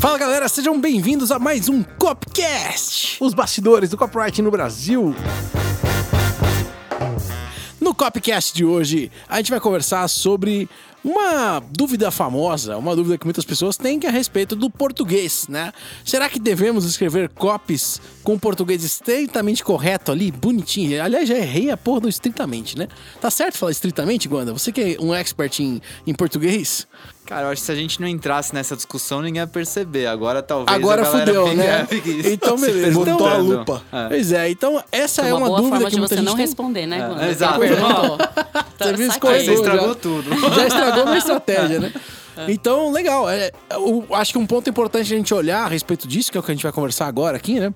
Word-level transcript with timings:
Fala 0.00 0.16
galera, 0.16 0.48
sejam 0.48 0.80
bem-vindos 0.80 1.30
a 1.30 1.38
mais 1.38 1.68
um 1.68 1.82
Copcast, 1.82 3.22
os 3.22 3.34
bastidores 3.34 3.90
do 3.90 3.98
copyright 3.98 4.40
no 4.40 4.50
Brasil. 4.50 5.14
No 7.78 7.94
Copcast 7.94 8.54
de 8.54 8.64
hoje, 8.64 9.12
a 9.28 9.36
gente 9.36 9.50
vai 9.50 9.60
conversar 9.60 10.08
sobre 10.08 10.70
uma 11.04 11.60
dúvida 11.60 12.10
famosa, 12.10 12.78
uma 12.78 12.96
dúvida 12.96 13.18
que 13.18 13.26
muitas 13.26 13.44
pessoas 13.44 13.76
têm 13.76 13.98
que 13.98 14.06
é 14.06 14.08
a 14.08 14.12
respeito 14.12 14.56
do 14.56 14.70
português, 14.70 15.46
né? 15.48 15.70
Será 16.02 16.30
que 16.30 16.38
devemos 16.38 16.86
escrever 16.86 17.28
copies 17.28 18.00
com 18.22 18.38
português 18.38 18.82
estritamente 18.82 19.62
correto 19.62 20.12
ali, 20.12 20.30
bonitinho? 20.30 21.02
Aliás, 21.02 21.28
já 21.28 21.36
errei 21.36 21.70
a 21.70 21.76
porra 21.76 22.00
do 22.00 22.08
estritamente, 22.08 22.78
né? 22.78 22.88
Tá 23.20 23.30
certo 23.30 23.58
falar 23.58 23.72
estritamente, 23.72 24.28
Guanda? 24.28 24.52
Você 24.52 24.72
que 24.72 24.80
é 24.80 24.96
um 24.98 25.14
expert 25.14 25.60
em, 25.60 25.80
em 26.06 26.14
português? 26.14 26.86
Cara, 27.30 27.42
eu 27.46 27.50
acho 27.52 27.62
que 27.62 27.66
se 27.66 27.70
a 27.70 27.76
gente 27.76 28.00
não 28.00 28.08
entrasse 28.08 28.52
nessa 28.52 28.74
discussão, 28.74 29.22
ninguém 29.22 29.40
ia 29.40 29.46
perceber. 29.46 30.06
Agora 30.06 30.42
talvez. 30.42 30.76
Agora 30.76 31.04
fudeu, 31.04 31.44
fique- 31.46 31.56
né? 31.56 31.86
fique 31.88 32.22
Então, 32.28 32.58
beleza. 32.58 32.90
Botou 32.90 33.28
a 33.28 33.36
lupa. 33.36 33.82
É. 33.92 34.08
Pois 34.08 34.32
é, 34.32 34.50
então 34.50 34.82
essa 34.90 35.22
é 35.22 35.32
uma, 35.32 35.46
uma, 35.48 35.56
dúvida 35.58 35.76
forma 35.76 35.84
que 35.84 35.94
de 35.94 35.98
muita 36.00 36.08
você 36.08 36.16
gente 36.16 36.26
não 36.26 36.34
tem. 36.34 36.44
responder, 36.44 36.86
né, 36.86 37.08
É, 37.20 37.30
exato. 37.30 37.60
Você 38.80 38.96
me 38.96 39.06
escolheu, 39.06 39.36
Aí 39.36 39.44
você 39.44 39.52
estragou 39.54 39.88
já. 39.88 39.94
tudo. 39.94 40.54
Já 40.54 40.66
estragou 40.66 41.04
minha 41.04 41.18
estratégia, 41.18 41.78
né? 41.80 41.92
Então, 42.48 42.90
legal. 42.90 43.28
É, 43.30 43.52
eu 43.70 44.06
acho 44.12 44.32
que 44.32 44.38
um 44.38 44.46
ponto 44.46 44.68
importante 44.68 45.02
a 45.02 45.16
gente 45.16 45.32
olhar 45.32 45.66
a 45.66 45.68
respeito 45.68 46.08
disso, 46.08 46.32
que 46.32 46.36
é 46.38 46.40
o 46.40 46.42
que 46.42 46.50
a 46.50 46.54
gente 46.54 46.62
vai 46.64 46.72
conversar 46.72 47.06
agora 47.06 47.36
aqui, 47.36 47.60
né? 47.60 47.72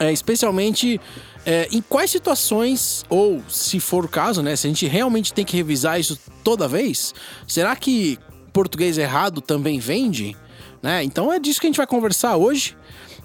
É, 0.00 0.10
especialmente 0.10 1.00
é, 1.46 1.68
em 1.70 1.82
quais 1.82 2.10
situações, 2.10 3.04
ou 3.08 3.42
se 3.48 3.78
for 3.78 4.04
o 4.06 4.08
caso, 4.08 4.42
né? 4.42 4.56
Se 4.56 4.66
a 4.66 4.70
gente 4.70 4.86
realmente 4.86 5.32
tem 5.34 5.44
que 5.44 5.56
revisar 5.56 6.00
isso 6.00 6.18
toda 6.42 6.66
vez, 6.66 7.14
será 7.46 7.76
que 7.76 8.18
português 8.52 8.98
errado 8.98 9.40
também 9.40 9.78
vende? 9.78 10.36
Né? 10.82 11.04
Então 11.04 11.32
é 11.32 11.38
disso 11.38 11.60
que 11.60 11.66
a 11.66 11.70
gente 11.70 11.76
vai 11.76 11.86
conversar 11.86 12.36
hoje. 12.36 12.76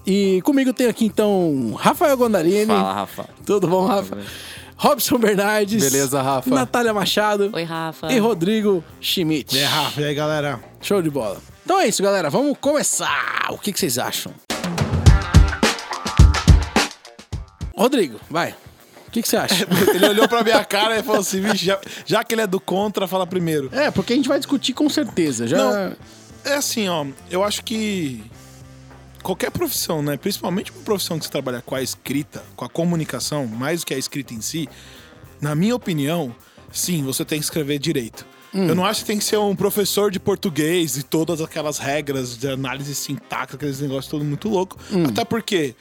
E 0.05 0.41
comigo 0.44 0.71
tem 0.71 0.88
aqui 0.88 1.05
então 1.05 1.74
Rafael 1.77 2.15
Gondarini. 2.15 2.68
Fala, 2.68 2.93
Rafa. 2.93 3.26
Tudo 3.46 3.68
bom, 3.68 3.85
Rafa? 3.85 4.18
Robson 4.77 5.18
Bernardes. 5.18 5.84
Beleza, 5.84 6.21
Rafa? 6.21 6.49
Natália 6.49 6.93
Machado. 6.93 7.49
Oi, 7.51 7.63
Rafa. 7.63 8.12
E 8.13 8.20
Rodrigo 8.20 8.84
Schmidt. 9.01 9.55
E 9.55 9.60
aí, 9.60 9.66
Rafa, 9.66 10.01
e 10.01 10.05
aí, 10.05 10.13
galera? 10.13 10.63
Show 10.82 11.01
de 11.01 11.10
bola. 11.10 11.41
Então 11.66 11.79
é 11.79 11.88
isso, 11.88 12.01
galera. 12.01 12.29
Vamos 12.29 12.55
começar. 12.62 13.48
O 13.49 13.57
que, 13.57 13.73
que 13.73 13.79
vocês 13.79 13.98
acham? 13.98 14.32
Rodrigo, 17.76 18.20
vai. 18.29 18.55
O 19.08 19.12
que, 19.12 19.22
que 19.22 19.27
você 19.27 19.38
acha? 19.38 19.66
Ele 19.94 20.08
olhou 20.08 20.27
pra 20.27 20.44
minha 20.44 20.63
cara 20.66 21.00
e 21.00 21.04
falou 21.04 21.22
assim, 21.22 21.40
"Vixe, 21.41 21.66
já, 21.66 21.80
já 22.05 22.24
que 22.24 22.34
ele 22.36 22.41
é 22.41 22.48
do 22.48 22.60
contra, 22.60 23.08
fala 23.08 23.26
primeiro. 23.26 23.70
é, 23.74 23.90
porque 23.90 24.13
a 24.13 24.16
gente 24.16 24.27
vai 24.27 24.38
discutir 24.38 24.74
com 24.74 24.90
certeza. 24.90 25.48
Já. 25.48 25.58
Não. 25.58 25.96
É 26.46 26.54
assim, 26.55 26.88
ó, 26.88 27.05
eu 27.30 27.44
acho 27.44 27.63
que 27.63 28.24
qualquer 29.24 29.52
profissão, 29.52 30.02
né, 30.02 30.16
principalmente 30.18 30.72
uma 30.72 30.82
profissão 30.84 31.18
que 31.20 31.26
você 31.26 31.32
trabalha 31.32 31.62
com 31.62 31.76
a 31.76 31.82
escrita, 31.82 32.44
com 32.55 32.63
a 32.63 32.70
comunicação, 32.70 33.46
mais 33.46 33.82
do 33.82 33.85
que 33.88 33.94
a 33.94 33.98
escrita 33.98 34.34
em 34.34 34.40
si, 34.41 34.70
na 35.41 35.54
minha 35.55 35.76
opinião, 35.76 36.34
sim, 36.72 37.04
você 37.04 37.26
tem 37.26 37.40
que 37.40 37.46
escrever 37.46 37.80
direito. 37.80 38.26
Eu 38.54 38.74
não 38.74 38.85
acho 38.85 39.02
que 39.02 39.08
tem 39.08 39.20
que 39.20 39.24
ser 39.26 39.38
um 39.38 39.55
professor 39.55 40.10
de 40.10 40.20
português 40.20 40.98
e 40.98 41.04
todas 41.04 41.41
aquelas 41.41 41.78
regras 41.78 42.35
de 42.38 42.48
análise 42.48 42.96
sintática, 42.96 43.55
aqueles 43.55 43.80
negócios 43.82 44.08
todo 44.08 44.24
muito 44.26 44.50
louco. 44.50 44.78
Até 45.08 45.24
porque 45.24 45.76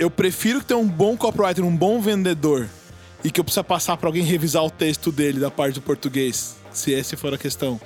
eu 0.00 0.10
prefiro 0.10 0.62
ter 0.64 0.74
um 0.74 0.86
bom 0.88 1.16
copywriter, 1.16 1.64
um 1.64 1.76
bom 1.76 2.00
vendedor, 2.00 2.68
e 3.22 3.30
que 3.30 3.38
eu 3.38 3.44
precisa 3.44 3.62
passar 3.62 3.96
pra 3.96 4.08
alguém 4.08 4.24
revisar 4.24 4.64
o 4.64 4.70
texto 4.70 5.12
dele 5.12 5.38
da 5.38 5.50
parte 5.50 5.74
do 5.74 5.82
português, 5.82 6.56
se 6.72 6.94
essa 6.94 7.16
for 7.16 7.34
a 7.34 7.38
questão, 7.38 7.80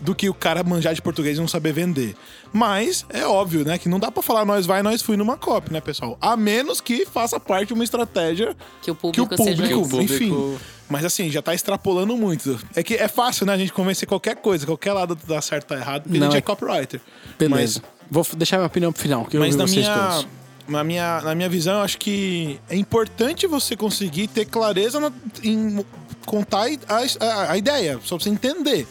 do 0.00 0.14
que 0.14 0.30
o 0.30 0.32
cara 0.34 0.62
manjar 0.64 0.94
de 0.94 1.02
português 1.02 1.36
e 1.36 1.40
não 1.40 1.48
saber 1.48 1.72
vender. 1.74 2.14
Mas 2.52 3.04
é 3.10 3.26
óbvio, 3.26 3.64
né, 3.64 3.76
que 3.76 3.88
não 3.88 3.98
dá 3.98 4.10
pra 4.10 4.22
falar 4.22 4.44
nós 4.46 4.64
vai, 4.64 4.82
nós 4.82 5.02
fui 5.02 5.16
numa 5.16 5.36
copy, 5.36 5.72
né, 5.72 5.80
pessoal? 5.80 6.16
A 6.20 6.36
menos 6.36 6.80
que 6.80 7.04
faça 7.04 7.38
parte 7.38 7.68
de 7.68 7.74
uma 7.74 7.84
estratégia 7.84 8.56
Que 8.80 8.90
o 8.90 8.94
que 8.94 9.00
público, 9.00 9.34
o 9.34 9.36
público, 9.36 9.58
seja 9.58 9.68
Que 9.68 9.74
o 9.74 9.82
público- 9.82 10.02
enfim. 10.14 10.58
Mas 10.88 11.04
assim, 11.04 11.30
já 11.30 11.42
tá 11.42 11.54
extrapolando 11.54 12.16
muito. 12.16 12.58
É 12.74 12.82
que 12.82 12.94
é 12.94 13.08
fácil, 13.08 13.44
né, 13.44 13.52
a 13.52 13.58
gente 13.58 13.72
convencer 13.72 14.08
qualquer 14.08 14.36
coisa, 14.36 14.64
qualquer 14.64 14.92
lado 14.92 15.16
dá 15.28 15.40
certo 15.42 15.66
tá 15.66 15.76
errado, 15.76 16.04
porque 16.04 16.18
Não, 16.18 16.26
a 16.28 16.30
gente 16.30 16.36
é- 16.36 16.38
é 16.38 16.42
copywriter. 16.42 17.00
Beleza. 17.38 17.80
Mas 17.82 18.00
Vou 18.12 18.26
deixar 18.36 18.56
minha 18.56 18.66
opinião 18.66 18.92
pro 18.92 19.00
final, 19.00 19.24
que 19.24 19.36
eu 19.36 19.40
mas 19.40 19.54
ouvi 19.54 19.58
na 19.58 19.66
vocês 19.68 19.86
minha, 19.86 20.08
todos. 20.08 20.26
Na, 20.68 20.82
minha, 20.84 21.20
na 21.22 21.34
minha 21.34 21.48
visão, 21.48 21.74
eu 21.78 21.82
acho 21.82 21.98
que 21.98 22.60
é 22.68 22.76
importante 22.76 23.46
você 23.46 23.76
conseguir 23.76 24.28
ter 24.28 24.44
clareza 24.44 25.12
em 25.42 25.84
contar 26.26 26.66
a, 26.88 27.24
a- 27.24 27.52
a 27.52 27.58
ideia, 27.58 27.98
só 28.04 28.16
pra 28.16 28.24
você 28.24 28.30
entender. 28.30 28.86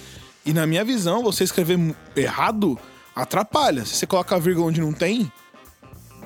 E 0.45 0.53
na 0.53 0.65
minha 0.65 0.83
visão, 0.83 1.21
você 1.23 1.43
escrever 1.43 1.77
errado 2.15 2.77
atrapalha. 3.15 3.85
Se 3.85 3.95
você 3.95 4.07
coloca 4.07 4.35
a 4.35 4.39
vírgula 4.39 4.67
onde 4.67 4.81
não 4.81 4.93
tem, 4.93 5.31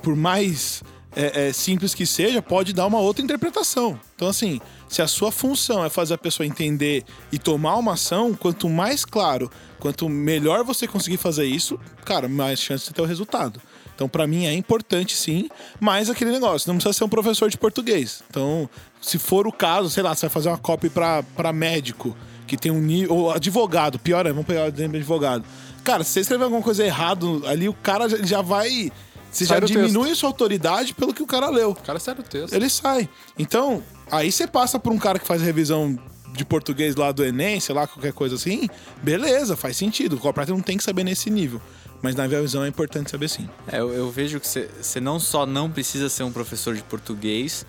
por 0.02 0.16
mais 0.16 0.84
é, 1.16 1.48
é, 1.50 1.54
simples 1.54 1.94
que 1.94 2.06
seja, 2.06 2.42
pode 2.42 2.74
dar 2.74 2.86
uma 2.86 3.00
outra 3.00 3.24
interpretação. 3.24 4.00
Então, 4.16 4.28
assim, 4.28 4.60
se 4.88 5.02
a 5.02 5.08
sua 5.08 5.32
função 5.32 5.84
é 5.84 5.90
fazer 5.90 6.14
a 6.16 6.18
pessoa 6.18 6.46
entender 6.46 7.04
e 7.32 7.38
tomar 7.40 7.76
uma 7.78 7.94
ação, 7.94 8.34
quanto 8.34 8.70
mais 8.70 9.04
claro, 9.06 9.50
quanto 9.80 10.08
melhor 10.10 10.64
você 10.64 10.88
conseguir 10.88 11.18
fazer 11.18 11.46
isso, 11.46 11.80
cara, 12.06 12.28
mais 12.28 12.60
chance 12.60 12.88
de 12.88 12.94
ter 12.94 13.02
o 13.02 13.06
resultado. 13.06 13.60
Então, 13.96 14.10
pra 14.10 14.26
mim, 14.26 14.46
é 14.46 14.54
importante 14.54 15.16
sim, 15.16 15.50
mas 15.80 16.10
aquele 16.10 16.32
negócio, 16.32 16.68
não 16.68 16.76
precisa 16.76 16.94
ser 16.94 17.04
um 17.04 17.10
professor 17.10 17.50
de 17.50 17.58
português. 17.58 18.24
Então, 18.30 18.70
se 19.02 19.20
for 19.20 19.48
o 19.48 19.52
caso, 19.52 19.90
sei 19.90 20.02
lá, 20.04 20.16
você 20.16 20.22
vai 20.22 20.30
fazer 20.30 20.50
uma 20.50 20.58
copy 20.58 20.90
pra, 20.90 21.24
pra 21.36 21.54
médico, 21.54 22.16
que 22.48 22.58
tem 22.58 22.72
um 22.72 22.82
nível. 22.82 23.16
Ou 23.16 23.32
advogado, 23.32 24.00
pior 24.00 24.26
é, 24.26 24.30
vamos 24.30 24.46
pegar 24.46 24.66
o 24.66 24.68
exemplo 24.68 24.94
de 24.94 24.98
advogado. 24.98 25.46
Cara, 25.84 26.04
se 26.04 26.12
você 26.12 26.20
escrever 26.22 26.46
alguma 26.46 26.62
coisa 26.62 26.84
errado 26.84 27.44
ali, 27.46 27.68
o 27.68 27.74
cara 27.74 28.08
já, 28.26 28.42
vai. 28.42 28.92
Você 29.32 29.46
já 29.46 29.56
Sai 29.56 29.62
diminui 29.62 30.16
sua 30.16 30.30
autoridade 30.30 30.94
pelo 30.94 31.14
que 31.14 31.22
o 31.22 31.28
cara 31.28 31.50
leu. 31.50 31.72
O 31.72 31.76
cara 31.76 32.00
sai 32.00 32.16
do 32.16 32.24
texto. 32.24 32.54
Ele 32.54 32.70
sai. 32.70 33.10
Então, 33.38 33.84
aí 34.10 34.32
você 34.32 34.48
passa 34.48 34.80
por 34.80 34.94
um 34.94 34.98
cara 34.98 35.20
que 35.20 35.28
faz 35.28 35.42
revisão 35.42 36.00
de 36.34 36.44
português 36.44 36.96
lá 36.96 37.12
do 37.12 37.24
Enem, 37.24 37.60
sei 37.60 37.74
lá, 37.76 37.88
qualquer 37.88 38.14
coisa 38.14 38.36
assim, 38.36 38.68
beleza, 39.02 39.56
faz 39.56 39.78
sentido. 39.78 40.16
O 40.16 40.20
copywriter 40.20 40.56
não 40.56 40.64
tem 40.64 40.78
que 40.78 40.84
saber 40.84 41.04
nesse 41.04 41.30
nível. 41.30 41.62
Mas 42.02 42.16
na 42.16 42.28
minha 42.28 42.42
visão 42.42 42.64
é 42.66 42.68
importante 42.68 43.10
saber 43.12 43.30
sim. 43.30 43.48
É, 43.72 43.80
eu, 43.80 43.94
eu 43.94 44.12
vejo 44.12 44.38
que 44.40 44.48
você- 44.48 45.00
não 45.00 45.20
só 45.20 45.46
não 45.46 45.72
precisa 45.72 46.10
ser 46.10 46.24
um 46.24 46.32
professor 46.34 46.76
de 46.76 46.84
português, 46.84 47.66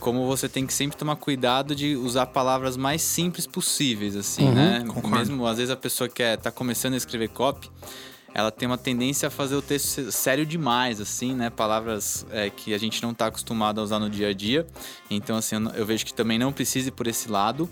como 0.00 0.26
você 0.26 0.48
tem 0.48 0.66
que 0.66 0.74
sempre 0.74 0.96
tomar 0.96 1.14
cuidado 1.16 1.74
de 1.74 1.94
usar 1.94 2.26
palavras 2.26 2.76
mais 2.76 3.00
simples 3.00 3.46
possíveis, 3.46 4.16
assim, 4.16 4.50
né? 4.50 4.82
concordo. 4.86 5.10
Mesmo 5.16 5.46
às 5.46 5.58
vezes 5.58 5.70
a 5.70 5.76
pessoa 5.76 6.08
que 6.08 6.22
é, 6.22 6.36
tá 6.36 6.50
começando 6.50 6.94
a 6.94 6.96
escrever 6.96 7.28
copy, 7.28 7.70
ela 8.34 8.50
tem 8.50 8.66
uma 8.68 8.76
tendência 8.76 9.28
a 9.28 9.30
fazer 9.30 9.54
o 9.54 9.62
texto 9.62 10.12
sério 10.12 10.44
demais, 10.44 11.00
assim, 11.00 11.32
né? 11.34 11.48
Palavras 11.48 12.26
é, 12.30 12.50
que 12.50 12.74
a 12.74 12.78
gente 12.78 13.02
não 13.02 13.14
tá 13.14 13.28
acostumado 13.28 13.80
a 13.80 13.84
usar 13.84 13.98
no 13.98 14.10
dia 14.10 14.28
a 14.28 14.32
dia. 14.34 14.66
Então, 15.08 15.36
assim, 15.38 15.56
eu, 15.74 15.86
vejo 15.86 16.04
que 16.04 16.12
também 16.12 16.38
não 16.38 16.52
precise 16.52 16.88
ir 16.88 16.92
por 16.92 17.06
esse 17.06 17.30
lado. 17.30 17.66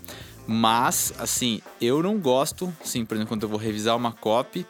Mas, 0.47 1.13
assim, 1.17 1.61
eu 1.81 2.03
não 2.03 2.19
gosto, 2.19 2.71
assim, 2.83 3.03
por 3.03 3.15
exemplo, 3.15 3.29
quando 3.29 3.43
eu 3.43 3.49
vou 3.49 3.57
revisar 3.57 3.95
uma 3.95 4.11
copy, 4.11 4.65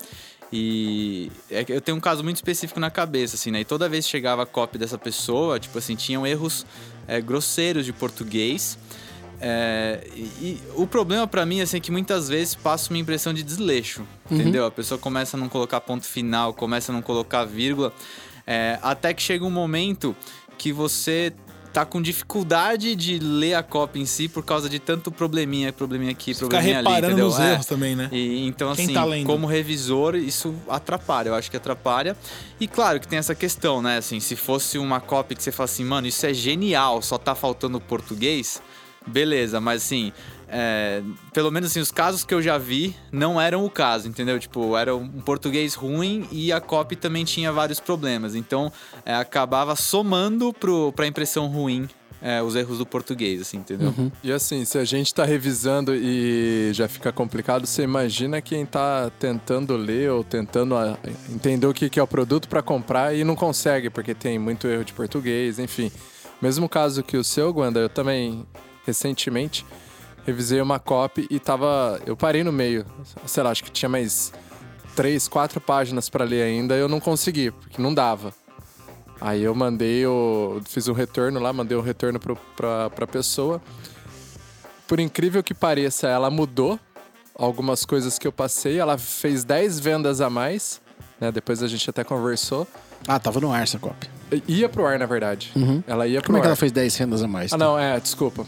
e 0.51 1.31
é 1.51 1.65
eu 1.67 1.81
tenho 1.81 1.97
um 1.97 2.01
caso 2.01 2.23
muito 2.23 2.37
específico 2.37 2.79
na 2.79 2.89
cabeça, 2.89 3.35
assim, 3.35 3.51
né? 3.51 3.61
E 3.61 3.65
toda 3.65 3.89
vez 3.89 4.05
que 4.05 4.11
chegava 4.11 4.43
a 4.43 4.45
cópia 4.45 4.79
dessa 4.79 4.97
pessoa, 4.97 5.59
tipo 5.59 5.77
assim, 5.77 5.95
tinham 5.95 6.25
erros 6.25 6.65
é, 7.07 7.19
grosseiros 7.19 7.85
de 7.85 7.91
português. 7.91 8.77
É, 9.41 10.07
e, 10.15 10.21
e 10.41 10.63
o 10.75 10.87
problema 10.87 11.27
pra 11.27 11.45
mim 11.45 11.59
assim, 11.59 11.75
é 11.75 11.79
que 11.81 11.91
muitas 11.91 12.29
vezes 12.29 12.55
passa 12.55 12.89
uma 12.89 12.97
impressão 12.97 13.33
de 13.33 13.43
desleixo, 13.43 14.07
entendeu? 14.31 14.65
A 14.65 14.71
pessoa 14.71 14.97
começa 14.97 15.35
a 15.35 15.39
não 15.39 15.49
colocar 15.49 15.81
ponto 15.81 16.05
final, 16.05 16.53
começa 16.53 16.91
a 16.91 16.95
não 16.95 17.01
colocar 17.01 17.43
vírgula, 17.43 17.91
é, 18.47 18.79
até 18.81 19.13
que 19.13 19.21
chega 19.21 19.43
um 19.43 19.51
momento 19.51 20.15
que 20.57 20.71
você 20.71 21.33
tá 21.75 21.83
com 21.83 22.01
dificuldade 22.01 22.95
de 22.95 23.19
ler 23.19 23.55
a 23.55 23.61
cópia 23.61 24.01
em 24.01 24.05
si 24.05 24.29
por 24.29 24.45
causa 24.45 24.69
de 24.69 24.79
tanto 24.79 25.11
probleminha, 25.11 25.73
probleminha 25.73 26.11
aqui, 26.11 26.33
Ficar 26.33 26.47
probleminha 26.47 26.79
ali, 26.79 26.87
reparando 26.87 27.11
entendeu? 27.11 27.25
nos 27.27 27.37
É. 27.37 27.51
erros 27.51 27.65
também, 27.65 27.97
né? 27.97 28.07
E, 28.13 28.47
então, 28.47 28.73
Quem 28.73 28.85
assim, 28.85 28.93
tá 28.93 29.03
como 29.25 29.45
revisor, 29.45 30.15
isso 30.15 30.55
atrapalha. 30.69 31.27
Eu 31.27 31.35
acho 31.35 31.51
que 31.51 31.57
atrapalha. 31.57 32.15
E 32.61 32.65
claro 32.65 32.97
que 32.97 33.05
tem 33.05 33.19
essa 33.19 33.35
questão, 33.35 33.81
né? 33.81 33.97
Assim, 33.97 34.21
se 34.21 34.37
fosse 34.37 34.77
uma 34.77 35.01
cópia 35.01 35.35
que 35.35 35.43
você 35.43 35.51
fala 35.51 35.65
assim, 35.65 35.83
mano, 35.83 36.07
isso 36.07 36.25
é 36.25 36.33
genial, 36.33 37.01
só 37.01 37.17
tá 37.17 37.35
faltando 37.35 37.77
o 37.77 37.81
português, 37.81 38.61
beleza, 39.05 39.59
mas 39.59 39.83
assim. 39.83 40.13
É, 40.47 41.01
pelo 41.33 41.51
menos 41.51 41.71
assim, 41.71 41.79
os 41.79 41.91
casos 41.91 42.23
que 42.23 42.33
eu 42.33 42.41
já 42.41 42.57
vi 42.57 42.95
não 43.11 43.39
eram 43.39 43.65
o 43.65 43.69
caso, 43.69 44.07
entendeu? 44.07 44.39
Tipo, 44.39 44.77
era 44.77 44.95
um 44.95 45.07
português 45.07 45.73
ruim 45.73 46.27
e 46.31 46.51
a 46.51 46.61
copy 46.61 46.95
também 46.95 47.25
tinha 47.25 47.51
vários 47.51 47.79
problemas. 47.79 48.35
Então, 48.35 48.71
é, 49.05 49.13
acabava 49.15 49.75
somando 49.75 50.53
pro, 50.53 50.91
pra 50.93 51.07
impressão 51.07 51.47
ruim 51.47 51.87
é, 52.21 52.41
os 52.41 52.55
erros 52.55 52.79
do 52.79 52.85
português, 52.85 53.41
assim, 53.41 53.57
entendeu? 53.57 53.93
E 54.23 54.31
assim, 54.31 54.65
se 54.65 54.77
a 54.77 54.83
gente 54.83 55.13
tá 55.13 55.23
revisando 55.23 55.93
e 55.95 56.71
já 56.73 56.87
fica 56.87 57.11
complicado, 57.11 57.67
você 57.67 57.83
imagina 57.83 58.41
quem 58.41 58.65
tá 58.65 59.11
tentando 59.19 59.75
ler 59.75 60.09
ou 60.09 60.23
tentando 60.23 60.75
ah, 60.75 60.97
entender 61.29 61.67
o 61.67 61.73
que 61.73 61.87
que 61.87 61.99
é 61.99 62.03
o 62.03 62.07
produto 62.07 62.47
para 62.47 62.63
comprar 62.63 63.15
e 63.15 63.23
não 63.23 63.35
consegue, 63.35 63.91
porque 63.91 64.15
tem 64.15 64.39
muito 64.39 64.67
erro 64.67 64.83
de 64.83 64.93
português, 64.93 65.59
enfim. 65.59 65.91
Mesmo 66.41 66.67
caso 66.67 67.03
que 67.03 67.15
o 67.15 67.23
seu, 67.23 67.53
Guanda, 67.53 67.79
eu 67.79 67.89
também, 67.89 68.45
recentemente, 68.85 69.63
revisei 70.25 70.59
uma 70.61 70.79
copy 70.79 71.27
e 71.29 71.39
tava. 71.39 71.99
Eu 72.05 72.15
parei 72.17 72.43
no 72.43 72.51
meio. 72.51 72.85
Sei 73.25 73.41
lá, 73.43 73.51
acho 73.51 73.63
que 73.63 73.71
tinha 73.71 73.89
mais 73.89 74.33
três, 74.95 75.27
quatro 75.27 75.59
páginas 75.61 76.09
para 76.09 76.23
ler 76.25 76.41
ainda, 76.43 76.75
eu 76.75 76.87
não 76.87 76.99
consegui, 76.99 77.51
porque 77.51 77.81
não 77.81 77.93
dava. 77.93 78.33
Aí 79.21 79.43
eu 79.43 79.55
mandei 79.55 80.05
o. 80.05 80.59
Fiz 80.67 80.87
um 80.87 80.93
retorno 80.93 81.39
lá, 81.39 81.53
mandei 81.53 81.77
um 81.77 81.81
retorno 81.81 82.19
pro, 82.19 82.35
pra, 82.55 82.89
pra 82.89 83.07
pessoa. 83.07 83.61
Por 84.87 84.99
incrível 84.99 85.41
que 85.41 85.53
pareça, 85.53 86.07
ela 86.07 86.29
mudou 86.29 86.79
algumas 87.33 87.85
coisas 87.85 88.19
que 88.19 88.27
eu 88.27 88.31
passei. 88.31 88.77
Ela 88.79 88.97
fez 88.97 89.43
10 89.43 89.79
vendas 89.79 90.21
a 90.21 90.29
mais, 90.29 90.81
né? 91.19 91.31
Depois 91.31 91.63
a 91.63 91.67
gente 91.67 91.89
até 91.89 92.03
conversou. 92.03 92.67
Ah, 93.07 93.19
tava 93.19 93.39
no 93.39 93.51
ar 93.51 93.63
essa 93.63 93.79
cópia. 93.79 94.09
Ia 94.47 94.67
pro 94.67 94.85
ar, 94.85 94.99
na 94.99 95.05
verdade. 95.05 95.51
Ela 95.87 96.07
ia 96.07 96.19
pro 96.19 96.27
Como 96.27 96.37
é 96.37 96.39
ar. 96.39 96.43
que 96.43 96.47
ela 96.47 96.55
fez 96.55 96.71
10 96.71 96.95
rendas 96.97 97.23
a 97.23 97.27
mais? 97.27 97.53
Ah, 97.53 97.57
não, 97.57 97.77
é, 97.79 97.99
desculpa. 97.99 98.45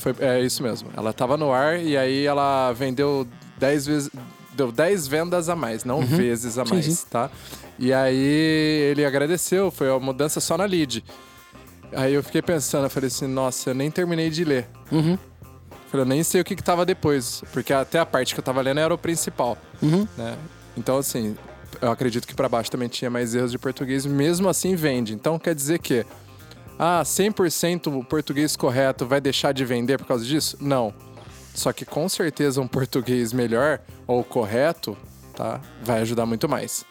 Foi, 0.00 0.14
é 0.18 0.40
isso 0.40 0.62
mesmo. 0.62 0.90
Ela 0.96 1.12
tava 1.12 1.36
no 1.36 1.52
ar 1.52 1.80
e 1.80 1.96
aí 1.96 2.24
ela 2.24 2.72
vendeu 2.72 3.26
10 3.58 3.86
vezes. 3.86 4.10
Deu 4.52 4.72
10 4.72 5.06
vendas 5.06 5.48
a 5.48 5.54
mais, 5.54 5.84
não 5.84 6.00
vezes 6.04 6.58
a 6.58 6.66
Sim, 6.66 6.74
mais, 6.74 6.84
sim. 6.86 7.06
tá? 7.08 7.30
E 7.78 7.92
aí 7.92 8.90
ele 8.90 9.04
agradeceu, 9.04 9.70
foi 9.70 9.88
uma 9.88 10.00
mudança 10.00 10.40
só 10.40 10.58
na 10.58 10.64
lead. 10.64 11.04
Aí 11.92 12.12
eu 12.14 12.22
fiquei 12.22 12.42
pensando, 12.42 12.84
eu 12.84 12.90
falei 12.90 13.06
assim, 13.08 13.26
nossa, 13.26 13.70
eu 13.70 13.74
nem 13.74 13.90
terminei 13.90 14.28
de 14.28 14.44
ler. 14.44 14.68
Uhum. 14.90 15.16
Falei, 15.88 16.04
eu 16.04 16.08
nem 16.08 16.22
sei 16.22 16.40
o 16.40 16.44
que, 16.44 16.54
que 16.56 16.62
tava 16.62 16.84
depois, 16.84 17.42
porque 17.52 17.72
até 17.72 17.98
a 17.98 18.06
parte 18.06 18.34
que 18.34 18.40
eu 18.40 18.44
tava 18.44 18.60
lendo 18.60 18.80
era 18.80 18.92
o 18.92 18.98
principal. 18.98 19.56
Uhum. 19.80 20.06
Né? 20.16 20.36
Então, 20.76 20.98
assim, 20.98 21.36
eu 21.80 21.90
acredito 21.90 22.26
que 22.26 22.34
pra 22.34 22.48
baixo 22.48 22.70
também 22.70 22.88
tinha 22.88 23.10
mais 23.10 23.34
erros 23.34 23.50
de 23.50 23.58
português, 23.58 24.04
mesmo 24.04 24.48
assim 24.48 24.74
vende. 24.74 25.14
Então 25.14 25.38
quer 25.38 25.54
dizer 25.54 25.78
que, 25.78 26.04
ah, 26.82 27.02
100% 27.02 27.94
o 27.94 28.02
português 28.02 28.56
correto 28.56 29.04
vai 29.06 29.20
deixar 29.20 29.52
de 29.52 29.66
vender 29.66 29.98
por 29.98 30.06
causa 30.06 30.24
disso? 30.24 30.56
Não. 30.58 30.94
Só 31.54 31.74
que 31.74 31.84
com 31.84 32.08
certeza 32.08 32.58
um 32.58 32.66
português 32.66 33.34
melhor 33.34 33.80
ou 34.06 34.24
correto, 34.24 34.96
tá? 35.36 35.60
Vai 35.82 36.00
ajudar 36.00 36.24
muito 36.24 36.48
mais. 36.48 36.86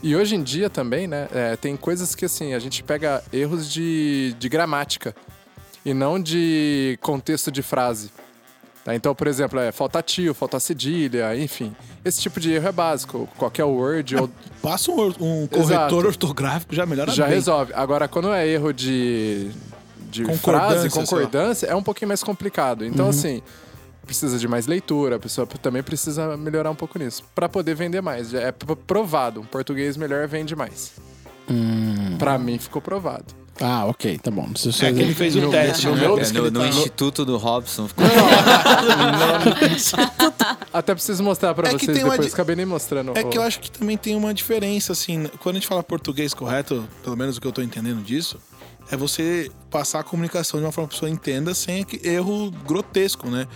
E 0.00 0.14
hoje 0.14 0.36
em 0.36 0.42
dia 0.44 0.70
também, 0.70 1.08
né, 1.08 1.26
é, 1.32 1.56
tem 1.56 1.76
coisas 1.76 2.14
que 2.14 2.26
assim, 2.26 2.54
a 2.54 2.60
gente 2.60 2.84
pega 2.84 3.20
erros 3.32 3.68
de, 3.68 4.36
de 4.38 4.48
gramática 4.48 5.12
e 5.84 5.92
não 5.92 6.22
de 6.22 6.96
contexto 7.02 7.50
de 7.50 7.62
frase. 7.62 8.12
Tá? 8.86 8.94
Então, 8.94 9.12
por 9.16 9.26
exemplo, 9.26 9.58
é 9.58 9.72
falta 9.72 10.00
tio, 10.00 10.32
falta 10.32 10.60
cedilha, 10.60 11.36
enfim. 11.36 11.74
Esse 12.04 12.20
tipo 12.20 12.38
de 12.38 12.52
erro 12.52 12.68
é 12.68 12.72
básico. 12.72 13.28
Qualquer 13.36 13.64
Word 13.64 14.14
ou 14.14 14.30
Passa 14.62 14.92
um, 14.92 15.06
um 15.08 15.46
corretor 15.48 15.64
Exato. 15.64 16.06
ortográfico, 16.06 16.72
já 16.72 16.86
melhora 16.86 17.10
já 17.10 17.24
bem. 17.24 17.34
resolve. 17.34 17.72
Agora, 17.74 18.06
quando 18.06 18.32
é 18.32 18.46
erro 18.46 18.72
de, 18.72 19.50
de 20.08 20.22
Concordância, 20.22 20.78
frase, 20.78 20.90
concordância, 20.90 21.66
é 21.66 21.74
um 21.74 21.82
pouquinho 21.82 22.06
mais 22.06 22.22
complicado. 22.22 22.84
Então, 22.84 23.08
assim, 23.08 23.42
precisa 24.04 24.38
de 24.38 24.46
mais 24.46 24.68
leitura, 24.68 25.16
a 25.16 25.18
pessoa 25.18 25.48
também 25.60 25.82
precisa 25.82 26.36
melhorar 26.36 26.70
um 26.70 26.76
pouco 26.76 26.96
nisso. 26.96 27.24
Pra 27.34 27.48
poder 27.48 27.74
vender 27.74 28.00
mais. 28.00 28.32
É 28.34 28.52
provado. 28.52 29.40
Um 29.40 29.44
português 29.46 29.96
melhor 29.96 30.28
vende 30.28 30.54
mais. 30.54 30.92
Pra 32.20 32.38
mim, 32.38 32.56
ficou 32.56 32.80
provado. 32.80 33.34
Ah, 33.60 33.86
ok, 33.86 34.18
tá 34.18 34.30
bom. 34.30 34.46
Não 34.48 34.56
sei 34.56 34.70
se 34.72 34.84
É 34.84 34.92
que 34.92 35.00
ele 35.00 35.14
fez 35.14 35.34
o 35.34 35.40
No- 35.40 35.50
teste, 35.50 35.86
no 35.86 35.94
né? 35.94 36.00
meu- 36.02 36.18
É, 36.18 36.28
no, 36.30 36.50
no 36.50 36.60
tá- 36.60 36.68
Instituto 36.68 37.24
do 37.24 37.38
Robson. 37.38 37.88
Ficou... 37.88 38.04
Até 40.72 40.94
preciso 40.94 41.22
mostrar 41.22 41.54
pra 41.54 41.68
É 41.68 41.74
que 41.74 41.84
vocês 41.84 41.96
tem 41.96 42.04
uma 42.04 42.12
depois. 42.12 42.28
di- 42.28 42.34
Acabei 42.34 42.56
nem 42.56 42.66
mostrando. 42.66 43.12
É 43.16 43.22
o- 43.22 43.28
que 43.28 43.38
eu 43.38 43.42
acho 43.42 43.60
que 43.60 43.70
também 43.70 43.96
tem 43.96 44.14
uma 44.14 44.32
diferença, 44.34 44.92
assim, 44.92 45.28
quando 45.40 45.56
a 45.56 45.58
gente 45.58 45.68
fala 45.68 45.82
português 45.82 46.34
correto, 46.34 46.86
pelo 47.02 47.16
menos 47.16 47.36
o 47.36 47.40
que 47.40 47.46
eu 47.46 47.52
tô 47.52 47.62
entendendo 47.62 48.02
disso, 48.02 48.38
é 48.90 48.96
você 48.96 49.50
passar 49.70 50.00
a 50.00 50.04
comunicação 50.04 50.60
de 50.60 50.66
uma 50.66 50.72
forma 50.72 50.88
que 50.88 50.94
a 50.94 50.96
pessoa 50.96 51.10
entenda 51.10 51.54
sem 51.54 51.86
erro 52.02 52.50
grotesco, 52.66 53.28
né? 53.28 53.46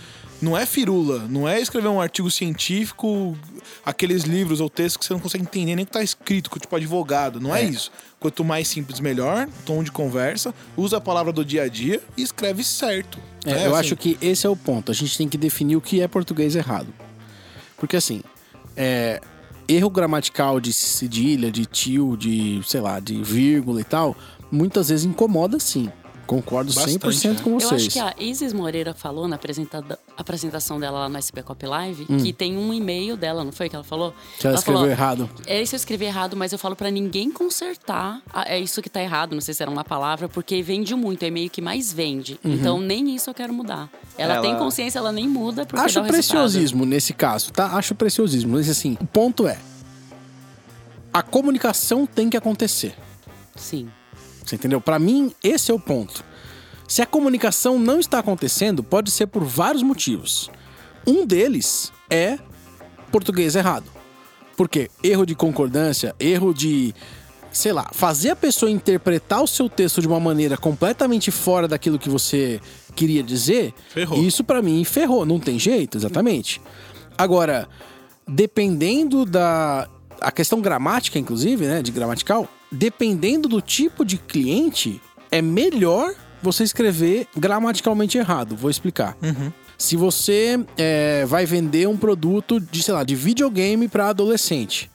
Não 0.41 0.57
é 0.57 0.65
firula, 0.65 1.19
não 1.29 1.47
é 1.47 1.61
escrever 1.61 1.87
um 1.87 2.01
artigo 2.01 2.29
científico, 2.31 3.37
aqueles 3.85 4.23
livros 4.23 4.59
ou 4.59 4.69
textos 4.69 4.97
que 4.97 5.05
você 5.05 5.13
não 5.13 5.19
consegue 5.19 5.43
entender 5.43 5.75
nem 5.75 5.83
o 5.83 5.85
que 5.85 5.93
tá 5.93 6.01
escrito, 6.01 6.49
tipo 6.59 6.75
advogado, 6.75 7.39
não 7.39 7.55
é, 7.55 7.63
isso. 7.63 7.91
Quanto 8.19 8.43
mais 8.43 8.67
simples, 8.67 8.99
melhor, 8.99 9.47
tom 9.65 9.83
de 9.83 9.91
conversa, 9.91 10.53
usa 10.75 10.97
a 10.97 11.01
palavra 11.01 11.31
do 11.31 11.45
dia 11.45 11.63
a 11.63 11.67
dia 11.67 12.01
e 12.17 12.23
escreve 12.23 12.63
certo. 12.63 13.19
É, 13.45 13.53
né? 13.53 13.67
eu 13.67 13.75
Assim, 13.75 13.85
acho 13.85 13.95
que 13.95 14.17
esse 14.19 14.47
é 14.47 14.49
o 14.49 14.55
ponto. 14.55 14.91
A 14.91 14.95
gente 14.95 15.15
tem 15.15 15.29
que 15.29 15.37
definir 15.37 15.75
o 15.75 15.81
que 15.81 16.01
é 16.01 16.07
português 16.07 16.55
errado. 16.55 16.91
Porque 17.77 17.95
assim, 17.95 18.23
é, 18.75 19.21
erro 19.67 19.89
gramatical 19.89 20.59
de 20.59 20.73
cedilha, 20.73 21.51
de 21.51 21.65
tio, 21.65 22.17
de, 22.17 22.61
sei 22.65 22.81
lá, 22.81 22.99
de 22.99 23.21
vírgula 23.21 23.79
e 23.79 23.83
tal, 23.83 24.15
muitas 24.51 24.89
vezes 24.89 25.05
incomoda 25.05 25.59
sim. 25.59 25.89
Concordo 26.27 26.71
Bastante, 26.73 26.97
100% 26.99 27.29
né? 27.33 27.39
com 27.43 27.49
Eu 27.55 27.59
vocês. 27.59 27.81
acho 27.81 27.89
que 27.89 27.99
a 27.99 28.13
Isis 28.17 28.53
Moreira 28.53 28.93
falou 28.93 29.27
na 29.27 29.35
apresentada- 29.35 29.99
apresentação 30.15 30.79
dela 30.79 30.99
lá 30.99 31.09
no 31.09 31.17
SB 31.17 31.43
Cop 31.43 31.65
Live 31.65 32.05
Hum. 32.09 32.17
que 32.19 32.31
tem 32.31 32.57
um 32.57 32.73
e-mail 32.73 33.17
dela, 33.17 33.43
não 33.43 33.51
foi 33.51 33.67
que 33.67 33.75
ela 33.75 33.83
falou? 33.83 34.13
Que 34.39 34.47
ela 34.47 34.55
escreveu 34.55 34.79
falou, 34.79 34.89
errado. 34.91 35.29
É 35.45 35.61
isso 35.61 35.75
eu 35.75 35.77
escrevi 35.77 36.05
errado, 36.05 36.37
mas 36.37 36.53
eu 36.53 36.59
falo 36.59 36.73
pra 36.73 36.89
ninguém 36.89 37.29
consertar. 37.31 38.21
a- 38.31 38.45
É 38.47 38.57
isso 38.57 38.81
que 38.81 38.89
tá 38.89 39.01
errado, 39.01 39.33
não 39.33 39.41
sei 39.41 39.53
se 39.53 39.61
era 39.61 39.69
uma 39.69 39.83
palavra, 39.83 40.29
porque 40.29 40.61
vende 40.63 40.95
muito, 40.95 41.21
é 41.23 41.27
e-mail 41.27 41.49
que 41.49 41.61
mais 41.61 41.91
vende. 41.91 42.39
Uhum. 42.45 42.53
Então 42.53 42.79
nem 42.79 43.13
isso 43.13 43.29
eu 43.29 43.33
quero 43.33 43.53
mudar. 43.53 43.89
Ela, 44.17 44.35
Ela- 44.35 44.41
tem 44.41 44.55
consciência, 44.57 44.99
ela 44.99 45.11
nem 45.11 45.27
muda 45.27 45.65
porque 45.65 45.83
Acho 45.83 45.95
dá 45.95 46.01
o 46.01 46.03
resultado. 46.05 46.13
preciosismo 46.13 46.85
nesse 46.85 47.11
caso, 47.13 47.51
tá? 47.51 47.75
Acho 47.75 47.93
preciosismo. 47.93 48.53
Mas 48.53 48.69
assim, 48.69 48.97
o 49.01 49.05
ponto 49.05 49.45
é: 49.49 49.57
a 51.13 51.21
comunicação 51.21 52.05
tem 52.05 52.29
que 52.29 52.37
acontecer. 52.37 52.95
Sim. 53.55 53.89
Você 54.45 54.55
entendeu? 54.55 54.81
Pra 54.81 54.99
mim, 54.99 55.33
esse 55.43 55.71
é 55.71 55.73
o 55.73 55.79
ponto. 55.79 56.23
Se 56.87 57.01
a 57.01 57.05
comunicação 57.05 57.79
não 57.79 57.99
está 57.99 58.19
acontecendo, 58.19 58.83
pode 58.83 59.11
ser 59.11 59.27
por 59.27 59.43
vários 59.43 59.83
motivos. 59.83 60.49
Um 61.07 61.25
deles 61.25 61.91
é 62.09 62.37
português 63.11 63.55
errado. 63.55 63.85
Por 64.57 64.67
quê? 64.67 64.89
Erro 65.03 65.25
de 65.25 65.33
concordância, 65.33 66.15
erro 66.19 66.53
de, 66.53 66.93
sei 67.51 67.71
lá, 67.71 67.89
fazer 67.93 68.31
a 68.31 68.35
pessoa 68.35 68.69
interpretar 68.69 69.41
o 69.41 69.47
seu 69.47 69.69
texto 69.69 70.01
de 70.01 70.07
uma 70.07 70.19
maneira 70.19 70.57
completamente 70.57 71.31
fora 71.31 71.67
daquilo 71.67 71.97
que 71.97 72.09
você 72.09 72.59
queria 72.95 73.23
dizer. 73.23 73.73
Ferrou. 73.89 74.21
Isso 74.21 74.43
pra 74.43 74.61
mim 74.61 74.83
ferrou, 74.83 75.25
não 75.25 75.39
tem 75.39 75.57
jeito, 75.57 75.97
exatamente. 75.97 76.61
Agora, 77.17 77.67
dependendo 78.27 79.25
da 79.25 79.89
a 80.19 80.31
questão 80.31 80.61
gramática, 80.61 81.17
inclusive, 81.17 81.65
né, 81.65 81.81
de 81.81 81.91
gramatical, 81.91 82.47
dependendo 82.71 83.49
do 83.49 83.61
tipo 83.61 84.05
de 84.05 84.17
cliente, 84.17 85.01
é 85.29 85.41
melhor 85.41 86.13
você 86.41 86.63
escrever 86.63 87.27
gramaticalmente 87.35 88.17
errado. 88.17 88.55
Vou 88.55 88.69
explicar. 88.69 89.17
Se 89.77 89.95
você 89.95 90.63
é, 90.77 91.25
vai 91.25 91.45
vender 91.45 91.87
um 91.87 91.97
produto 91.97 92.59
de, 92.59 92.83
sei 92.83 92.93
lá, 92.93 93.03
de 93.03 93.15
videogame 93.15 93.87
para 93.87 94.09
adolescente 94.09 94.89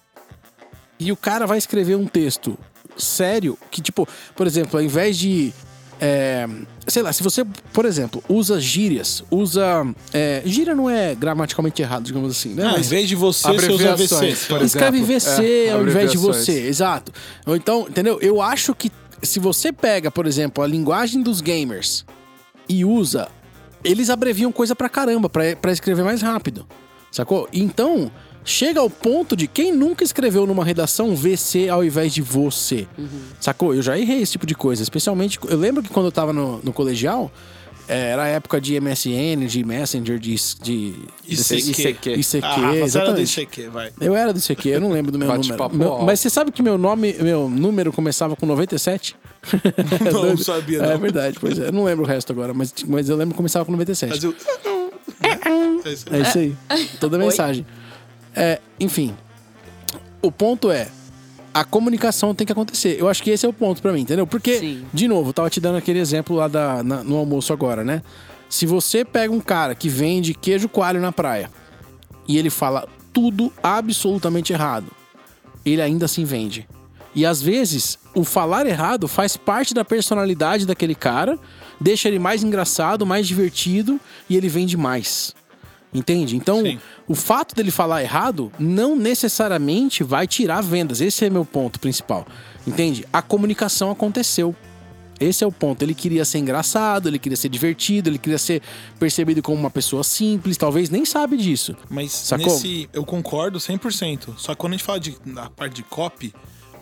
e 0.98 1.12
o 1.12 1.16
cara 1.16 1.46
vai 1.46 1.58
escrever 1.58 1.96
um 1.96 2.06
texto 2.06 2.58
sério 2.96 3.58
que, 3.70 3.80
tipo, 3.80 4.08
por 4.34 4.46
exemplo, 4.46 4.78
ao 4.78 4.84
invés 4.84 5.16
de. 5.16 5.52
É, 6.00 6.46
sei 6.86 7.02
lá, 7.02 7.12
se 7.12 7.22
você, 7.22 7.44
por 7.72 7.84
exemplo, 7.84 8.22
usa 8.28 8.60
gírias, 8.60 9.22
usa. 9.30 9.86
É, 10.12 10.42
gíria 10.44 10.74
não 10.74 10.88
é 10.90 11.14
gramaticalmente 11.14 11.80
errado, 11.82 12.04
digamos 12.04 12.30
assim, 12.30 12.50
né? 12.54 12.64
Ah, 12.64 12.72
Mas- 12.72 12.86
em 12.86 12.90
vez 12.90 13.08
de 13.08 13.14
você, 13.14 13.48
você 13.52 13.70
usa 13.70 13.96
VC. 13.96 14.28
Escreve. 14.64 15.02
VC 15.02 15.66
É, 15.68 15.72
ao 15.72 15.82
invés 15.82 16.10
de 16.12 16.18
você, 16.18 16.66
exato. 16.66 17.12
Ou 17.46 17.56
então, 17.56 17.86
entendeu? 17.88 18.18
Eu 18.20 18.40
acho 18.42 18.74
que 18.74 18.90
se 19.22 19.38
você 19.38 19.72
pega, 19.72 20.10
por 20.10 20.26
exemplo, 20.26 20.62
a 20.62 20.66
linguagem 20.66 21.22
dos 21.22 21.40
gamers 21.40 22.04
e 22.68 22.84
usa, 22.84 23.28
eles 23.82 24.10
abreviam 24.10 24.52
coisa 24.52 24.74
pra 24.76 24.88
caramba, 24.88 25.28
pra, 25.28 25.56
pra 25.56 25.72
escrever 25.72 26.04
mais 26.04 26.20
rápido. 26.22 26.66
Sacou? 27.10 27.48
Então, 27.52 28.10
chega 28.46 28.80
ao 28.80 28.88
ponto 28.88 29.36
de 29.36 29.46
quem 29.46 29.72
nunca 29.74 30.02
escreveu 30.04 30.46
numa 30.46 30.64
redação 30.64 31.14
VC 31.14 31.68
ao 31.68 31.84
invés 31.84 32.14
de 32.14 32.22
você. 32.22 32.86
Sacou? 33.40 33.74
Eu 33.74 33.82
já 33.82 33.98
errei 33.98 34.22
esse 34.22 34.32
tipo 34.32 34.46
de 34.46 34.54
coisa. 34.54 34.82
Especialmente, 34.82 35.38
eu 35.48 35.58
lembro 35.58 35.82
que 35.82 35.90
quando 35.90 36.06
eu 36.06 36.12
tava 36.12 36.32
no, 36.32 36.60
no 36.62 36.72
colegial, 36.72 37.30
eh, 37.88 38.10
era 38.12 38.22
a 38.22 38.26
época 38.28 38.60
de 38.60 38.80
MSN, 38.80 39.46
de 39.46 39.64
Messenger, 39.64 40.18
de. 40.18 40.34
de 40.62 40.94
ICQ. 41.28 41.70
ICQ. 41.70 42.10
ICQ, 42.14 42.40
Ah, 42.44 42.56
você 42.56 42.66
era 42.66 42.72
do 42.72 42.84
exatamente. 42.84 43.40
ICQ, 43.42 43.68
vai. 43.68 43.90
Eu 44.00 44.14
era 44.14 44.32
do 44.32 44.38
ICQ, 44.38 44.68
eu 44.68 44.80
não 44.80 44.90
lembro 44.92 45.10
do 45.12 45.18
meu 45.18 45.26
número. 45.28 45.48
Bate-papo 45.48 45.76
Meu- 45.76 45.98
mas 46.02 46.20
você 46.20 46.30
sabe 46.30 46.50
que 46.52 46.62
meu 46.62 46.78
nome, 46.78 47.14
meu 47.20 47.48
número 47.50 47.92
começava 47.92 48.34
com 48.36 48.46
97? 48.46 49.16
É 50.00 50.10
Não 50.10 50.36
sabia, 50.36 50.78
É 50.78 50.92
não. 50.92 50.98
verdade, 50.98 51.36
pois 51.40 51.58
é. 51.58 51.68
Eu 51.68 51.72
não 51.72 51.84
lembro 51.84 52.04
o 52.04 52.06
resto 52.08 52.32
agora, 52.32 52.52
mas, 52.54 52.72
mas 52.86 53.08
eu 53.08 53.16
lembro 53.16 53.32
que 53.34 53.36
começava 53.36 53.64
com 53.64 53.70
97. 53.72 54.10
Mas 54.10 54.24
eu... 54.24 54.34
É 56.12 56.20
isso 56.20 56.38
aí. 56.38 56.54
É. 56.68 56.84
Toda 57.00 57.16
a 57.16 57.18
mensagem. 57.20 57.64
É, 58.36 58.60
enfim. 58.78 59.16
O 60.22 60.30
ponto 60.30 60.70
é. 60.70 60.88
A 61.54 61.64
comunicação 61.64 62.34
tem 62.34 62.46
que 62.46 62.52
acontecer. 62.52 62.96
Eu 63.00 63.08
acho 63.08 63.22
que 63.22 63.30
esse 63.30 63.46
é 63.46 63.48
o 63.48 63.52
ponto 63.52 63.80
pra 63.80 63.90
mim, 63.92 64.02
entendeu? 64.02 64.26
Porque, 64.26 64.58
Sim. 64.58 64.84
de 64.92 65.08
novo, 65.08 65.30
eu 65.30 65.32
tava 65.32 65.48
te 65.48 65.58
dando 65.58 65.76
aquele 65.78 65.98
exemplo 65.98 66.36
lá 66.36 66.48
da, 66.48 66.82
na- 66.82 67.02
no 67.02 67.16
almoço 67.16 67.50
agora, 67.52 67.82
né? 67.82 68.02
Se 68.48 68.66
você 68.66 69.04
pega 69.04 69.32
um 69.32 69.40
cara 69.40 69.74
que 69.74 69.88
vende 69.88 70.34
queijo 70.34 70.68
coalho 70.68 71.00
na 71.00 71.10
praia 71.12 71.50
e 72.28 72.36
ele 72.36 72.50
fala 72.50 72.86
tudo 73.12 73.50
absolutamente 73.62 74.52
errado, 74.52 74.86
ele 75.64 75.80
ainda 75.80 76.04
assim 76.04 76.24
vende. 76.24 76.68
E 77.14 77.24
às 77.24 77.40
vezes, 77.40 77.98
o 78.14 78.22
falar 78.22 78.66
errado 78.66 79.08
faz 79.08 79.36
parte 79.38 79.72
da 79.72 79.82
personalidade 79.84 80.66
daquele 80.66 80.94
cara, 80.94 81.38
deixa 81.80 82.06
ele 82.08 82.18
mais 82.18 82.44
engraçado, 82.44 83.06
mais 83.06 83.26
divertido 83.26 83.98
e 84.28 84.36
ele 84.36 84.48
vende 84.50 84.76
mais. 84.76 85.34
Entende? 85.94 86.36
Então, 86.36 86.62
Sim. 86.62 86.78
o 87.08 87.14
fato 87.14 87.54
dele 87.54 87.70
falar 87.70 88.02
errado 88.02 88.52
não 88.58 88.96
necessariamente 88.96 90.02
vai 90.04 90.26
tirar 90.26 90.60
vendas. 90.60 91.00
Esse 91.00 91.24
é 91.24 91.30
meu 91.30 91.44
ponto 91.44 91.80
principal. 91.80 92.26
Entende? 92.66 93.06
A 93.12 93.22
comunicação 93.22 93.90
aconteceu. 93.90 94.54
Esse 95.18 95.42
é 95.42 95.46
o 95.46 95.52
ponto. 95.52 95.82
Ele 95.82 95.94
queria 95.94 96.24
ser 96.24 96.38
engraçado, 96.38 97.08
ele 97.08 97.18
queria 97.18 97.36
ser 97.36 97.48
divertido, 97.48 98.10
ele 98.10 98.18
queria 98.18 98.38
ser 98.38 98.60
percebido 98.98 99.42
como 99.42 99.58
uma 99.58 99.70
pessoa 99.70 100.04
simples, 100.04 100.56
talvez 100.56 100.90
nem 100.90 101.04
sabe 101.04 101.36
disso. 101.36 101.74
Mas 101.88 102.12
Sacou? 102.12 102.46
nesse. 102.46 102.88
Eu 102.92 103.04
concordo 103.04 103.58
100%. 103.58 104.36
Só 104.36 104.54
que 104.54 104.60
quando 104.60 104.74
a 104.74 104.76
gente 104.76 104.84
fala 104.84 105.00
de, 105.00 105.16
na 105.24 105.48
parte 105.48 105.76
de 105.76 105.82
copy, 105.84 106.34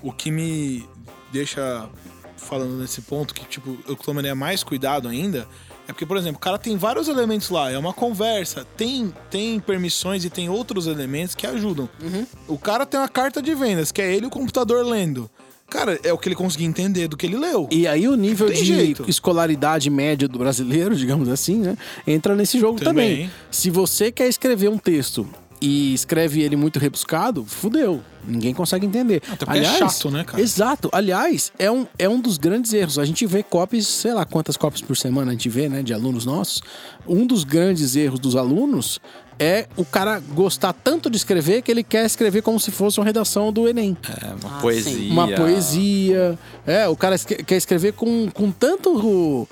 o 0.02 0.12
que 0.12 0.30
me 0.30 0.84
deixa 1.32 1.88
falando 2.36 2.76
nesse 2.76 3.00
ponto, 3.02 3.32
que 3.32 3.44
tipo, 3.46 3.78
eu 3.88 3.96
tomaria 3.96 4.34
mais 4.34 4.62
cuidado 4.62 5.08
ainda, 5.08 5.48
é 5.86 5.92
porque, 5.92 6.06
por 6.06 6.16
exemplo, 6.16 6.36
o 6.36 6.40
cara 6.40 6.58
tem 6.58 6.76
vários 6.76 7.08
elementos 7.08 7.50
lá, 7.50 7.70
é 7.70 7.78
uma 7.78 7.92
conversa, 7.92 8.66
tem, 8.76 9.12
tem 9.30 9.60
permissões 9.60 10.24
e 10.24 10.30
tem 10.30 10.48
outros 10.48 10.86
elementos 10.86 11.34
que 11.34 11.46
ajudam. 11.46 11.88
Uhum. 12.02 12.26
O 12.48 12.58
cara 12.58 12.86
tem 12.86 12.98
uma 12.98 13.08
carta 13.08 13.42
de 13.42 13.54
vendas, 13.54 13.92
que 13.92 14.00
é 14.00 14.12
ele 14.12 14.24
e 14.24 14.28
o 14.28 14.30
computador 14.30 14.84
lendo. 14.84 15.30
Cara, 15.68 15.98
é 16.04 16.12
o 16.12 16.18
que 16.18 16.28
ele 16.28 16.36
conseguir 16.36 16.64
entender 16.64 17.08
do 17.08 17.16
que 17.16 17.26
ele 17.26 17.36
leu. 17.36 17.68
E 17.70 17.86
aí 17.88 18.06
o 18.06 18.14
nível 18.14 18.48
de 18.48 18.64
jeito. 18.64 19.08
escolaridade 19.08 19.90
média 19.90 20.28
do 20.28 20.38
brasileiro, 20.38 20.94
digamos 20.94 21.28
assim, 21.28 21.56
né, 21.56 21.76
entra 22.06 22.34
nesse 22.36 22.58
jogo 22.58 22.78
também. 22.78 23.16
Também. 23.16 23.30
Se 23.50 23.70
você 23.70 24.12
quer 24.12 24.28
escrever 24.28 24.68
um 24.68 24.78
texto 24.78 25.28
e 25.60 25.94
escreve 25.94 26.42
ele 26.42 26.56
muito 26.56 26.78
rebuscado, 26.78 27.44
fudeu. 27.44 28.02
Ninguém 28.26 28.54
consegue 28.54 28.86
entender. 28.86 29.22
Até 29.30 29.44
porque 29.44 29.60
é 29.60 29.64
chato, 29.64 30.10
né, 30.10 30.24
cara? 30.24 30.42
Exato. 30.42 30.88
Aliás, 30.92 31.52
é 31.58 31.70
um, 31.70 31.86
é 31.98 32.08
um 32.08 32.20
dos 32.20 32.38
grandes 32.38 32.72
erros. 32.72 32.98
A 32.98 33.04
gente 33.04 33.26
vê 33.26 33.42
copies, 33.42 33.86
sei 33.86 34.14
lá 34.14 34.24
quantas 34.24 34.56
copies 34.56 34.80
por 34.82 34.96
semana 34.96 35.30
a 35.30 35.34
gente 35.34 35.48
vê, 35.48 35.68
né, 35.68 35.82
de 35.82 35.92
alunos 35.92 36.24
nossos. 36.24 36.62
Um 37.06 37.26
dos 37.26 37.44
grandes 37.44 37.96
erros 37.96 38.18
dos 38.18 38.34
alunos 38.34 38.98
é 39.38 39.66
o 39.76 39.84
cara 39.84 40.20
gostar 40.20 40.72
tanto 40.72 41.10
de 41.10 41.16
escrever 41.16 41.60
que 41.60 41.70
ele 41.70 41.82
quer 41.82 42.06
escrever 42.06 42.40
como 42.40 42.58
se 42.60 42.70
fosse 42.70 42.98
uma 43.00 43.04
redação 43.04 43.52
do 43.52 43.68
Enem. 43.68 43.96
É 44.22 44.26
uma 44.46 44.58
Ah, 44.58 44.60
poesia. 44.60 44.92
sim. 44.92 45.10
Uma 45.10 45.28
poesia. 45.28 46.38
É, 46.66 46.88
o 46.88 46.96
cara 46.96 47.18
quer 47.18 47.56
escrever 47.56 47.92
com, 47.92 48.30
com 48.32 48.50
tanto 48.50 49.46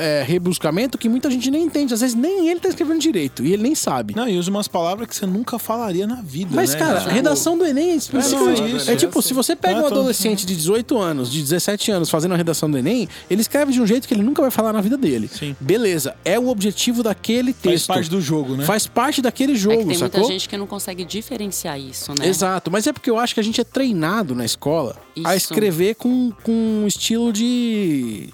é, 0.00 0.22
rebuscamento 0.22 0.96
que 0.98 1.08
muita 1.08 1.30
gente 1.30 1.50
nem 1.50 1.64
entende. 1.64 1.92
Às 1.94 2.00
vezes 2.00 2.16
nem 2.16 2.48
ele 2.48 2.58
tá 2.60 2.68
escrevendo 2.68 2.98
direito 3.00 3.44
e 3.44 3.52
ele 3.52 3.62
nem 3.62 3.74
sabe. 3.74 4.14
Não, 4.16 4.28
e 4.28 4.38
usa 4.38 4.50
umas 4.50 4.66
palavras 4.68 5.06
que 5.08 5.14
você 5.14 5.26
nunca 5.26 5.58
falaria 5.58 6.06
na 6.06 6.16
vida. 6.22 6.50
Mas, 6.54 6.72
né? 6.72 6.78
cara, 6.78 6.98
Tipo, 6.98 7.10
a 7.10 7.12
redação 7.12 7.56
do 7.58 7.64
Enem 7.66 7.90
é 7.90 7.94
especificamente 7.96 8.60
É, 8.62 8.68
não, 8.68 8.76
isso. 8.76 8.90
É 8.90 8.96
tipo, 8.96 9.20
se 9.22 9.34
você 9.34 9.54
pega 9.54 9.80
É, 9.80 9.82
um 9.82 9.86
adolescente 9.86 10.46
de 10.46 10.56
18 10.56 10.98
anos, 10.98 11.30
de 11.30 11.40
17 11.42 11.90
anos, 11.90 12.08
fazendo 12.10 12.32
a 12.34 12.36
redação 12.36 12.70
do 12.70 12.76
Enem, 12.78 13.08
ele 13.28 13.40
escreve 13.40 13.72
de 13.72 13.80
um 13.80 13.86
jeito 13.86 14.08
que 14.08 14.14
ele 14.14 14.22
nunca 14.22 14.40
vai 14.42 14.50
falar 14.50 14.72
na 14.72 14.80
vida 14.80 14.96
dele. 14.96 15.28
Sim. 15.32 15.54
Beleza, 15.60 16.14
é 16.24 16.38
o 16.38 16.48
objetivo 16.48 17.02
daquele 17.02 17.52
Faz 17.52 17.62
texto. 17.62 17.86
parte 17.88 18.08
do 18.10 18.20
jogo, 18.20 18.56
né? 18.56 18.64
Faz 18.64 18.86
parte 18.86 19.20
daquele 19.22 19.52
É 19.52 19.56
jogo, 19.56 19.78
que 19.82 19.86
tem 19.88 19.98
sacou? 19.98 20.20
muita 20.20 20.32
gente 20.32 20.48
que 20.48 20.56
não 20.56 20.66
consegue 20.66 21.04
diferenciar 21.04 21.78
isso, 21.78 22.12
né? 22.18 22.26
Exato, 22.26 22.70
mas 22.70 22.86
é 22.86 22.92
porque 22.92 23.10
eu 23.10 23.18
acho 23.18 23.34
que 23.34 23.40
a 23.40 23.44
gente 23.44 23.60
é 23.60 23.64
treinado 23.64 24.34
na 24.34 24.44
escola 24.44 24.96
a 25.24 25.34
Isso. 25.36 25.52
escrever 25.52 25.94
com, 25.96 26.32
com 26.42 26.52
um 26.52 26.86
estilo 26.86 27.32
de. 27.32 28.30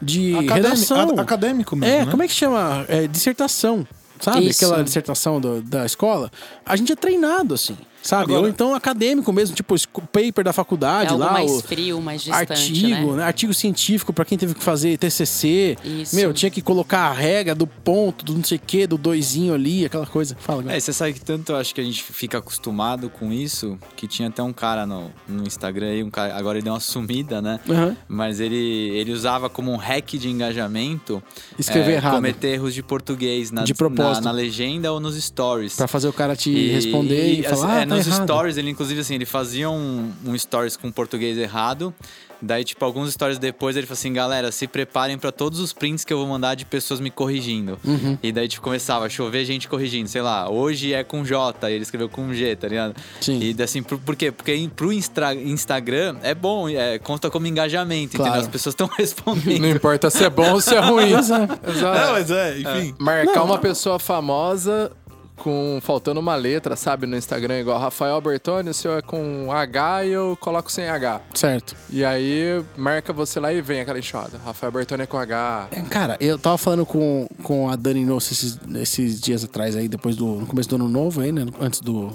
De 0.00 0.34
Acadêmico, 0.34 0.54
redação. 0.54 1.18
a- 1.18 1.22
acadêmico 1.22 1.76
mesmo, 1.76 1.94
É, 1.94 2.04
né? 2.04 2.10
como 2.10 2.22
é 2.22 2.28
que 2.28 2.34
chama? 2.34 2.84
É, 2.88 3.06
dissertação. 3.06 3.86
Sabe? 4.20 4.48
Isso. 4.48 4.64
Aquela 4.64 4.82
dissertação 4.82 5.40
do- 5.40 5.62
da 5.62 5.86
escola. 5.86 6.30
A 6.66 6.74
gente 6.74 6.92
é 6.92 6.96
treinado 6.96 7.54
assim. 7.54 7.76
Sabe? 8.08 8.32
Agora- 8.32 8.40
Ou 8.42 8.48
então 8.48 8.74
acadêmico 8.74 9.30
mesmo, 9.32 9.54
tipo 9.54 9.74
o 9.74 10.00
paper 10.00 10.42
da 10.44 10.50
É 10.50 10.52
faculdade 10.52 11.10
algo 11.12 11.22
lá. 11.24 11.30
mais 11.32 11.50
o 11.50 11.60
frio, 11.62 12.00
mais 12.00 12.22
distante, 12.22 12.52
artigo, 12.52 13.10
né? 13.12 13.16
né? 13.18 13.22
Artigo 13.24 13.52
científico 13.52 14.12
pra 14.14 14.24
quem 14.24 14.38
teve 14.38 14.54
que 14.54 14.62
fazer 14.64 14.96
TCC. 14.96 15.76
Isso. 15.84 16.16
Meu, 16.16 16.32
tinha 16.32 16.50
que 16.50 16.62
colocar 16.62 17.00
a 17.08 17.12
regra 17.12 17.54
do 17.54 17.66
ponto, 17.66 18.24
do 18.24 18.32
não 18.34 18.42
sei 18.42 18.56
o 18.56 18.60
que, 18.66 18.86
do 18.86 18.96
doisinho 18.96 19.52
ali, 19.52 19.84
aquela 19.84 20.06
coisa. 20.06 20.34
Fala, 20.40 20.60
É, 20.60 20.64
galera. 20.64 20.80
você 20.80 20.92
sabe 20.92 21.12
que 21.12 21.20
tanto 21.20 21.52
eu 21.52 21.56
acho 21.56 21.74
que 21.74 21.80
a 21.82 21.84
gente 21.84 22.02
fica 22.02 22.38
acostumado 22.38 23.10
com 23.10 23.30
isso, 23.30 23.78
que 23.94 24.06
tinha 24.08 24.28
até 24.28 24.42
um 24.42 24.54
cara 24.54 24.86
no, 24.86 25.10
no 25.28 25.46
Instagram 25.46 25.88
aí, 25.88 26.02
um 26.02 26.08
cara, 26.10 26.34
agora 26.34 26.56
ele 26.56 26.64
deu 26.64 26.72
uma 26.72 26.80
sumida, 26.80 27.42
né? 27.42 27.60
Aham. 27.68 27.94
Mas 28.08 28.40
ele, 28.40 28.56
ele 28.56 29.12
usava 29.12 29.50
como 29.50 29.70
um 29.70 29.76
hack 29.76 30.12
de 30.16 30.30
engajamento 30.30 31.22
Escrever 31.58 31.92
é, 31.92 31.94
errado. 31.96 32.14
cometer 32.14 32.48
erros 32.54 32.72
de 32.72 32.82
português 32.82 33.50
na, 33.50 33.64
De 33.64 33.74
propósito. 33.74 34.24
na, 34.24 34.32
na 34.32 34.32
legenda 34.32 34.90
ou 34.92 34.98
nos 34.98 35.14
stories. 35.22 35.76
Pra 35.76 35.86
fazer 35.86 36.08
o 36.08 36.12
cara 36.12 36.34
te 36.34 36.50
E- 36.50 36.72
responder 36.72 37.34
e, 37.34 37.40
e, 37.40 37.42
falar, 37.42 37.54
assim, 37.54 37.66
ah, 37.66 37.80
é, 37.82 37.86
tá 37.86 37.97
nos 38.06 38.16
errado. 38.16 38.24
stories, 38.28 38.56
ele 38.56 38.70
inclusive 38.70 39.00
assim, 39.00 39.14
ele 39.14 39.26
fazia 39.26 39.68
um, 39.70 40.12
um 40.24 40.36
stories 40.38 40.76
com 40.76 40.90
português 40.90 41.36
errado. 41.38 41.94
Daí, 42.40 42.62
tipo, 42.62 42.84
alguns 42.84 43.12
stories 43.12 43.36
depois 43.36 43.76
ele 43.76 43.84
falou 43.84 43.98
assim, 43.98 44.12
galera, 44.12 44.52
se 44.52 44.68
preparem 44.68 45.18
pra 45.18 45.32
todos 45.32 45.58
os 45.58 45.72
prints 45.72 46.04
que 46.04 46.12
eu 46.12 46.18
vou 46.18 46.26
mandar 46.28 46.54
de 46.54 46.64
pessoas 46.64 47.00
me 47.00 47.10
corrigindo. 47.10 47.76
Uhum. 47.84 48.16
E 48.22 48.30
daí, 48.30 48.46
tipo, 48.46 48.62
começava 48.62 49.06
a 49.06 49.08
chover 49.08 49.44
gente 49.44 49.66
corrigindo, 49.66 50.08
sei 50.08 50.22
lá, 50.22 50.48
hoje 50.48 50.94
é 50.94 51.02
com 51.02 51.24
J, 51.24 51.68
e 51.68 51.72
ele 51.74 51.82
escreveu 51.82 52.08
com 52.08 52.32
G, 52.32 52.54
tá 52.54 52.68
ligado? 52.68 52.94
Sim. 53.20 53.40
E 53.40 53.60
assim, 53.60 53.82
por, 53.82 53.98
por 53.98 54.14
quê? 54.14 54.30
Porque 54.30 54.70
pro 54.76 54.92
Instra- 54.92 55.34
Instagram 55.34 56.16
é 56.22 56.32
bom, 56.32 56.68
é, 56.68 57.00
conta 57.00 57.28
como 57.28 57.44
engajamento, 57.48 58.16
Claro. 58.16 58.30
entendeu? 58.30 58.46
As 58.46 58.52
pessoas 58.52 58.72
estão 58.72 58.86
respondendo. 58.96 59.60
Não 59.60 59.70
importa 59.70 60.08
se 60.08 60.22
é 60.22 60.30
bom 60.30 60.52
ou 60.52 60.60
se 60.60 60.76
é 60.76 60.78
ruim. 60.78 61.10
Exato. 61.18 61.58
Não, 61.66 62.12
mas 62.12 62.30
é, 62.30 62.56
enfim. 62.56 62.94
Marcar 63.00 63.34
Não. 63.34 63.46
uma 63.46 63.58
pessoa 63.58 63.98
famosa 63.98 64.92
com 65.38 65.78
faltando 65.80 66.20
uma 66.20 66.34
letra, 66.34 66.76
sabe, 66.76 67.06
no 67.06 67.16
Instagram, 67.16 67.60
igual 67.60 67.78
Rafael 67.78 68.20
Bertoni, 68.20 68.70
o 68.70 68.74
seu 68.74 68.98
é 68.98 69.02
com 69.02 69.50
H 69.50 70.04
e 70.04 70.10
eu 70.10 70.36
coloco 70.40 70.70
sem 70.70 70.88
H. 70.88 71.20
Certo. 71.34 71.76
E 71.88 72.04
aí 72.04 72.62
marca 72.76 73.12
você 73.12 73.40
lá 73.40 73.52
e 73.52 73.62
vem 73.62 73.80
aquela 73.80 73.98
enxada. 73.98 74.38
Rafael 74.44 74.72
Bertoni 74.72 75.04
é 75.04 75.06
com 75.06 75.16
H. 75.16 75.68
É, 75.70 75.80
Cara, 75.82 76.16
eu 76.20 76.38
tava 76.38 76.58
falando 76.58 76.84
com, 76.84 77.26
com 77.42 77.70
a 77.70 77.76
Dani 77.76 78.04
Noce 78.04 78.32
esses, 78.32 78.58
esses 78.76 79.20
dias 79.20 79.44
atrás 79.44 79.74
aí, 79.76 79.88
depois 79.88 80.16
do. 80.16 80.26
No 80.26 80.46
começo 80.46 80.68
do 80.68 80.76
ano 80.76 80.88
novo 80.88 81.20
aí, 81.20 81.32
né? 81.32 81.46
Antes 81.60 81.80
do. 81.80 82.12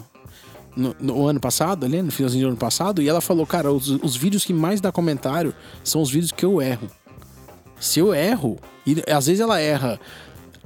No, 0.75 0.95
no 0.99 1.27
ano 1.27 1.39
passado, 1.39 1.85
ali, 1.85 2.01
no 2.01 2.11
finalzinho 2.11 2.45
do 2.45 2.49
ano 2.49 2.57
passado, 2.57 2.99
e 2.99 3.07
ela 3.07 3.21
falou, 3.21 3.45
cara, 3.45 3.71
os, 3.71 3.89
os 3.89 4.15
vídeos 4.15 4.43
que 4.43 4.51
mais 4.51 4.81
dá 4.81 4.91
comentário 4.91 5.53
são 5.83 6.01
os 6.01 6.09
vídeos 6.09 6.31
que 6.31 6.43
eu 6.43 6.59
erro. 6.59 6.89
Se 7.79 7.99
eu 7.99 8.13
erro, 8.13 8.57
e 8.85 9.03
às 9.07 9.27
vezes 9.27 9.39
ela 9.39 9.59
erra 9.59 9.99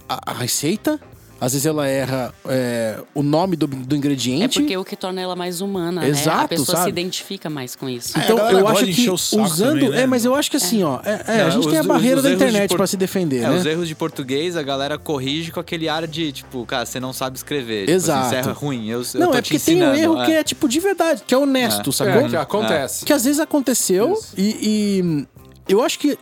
a, 0.08 0.32
a 0.32 0.34
receita, 0.34 1.00
às 1.40 1.54
vezes 1.54 1.66
ela 1.66 1.88
erra 1.88 2.34
é, 2.48 2.98
o 3.14 3.22
nome 3.22 3.56
do, 3.56 3.68
do 3.68 3.96
É 3.96 3.98
ingrediente. 3.98 4.60
porque 4.60 4.74
é 4.74 4.80
o 4.80 4.84
que 4.86 4.96
torna 4.96 5.22
ela 5.22 5.36
mais 5.36 5.62
humana, 5.62 6.02
né? 6.02 6.10
Exato, 6.10 6.46
A 6.46 6.48
pessoa 6.48 6.66
sabe? 6.78 6.84
se 6.84 6.90
identifica 6.90 7.50
mais 7.50 7.76
com 7.76 7.88
isso. 7.90 8.18
É, 8.18 8.24
Então, 8.24 8.38
galera 8.38 8.60
eu 8.60 8.68
acho 8.68 8.86
que 8.86 9.10
usando. 9.10 9.58
também, 9.74 9.90
né? 9.90 10.02
É, 10.02 10.08
mas 10.08 10.26
eu 10.26 10.34
acho 10.36 10.50
que 10.50 10.58
assim, 10.58 10.84
ó. 10.84 11.00
É, 11.04 11.10
é, 11.28 11.32
a 11.32 11.34
É, 11.48 11.52
gente 11.52 11.60
os- 11.60 11.68
tem 11.68 11.78
a 11.78 11.82
os- 11.82 11.88
barreira 11.88 12.18
os 12.18 12.24
da 12.24 12.30
erros 12.30 12.40
de 12.40 12.46
internet 12.46 12.70
por- 12.70 12.78
pra 12.78 12.88
se 12.88 12.98
defender, 12.98 13.44
É, 13.44 13.50
né? 13.50 13.56
os 13.58 13.66
erros 13.66 13.88
de 13.88 13.96
português 13.96 14.58
a 14.58 14.64
galera 14.64 14.98
corrige 14.98 15.52
com 15.52 15.60
aquele 15.60 15.88
ar 15.88 16.08
de, 16.08 16.32
tipo, 16.32 16.66
cara, 16.66 16.86
você 16.86 17.00
não 17.00 17.14
sabe 17.14 17.38
escrever. 17.38 17.82
Tipo, 17.82 17.92
Exato. 17.92 18.20
assim, 18.36 18.44
você 18.44 18.50
é 18.50 18.54
ruim, 18.54 18.88
eu, 18.90 19.02
eu 19.14 19.20
Não, 19.20 19.32
tô 19.32 19.38
é 19.38 19.42
te 19.42 19.50
porque 19.54 19.60
tem 19.64 19.82
um 19.84 19.94
erro 19.96 20.22
é. 20.22 20.26
que 20.26 20.32
é 20.34 20.44
tipo 20.44 20.68
de 20.68 20.80
verdade, 20.80 21.24
que 21.26 21.34
é 21.34 21.38
honesto, 21.38 21.90
É. 21.90 21.94
sacou? 21.94 22.26
É, 22.26 22.30
que 22.30 22.36
acontece. 22.36 23.06
Que 23.06 23.14
às 23.14 23.24
vezes 23.24 23.40
aconteceu 23.40 24.14
Isso. 24.14 24.34
e, 24.38 25.28
e 25.68 25.72
eu 25.72 25.82
acho 25.84 26.00
que. 26.00 26.18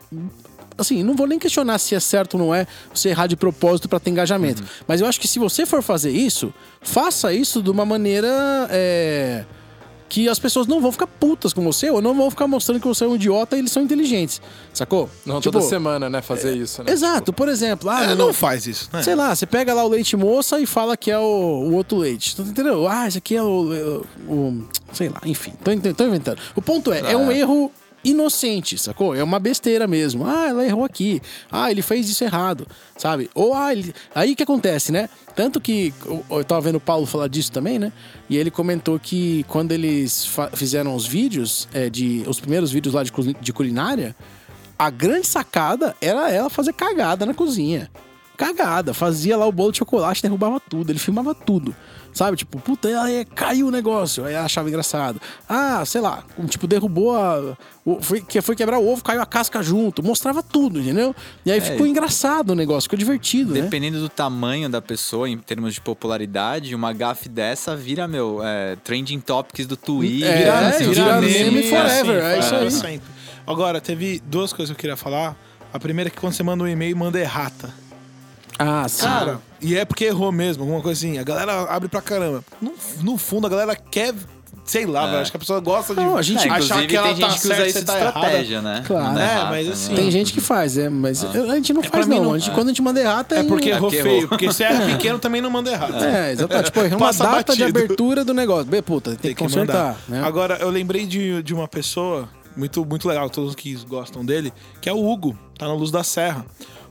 Assim, 0.78 1.04
não 1.04 1.16
vou 1.16 1.26
nem 1.28 1.40
questionar 1.40 1.78
se 1.80 1.96
é 1.96 2.00
certo 2.00 2.34
ou 2.36 2.40
não 2.40 2.54
é 2.56 2.68
você 2.94 3.10
errar 3.10 3.28
de 3.28 3.36
propósito 3.36 3.88
pra 3.88 4.00
ter 4.00 4.10
engajamento. 4.12 4.62
Uhum. 4.62 4.68
Mas 4.88 5.02
eu 5.02 5.08
acho 5.08 5.20
que 5.20 5.28
se 5.28 5.40
você 5.40 5.66
for 5.66 5.82
fazer 5.82 6.12
isso, 6.12 6.54
faça 6.82 7.32
isso 7.34 7.62
de 7.62 7.70
uma 7.70 7.86
maneira. 7.86 8.28
é, 8.70 9.46
que 10.08 10.30
as 10.30 10.38
pessoas 10.38 10.68
não 10.68 10.80
vão 10.80 10.92
ficar 10.92 11.08
putas 11.08 11.52
com 11.52 11.64
você 11.64 11.90
ou 11.90 12.00
não 12.00 12.14
vão 12.14 12.30
ficar 12.30 12.48
mostrando 12.48 12.80
que 12.80 12.88
você 12.88 13.04
é 13.04 13.08
um 13.08 13.16
idiota 13.16 13.56
e 13.56 13.60
eles 13.60 13.72
são 13.72 13.82
inteligentes. 13.82 14.40
Sacou? 14.72 15.10
Não 15.26 15.42
Tipo, 15.42 15.54
toda 15.54 15.66
semana, 15.66 16.10
né, 16.10 16.22
fazer 16.22 16.56
isso, 16.56 16.84
né? 16.84 16.92
Exato, 16.94 17.34
por 17.34 17.50
exemplo. 17.50 17.90
Ah, 17.90 18.04
É, 18.04 18.08
não- 18.10 18.28
não 18.28 18.34
faz 18.34 18.68
isso, 18.68 18.88
né? 18.94 19.02
Sei 19.02 19.16
lá, 19.16 19.36
você 19.36 19.48
pega 19.48 19.74
lá 19.74 19.84
o 19.84 19.88
leite 19.90 20.16
moça 20.16 20.60
e 20.60 20.66
fala 20.68 20.96
que 20.96 21.10
é 21.10 21.18
o, 21.18 21.22
o 21.24 21.74
outro 21.74 21.98
leite. 21.98 22.36
Tu 22.36 22.44
Entendeu? 22.44 22.88
Ah, 22.88 23.08
esse 23.08 23.18
aqui 23.18 23.36
é 23.36 23.42
o. 23.42 24.06
o- 24.30 24.32
o- 24.34 24.68
sei 24.94 25.10
lá, 25.10 25.20
enfim. 25.26 25.54
Tô, 25.64 25.72
tô 25.94 26.04
inventando. 26.06 26.38
O 26.56 26.62
ponto 26.62 26.94
é, 26.94 27.00
é 27.12 27.18
um 27.18 27.32
erro 27.32 27.72
inocente, 28.06 28.78
sacou? 28.78 29.16
É 29.16 29.24
uma 29.24 29.40
besteira 29.40 29.88
mesmo. 29.88 30.26
Ah, 30.26 30.48
ela 30.48 30.66
errou 30.66 30.86
aqui. 30.86 31.22
Ah, 31.52 31.72
ele 31.72 31.82
fez 31.82 32.08
isso 32.08 32.24
errado, 32.24 32.68
sabe? 32.96 33.30
Ou 33.34 33.54
ah, 33.54 33.74
ele... 33.74 33.94
aí 34.14 34.36
que 34.36 34.44
acontece, 34.44 34.92
né? 34.92 35.10
Tanto 35.36 35.60
que 35.60 35.94
eu, 36.30 36.44
tava 36.44 36.62
vendo 36.62 36.76
o 36.76 36.80
Paulo 36.80 37.06
falar 37.06 37.28
disso 37.28 37.52
também, 37.52 37.78
né? 37.78 37.92
E 38.30 38.38
ele 38.38 38.52
comentou 38.52 38.98
que 39.00 39.44
quando 39.50 39.72
eles 39.72 40.30
fizeram 40.54 40.96
os 40.96 41.06
vídeos, 41.06 41.68
é, 41.74 41.90
de 41.90 42.24
os 42.28 42.40
primeiros 42.40 42.72
vídeos 42.72 42.94
lá 42.94 43.04
de, 43.04 43.12
de 43.42 43.52
culinária, 43.52 44.16
a 44.78 44.90
grande 44.90 45.28
sacada 45.28 45.96
era 46.00 46.30
ela 46.30 46.50
fazer 46.50 46.74
cagada 46.74 47.26
na 47.26 47.34
cozinha. 47.34 47.90
Cagada. 48.38 48.94
Fazia 48.94 49.36
lá 49.36 49.46
o 49.46 49.52
bolo 49.52 49.72
de 49.72 49.80
chocolate, 49.80 50.22
derrubava 50.22 50.60
tudo. 50.60 50.92
Ele 50.92 51.00
filmava 51.00 51.34
tudo. 51.34 51.76
Sabe? 52.16 52.38
Tipo, 52.38 52.58
puta, 52.62 52.88
aí 53.04 53.26
caiu 53.26 53.68
o 53.68 53.72
negócio. 53.72 54.24
Aí 54.24 54.34
achava 54.36 54.70
engraçado. 54.70 55.22
Ah, 55.50 55.84
sei 55.86 56.00
lá. 56.00 56.24
Tipo, 56.48 56.66
derrubou 56.66 57.14
a. 57.14 57.58
o- 57.86 58.02
Foi, 58.02 58.22
que 58.22 58.42
foi 58.42 58.56
quebrar 58.56 58.80
o 58.80 58.88
ovo, 58.90 59.04
caiu 59.04 59.22
a 59.22 59.26
casca 59.26 59.62
junto. 59.62 60.02
Mostrava 60.02 60.42
tudo, 60.42 60.80
entendeu? 60.80 61.14
E 61.46 61.52
aí 61.52 61.60
ficou 61.60 61.86
engraçado 61.86 62.52
o 62.52 62.56
negócio, 62.56 62.84
ficou 62.84 62.98
divertido, 62.98 63.54
né? 63.54 63.62
Dependendo 63.64 64.00
do 64.00 64.08
tamanho 64.08 64.70
da 64.70 64.82
pessoa, 64.82 65.30
em 65.30 65.38
termos 65.38 65.74
de 65.74 65.82
popularidade, 65.82 66.74
uma 66.74 66.94
gafe 66.94 67.28
dessa 67.28 67.76
vira, 67.76 68.08
meu, 68.08 68.40
é, 68.42 68.78
trending 68.82 69.20
topics 69.20 69.68
do 69.68 69.76
Twitter. 69.76 70.30
É, 70.32 70.38
vira, 70.38 70.50
é, 70.50 70.68
assim, 70.70 70.90
vira 70.90 71.20
meme, 71.22 71.44
meme 71.52 71.60
é, 71.60 71.70
forever, 71.70 72.24
assim, 72.26 72.36
é 72.36 72.40
isso 72.40 72.56
aí. 72.56 72.72
sempre. 72.94 73.08
Agora, 73.46 73.82
teve 73.82 74.22
duas 74.26 74.54
coisas 74.54 74.74
que 74.74 74.80
eu 74.80 74.82
queria 74.82 74.96
falar. 74.98 75.36
A 75.74 75.78
primeira 75.80 76.08
é 76.08 76.12
que 76.12 76.18
quando 76.18 76.32
você 76.32 76.44
manda 76.44 76.64
um 76.64 76.68
e-mail, 76.68 76.96
manda 76.96 77.20
errata. 77.20 77.74
Ah, 78.58 78.88
sim. 78.88 79.04
Cara, 79.04 79.40
e 79.62 79.76
é 79.78 79.84
porque 79.86 80.06
errou 80.06 80.32
mesmo, 80.32 80.64
alguma 80.64 80.82
coisa 80.82 80.98
assim. 81.00 81.18
A 81.18 81.24
galera 81.24 81.64
abre 81.64 81.90
pra 81.90 82.02
caramba. 82.02 82.44
No, 82.62 82.74
no 83.02 83.18
fundo, 83.18 83.48
a 83.48 83.50
galera 83.50 83.76
quer. 83.76 84.14
Sei 84.64 84.84
lá, 84.88 85.06
velho, 85.06 85.20
acho 85.22 85.30
que 85.30 85.38
a 85.38 85.40
pessoa 85.40 85.60
gosta 85.60 85.94
de 85.94 86.02
Não, 86.02 86.18
a 86.18 86.24
gente- 86.24 86.40
É, 86.48 86.50
achar 86.50 86.58
inclusive, 86.82 86.88
que 86.88 86.96
ela 86.98 87.08
tem 87.10 87.18
tá 87.20 87.30
gente 87.30 87.40
que 87.42 87.48
usa 87.48 87.68
isso 87.68 87.80
de 87.82 87.86
tá 87.86 88.00
errada. 88.00 88.18
estratégia, 88.18 88.62
né? 88.64 88.84
Claro. 88.88 89.06
Manda 89.10 89.22
É, 89.22 89.26
errata, 89.32 89.50
mas 89.52 89.68
né? 89.68 89.74
assim, 89.74 89.94
Tem 89.96 90.10
gente 90.12 90.34
que 90.34 90.42
faz, 90.42 90.76
é, 90.80 90.90
mas 90.90 91.24
a 91.24 91.56
gente 91.56 91.72
não 91.72 91.82
pra 91.82 91.92
faz 91.92 92.08
não. 92.08 92.24
não- 92.24 92.34
A 92.34 92.40
gente, 92.40 92.50
Quando 92.56 92.68
a 92.68 92.72
gente 92.72 92.82
manda 92.82 93.00
errar, 93.00 93.24
tem... 93.26 93.38
É 93.38 93.44
porque 93.44 93.70
errou 93.70 93.92
porque 93.92 94.02
feio. 94.02 94.16
errou. 94.18 94.28
Porque 94.30 94.52
se 94.52 94.64
erra 94.64 94.84
pequeno 94.88 95.20
também 95.20 95.40
não 95.40 95.52
manda 95.52 95.70
errado. 95.72 96.04
É, 96.04 96.32
exatamente. 96.32 96.66
Tipo, 96.66 96.80
é 96.80 96.96
uma 96.96 97.12
data 97.14 97.54
de 97.56 97.62
batido. 97.62 97.78
abertura 97.80 98.26
do 98.26 98.34
negócio. 98.34 98.66
Bê, 98.66 98.82
puta, 98.82 99.12
tem, 99.12 99.20
Tem 99.20 99.36
que 99.36 99.44
consertar. 99.44 99.76
mandar. 99.84 99.98
Né? 100.10 100.24
Agora, 100.26 100.58
eu 100.60 100.72
lembrei 100.72 101.06
de, 101.06 101.44
de 101.44 101.54
uma 101.54 101.68
pessoa 101.68 102.28
muito, 102.58 102.84
muito 102.84 103.08
legal, 103.08 103.30
todos 103.30 103.54
que 103.54 103.76
gostam 103.88 104.26
dele, 104.26 104.52
que 104.82 104.90
é 104.90 104.94
o 104.94 105.08
Hugo, 105.08 105.38
tá 105.60 105.68
na 105.68 105.76
Luz 105.76 105.92
da 105.92 106.04
Serra. 106.04 106.44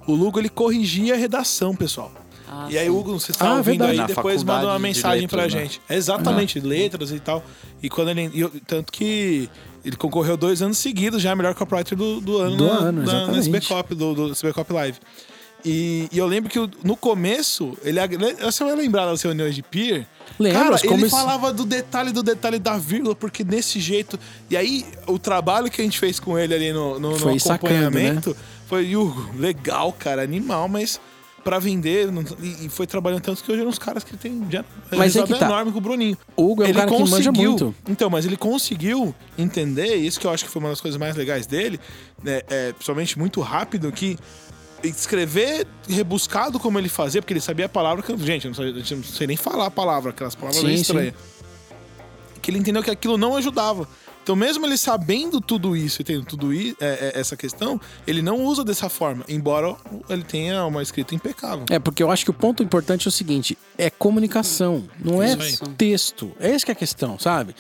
O 0.07 0.13
Hugo, 0.15 0.39
ele 0.39 0.49
corrigia 0.49 1.15
a 1.15 1.17
redação, 1.17 1.75
pessoal. 1.75 2.13
Ah, 2.49 2.67
e 2.71 2.79
aí. 2.79 2.89
Hugo, 2.91 3.19
você 3.19 3.33
está 3.33 3.49
Ah, 3.49 3.57
ouvindo 3.57 3.65
verdade. 3.85 3.91
aí, 3.93 3.97
Na 3.99 4.07
depois 4.07 4.43
manda 4.43 4.67
uma 4.67 4.79
mensagem 4.79 5.23
letras, 5.23 5.31
pra 5.51 5.59
né? 5.59 5.65
gente. 5.65 5.81
Exatamente, 5.89 6.61
letras 6.61 7.11
e 7.11 7.19
tal. 7.19 7.43
E 7.83 7.89
quando 7.89 8.11
ele. 8.11 8.31
e 8.33 8.41
eu- 8.41 8.53
tanto 8.67 8.93
que 8.93 9.49
ele 9.85 9.97
concorreu 9.97 10.37
dois 10.37 10.63
anos 10.63 10.79
seguidos 10.79 11.21
já, 11.23 11.35
melhor 11.35 11.55
copywriter 11.55 11.97
do, 11.97 12.21
do 12.21 12.39
ano, 12.39 12.57
Do 12.57 12.67
na, 12.67 12.73
ano, 12.75 13.03
na, 13.03 13.39
SB 13.39 13.61
Cop, 13.63 13.95
do, 13.95 14.15
do 14.15 14.33
SB 14.33 14.53
Cop 14.53 14.73
Live. 14.73 14.99
E, 15.67 16.09
e 16.13 16.19
eu 16.19 16.27
lembro 16.27 16.51
que 16.51 16.59
no 16.87 16.95
começo, 16.95 17.75
ele 17.83 17.99
você 18.43 18.63
vai 18.65 18.77
lembrar 18.77 19.07
das 19.07 19.23
reuniões 19.23 19.55
de 19.55 19.63
peer. 19.63 20.07
Lembro, 20.39 20.59
Cara, 20.59 20.77
ele 20.85 21.09
falava 21.09 21.53
do 21.55 21.65
detalhe 21.65 22.13
do 22.13 22.23
detalhe 22.23 22.59
da 22.59 22.77
vírgula, 22.77 23.15
porque 23.15 23.43
desse 23.43 23.81
jeito. 23.81 24.19
E 24.51 24.57
aí, 24.59 24.85
o 25.07 25.19
trabalho 25.19 25.71
que 25.71 25.81
a 25.81 25.85
gente 25.85 25.99
fez 25.99 26.21
com 26.21 26.39
ele 26.39 26.55
ali 26.55 26.73
no, 26.73 27.01
no, 27.01 27.11
no 27.13 27.19
Foi 27.19 27.39
sacando, 27.39 27.93
né? 27.93 28.21
Foi, 28.67 28.95
Hugo, 28.97 29.31
legal, 29.37 29.93
cara, 29.93 30.23
animal, 30.23 30.69
mas 30.69 31.01
pra 31.43 31.59
vender. 31.59 32.11
não- 32.11 32.25
E, 32.41 32.67
e 32.67 32.69
foi 32.69 32.87
trabalhando 32.87 33.21
tanto 33.23 33.45
que 33.45 33.51
hoje 33.53 33.61
eram 33.61 33.71
uns 33.71 33.79
caras 33.79 34.03
que 34.03 34.17
tem 34.17 34.43
já 34.51 34.65
Mas 34.91 35.01
é 35.01 35.05
resultado 35.21 35.33
que 35.35 35.39
tá. 35.41 35.47
enorme 35.47 35.73
com 35.73 35.79
o 35.79 35.81
Bruninho. 35.81 36.17
O 36.37 36.51
Hugo 36.53 36.63
é 36.65 36.69
um 36.69 36.73
cara 36.73 36.91
que 36.91 37.11
manja 37.11 37.31
muito. 37.33 37.75
Então, 37.89 38.09
mas 38.09 38.25
ele 38.25 38.37
conseguiu 38.37 39.15
entender, 39.37 39.95
isso 39.97 40.19
que 40.19 40.27
eu 40.27 40.31
acho 40.31 40.45
que 40.45 40.51
foi 40.51 40.61
uma 40.61 40.71
das 40.71 40.81
coisas 40.81 40.99
mais 40.99 41.15
legais 41.17 41.47
dele, 41.47 41.79
né, 42.23 42.41
é, 42.49 42.73
principalmente 42.73 43.19
muito 43.19 43.41
rápido, 43.43 43.93
que 43.93 44.17
escrever 44.83 45.67
rebuscado 45.89 46.59
como 46.59 46.79
ele 46.79 46.89
fazia, 46.89 47.21
porque 47.23 47.33
ele 47.33 47.41
sabia 47.41 47.67
a 47.67 47.69
palavra 47.69 48.03
que. 48.03 48.17
Gente, 48.19 48.47
eu 48.47 48.51
não 48.51 48.55
sei, 48.85 48.97
não 48.97 49.03
sei 49.05 49.27
nem 49.27 49.37
falar 49.37 49.67
a 49.67 49.71
palavra, 49.71 50.11
aquelas 50.11 50.35
palavras 50.35 50.61
Sim, 50.61 50.67
bem 50.67 50.77
sim. 50.77 50.83
estranhas. 50.83 51.15
Que 52.43 52.51
ele 52.51 52.59
entendeu 52.59 52.83
que 52.83 52.91
aquilo 52.91 53.17
não 53.17 53.37
ajudava. 53.37 53.89
Então, 54.25 54.35
mesmo 54.35 54.65
ele 54.65 54.79
sabendo 54.79 55.39
tudo 55.39 55.77
isso 55.77 56.01
e 56.01 56.05
tendo 56.05 56.25
tudo 56.25 56.53
i- 56.53 56.75
é, 56.81 57.13
é, 57.15 57.21
essa 57.21 57.37
questão, 57.37 57.79
ele 58.07 58.23
não 58.23 58.43
usa 58.43 58.65
dessa 58.65 58.89
forma, 58.89 59.23
embora 59.29 59.77
ele 60.09 60.25
tenha 60.25 60.65
uma 60.65 60.83
escrita 60.83 61.15
impecável. 61.15 61.67
É, 61.71 61.79
porque 61.79 62.03
eu 62.03 62.11
acho 62.11 62.25
que 62.25 62.31
o 62.31 62.35
ponto 62.35 62.63
importante 62.63 63.07
é 63.07 63.11
o 63.11 63.13
seguinte: 63.13 63.57
é 63.77 63.91
comunicação, 63.91 64.89
não 64.99 65.23
é 65.23 65.35
Isso 65.35 65.67
texto. 65.77 66.33
É 66.41 66.51
essa 66.53 66.65
que 66.65 66.71
é 66.71 66.73
a 66.73 66.77
questão, 66.77 67.19
sabe? 67.19 67.55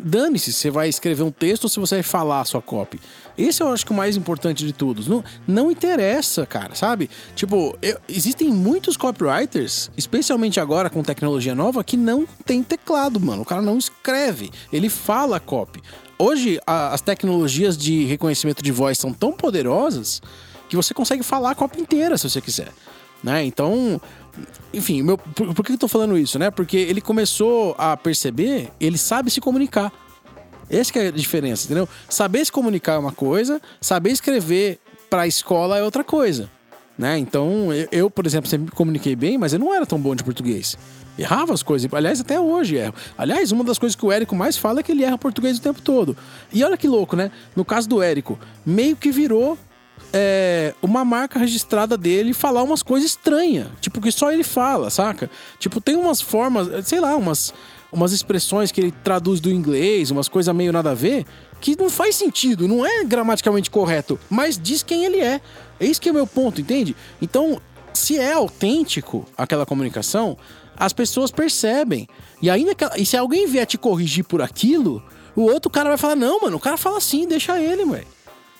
Dane-se 0.00 0.52
se 0.52 0.58
você 0.58 0.70
vai 0.70 0.88
escrever 0.88 1.22
um 1.22 1.30
texto 1.30 1.64
ou 1.64 1.70
se 1.70 1.78
você 1.78 1.94
vai 1.96 2.02
falar 2.02 2.40
a 2.40 2.44
sua 2.44 2.60
copy. 2.60 3.00
Esse 3.42 3.62
eu 3.62 3.68
acho 3.68 3.84
que 3.86 3.92
é 3.92 3.94
o 3.94 3.96
mais 3.96 4.16
importante 4.16 4.64
de 4.66 4.72
todos. 4.72 5.06
Não, 5.06 5.24
não 5.46 5.70
interessa, 5.70 6.44
cara, 6.46 6.74
sabe? 6.74 7.08
Tipo, 7.34 7.76
eu- 7.80 7.98
existem 8.08 8.48
muitos 8.50 8.96
copywriters, 8.96 9.90
especialmente 9.96 10.60
agora 10.60 10.90
com 10.90 11.02
tecnologia 11.02 11.54
nova, 11.54 11.82
que 11.84 11.96
não 11.96 12.26
tem 12.44 12.62
teclado, 12.62 13.18
mano. 13.20 13.42
O 13.42 13.44
cara 13.44 13.62
não 13.62 13.78
escreve, 13.78 14.50
ele 14.72 14.88
fala 14.88 15.38
copy. 15.40 15.80
Hoje, 16.18 16.60
a- 16.66 16.92
as 16.92 17.00
tecnologias 17.00 17.76
de 17.78 18.04
reconhecimento 18.04 18.62
de 18.62 18.70
voz 18.72 18.98
são 18.98 19.12
tão 19.12 19.32
poderosas 19.32 20.20
que 20.68 20.76
você 20.76 20.92
consegue 20.92 21.22
falar 21.22 21.52
a 21.52 21.54
copy 21.54 21.80
inteira 21.80 22.16
se 22.18 22.28
você 22.28 22.40
quiser. 22.40 22.68
Né? 23.22 23.44
Então, 23.44 24.00
enfim, 24.72 25.02
meu, 25.02 25.18
por, 25.18 25.52
por 25.54 25.64
que 25.64 25.72
eu 25.72 25.78
tô 25.78 25.88
falando 25.88 26.16
isso, 26.16 26.38
né? 26.38 26.50
Porque 26.50 26.76
ele 26.76 27.00
começou 27.00 27.74
a 27.76 27.96
perceber, 27.96 28.70
ele 28.80 28.96
sabe 28.96 29.30
se 29.30 29.40
comunicar. 29.40 29.92
Essa 30.70 30.98
é 30.98 31.08
a 31.08 31.10
diferença, 31.10 31.64
entendeu? 31.64 31.88
Saber 32.08 32.44
se 32.44 32.52
comunicar 32.52 32.94
é 32.94 32.98
uma 32.98 33.12
coisa, 33.12 33.60
saber 33.80 34.10
escrever 34.10 34.78
pra 35.08 35.26
escola 35.26 35.76
é 35.76 35.82
outra 35.82 36.04
coisa, 36.04 36.48
né? 36.96 37.18
Então, 37.18 37.72
eu, 37.72 37.88
eu, 37.90 38.10
por 38.10 38.24
exemplo, 38.26 38.48
sempre 38.48 38.66
me 38.66 38.70
comuniquei 38.70 39.16
bem, 39.16 39.36
mas 39.36 39.52
eu 39.52 39.58
não 39.58 39.74
era 39.74 39.84
tão 39.84 39.98
bom 39.98 40.14
de 40.14 40.22
português. 40.22 40.78
Errava 41.18 41.52
as 41.52 41.62
coisas, 41.62 41.92
aliás, 41.92 42.20
até 42.20 42.40
hoje 42.40 42.76
erro. 42.76 42.94
Aliás, 43.18 43.52
uma 43.52 43.64
das 43.64 43.78
coisas 43.78 43.96
que 43.96 44.06
o 44.06 44.12
Érico 44.12 44.34
mais 44.34 44.56
fala 44.56 44.80
é 44.80 44.82
que 44.82 44.92
ele 44.92 45.04
erra 45.04 45.18
português 45.18 45.58
o 45.58 45.60
tempo 45.60 45.82
todo. 45.82 46.16
E 46.52 46.64
olha 46.64 46.76
que 46.76 46.88
louco, 46.88 47.16
né? 47.16 47.30
No 47.54 47.64
caso 47.64 47.88
do 47.88 48.00
Érico, 48.00 48.38
meio 48.64 48.96
que 48.96 49.10
virou 49.10 49.58
é, 50.12 50.74
uma 50.80 51.04
marca 51.04 51.38
registrada 51.38 51.96
dele 51.96 52.32
falar 52.32 52.62
umas 52.62 52.82
coisas 52.82 53.10
estranhas. 53.10 53.68
Tipo, 53.80 54.00
que 54.00 54.10
só 54.10 54.32
ele 54.32 54.44
fala, 54.44 54.88
saca? 54.88 55.30
Tipo, 55.58 55.80
tem 55.80 55.96
umas 55.96 56.20
formas, 56.20 56.86
sei 56.86 57.00
lá, 57.00 57.14
umas, 57.16 57.52
umas 57.92 58.12
expressões 58.12 58.70
que 58.70 58.80
ele 58.80 58.92
traduz 58.92 59.40
do 59.40 59.50
inglês, 59.50 60.10
umas 60.10 60.28
coisas 60.28 60.54
meio 60.54 60.72
nada 60.72 60.90
a 60.90 60.94
ver, 60.94 61.24
que 61.60 61.76
não 61.76 61.90
faz 61.90 62.16
sentido, 62.16 62.66
não 62.68 62.84
é 62.84 63.04
gramaticalmente 63.04 63.70
correto, 63.70 64.18
mas 64.28 64.58
diz 64.58 64.82
quem 64.82 65.04
ele 65.04 65.20
é. 65.20 65.40
É 65.78 65.86
isso 65.86 66.00
que 66.00 66.08
é 66.08 66.12
o 66.12 66.14
meu 66.14 66.26
ponto, 66.26 66.60
entende? 66.60 66.96
Então, 67.20 67.60
se 67.92 68.18
é 68.18 68.32
autêntico 68.32 69.26
aquela 69.36 69.66
comunicação, 69.66 70.36
as 70.76 70.92
pessoas 70.92 71.30
percebem. 71.30 72.08
E 72.40 72.48
ainda 72.48 72.74
que, 72.74 72.84
e 72.96 73.04
se 73.04 73.16
alguém 73.16 73.46
vier 73.46 73.66
te 73.66 73.76
corrigir 73.76 74.24
por 74.24 74.40
aquilo, 74.40 75.02
o 75.36 75.42
outro 75.42 75.70
cara 75.70 75.90
vai 75.90 75.98
falar: 75.98 76.16
"Não, 76.16 76.40
mano, 76.40 76.56
o 76.56 76.60
cara 76.60 76.76
fala 76.76 76.98
assim, 76.98 77.26
deixa 77.26 77.60
ele, 77.60 77.84
velho" 77.84 78.06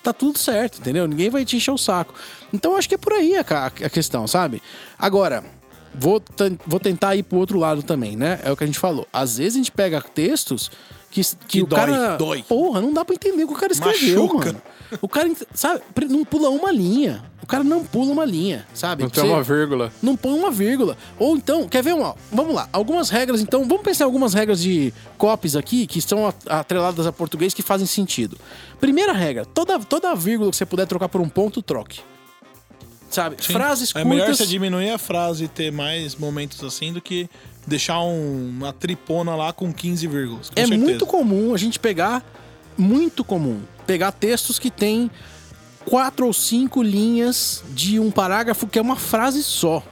tá 0.02 0.12
tudo 0.12 0.38
certo, 0.38 0.78
entendeu? 0.78 1.06
Ninguém 1.06 1.30
vai 1.30 1.44
te 1.44 1.56
encher 1.56 1.70
o 1.70 1.78
saco. 1.78 2.14
Então 2.52 2.76
acho 2.76 2.88
que 2.88 2.94
é 2.94 2.98
por 2.98 3.12
aí 3.12 3.36
a, 3.36 3.40
a 3.66 3.90
questão, 3.90 4.26
sabe? 4.26 4.62
Agora, 4.98 5.44
vou, 5.94 6.22
vou 6.66 6.80
tentar 6.80 7.16
ir 7.16 7.22
pro 7.22 7.38
outro 7.38 7.58
lado 7.58 7.82
também, 7.82 8.16
né? 8.16 8.40
É 8.44 8.50
o 8.52 8.56
que 8.56 8.64
a 8.64 8.66
gente 8.66 8.78
falou. 8.78 9.06
Às 9.12 9.38
vezes 9.38 9.54
a 9.54 9.58
gente 9.58 9.72
pega 9.72 10.00
textos 10.00 10.70
que, 11.10 11.22
que, 11.24 11.36
Que 11.48 11.62
o 11.62 11.66
dói, 11.66 11.78
cara. 11.80 12.16
dói. 12.16 12.44
Porra, 12.48 12.80
não 12.80 12.92
dá 12.92 13.04
pra 13.04 13.14
entender 13.14 13.44
o 13.44 13.48
que 13.48 13.54
o 13.54 13.56
cara 13.56 13.72
escreveu, 13.72 14.22
Machuca. 14.26 14.46
mano. 14.46 14.62
O 15.00 15.08
cara, 15.08 15.30
sabe, 15.54 15.82
não 16.08 16.24
pula 16.24 16.50
uma 16.50 16.72
linha. 16.72 17.24
O 17.42 17.46
cara 17.46 17.64
não 17.64 17.84
pula 17.84 18.12
uma 18.12 18.24
linha, 18.24 18.66
sabe? 18.74 19.02
Não 19.02 19.10
tem 19.10 19.24
uma 19.24 19.42
vírgula. 19.42 19.92
não 20.02 20.16
põe 20.16 20.32
uma 20.38 20.50
vírgula. 20.52 20.96
Ou 21.18 21.36
então, 21.36 21.68
quer 21.68 21.82
ver 21.82 21.94
uma? 21.94 22.14
Vamos 22.32 22.54
lá, 22.54 22.68
algumas 22.72 23.08
regras 23.10 23.40
então, 23.40 23.66
vamos 23.66 23.82
pensar 23.82 24.04
em 24.04 24.06
algumas 24.06 24.34
regras 24.34 24.60
de 24.60 24.92
copies 25.18 25.56
aqui 25.56 25.86
que 25.86 25.98
estão 25.98 26.32
atreladas 26.46 27.06
a 27.06 27.12
português 27.12 27.54
que 27.54 27.62
fazem 27.62 27.86
sentido. 27.86 28.36
Primeira 28.80 29.12
regra, 29.12 29.44
toda 29.44 29.78
toda 29.80 30.14
vírgula 30.14 30.50
que 30.50 30.56
você 30.56 30.66
puder 30.66 30.86
trocar 30.86 31.08
por 31.08 31.20
um 31.20 31.28
ponto, 31.28 31.60
troque. 31.62 32.00
Sabe? 33.10 33.36
Sim. 33.40 33.52
Frases 33.52 33.92
É 33.94 34.04
melhor 34.04 34.26
curtas. 34.26 34.38
você 34.38 34.46
diminuir 34.46 34.90
a 34.90 34.98
frase 34.98 35.44
e 35.44 35.48
ter 35.48 35.72
mais 35.72 36.14
momentos 36.14 36.62
assim 36.62 36.92
do 36.92 37.00
que 37.00 37.28
deixar 37.66 38.00
um- 38.00 38.48
uma 38.56 38.72
tripona 38.72 39.34
lá 39.34 39.52
com 39.52 39.72
15 39.72 40.06
vírgulas. 40.06 40.48
com 40.48 40.54
é 40.58 40.62
certeza. 40.66 40.80
muito 40.80 41.04
comum 41.06 41.52
a 41.52 41.58
gente 41.58 41.78
pegar 41.78 42.24
muito 42.78 43.22
comum 43.24 43.60
pegar 43.86 44.12
textos 44.12 44.58
que 44.58 44.70
tem 44.70 45.10
quatro 45.84 46.24
ou 46.26 46.32
cinco 46.32 46.82
linhas 46.82 47.64
de 47.70 47.98
um 47.98 48.10
parágrafo 48.10 48.66
que 48.68 48.78
é 48.78 48.82
uma 48.82 48.96
frase 48.96 49.42
só. 49.42 49.82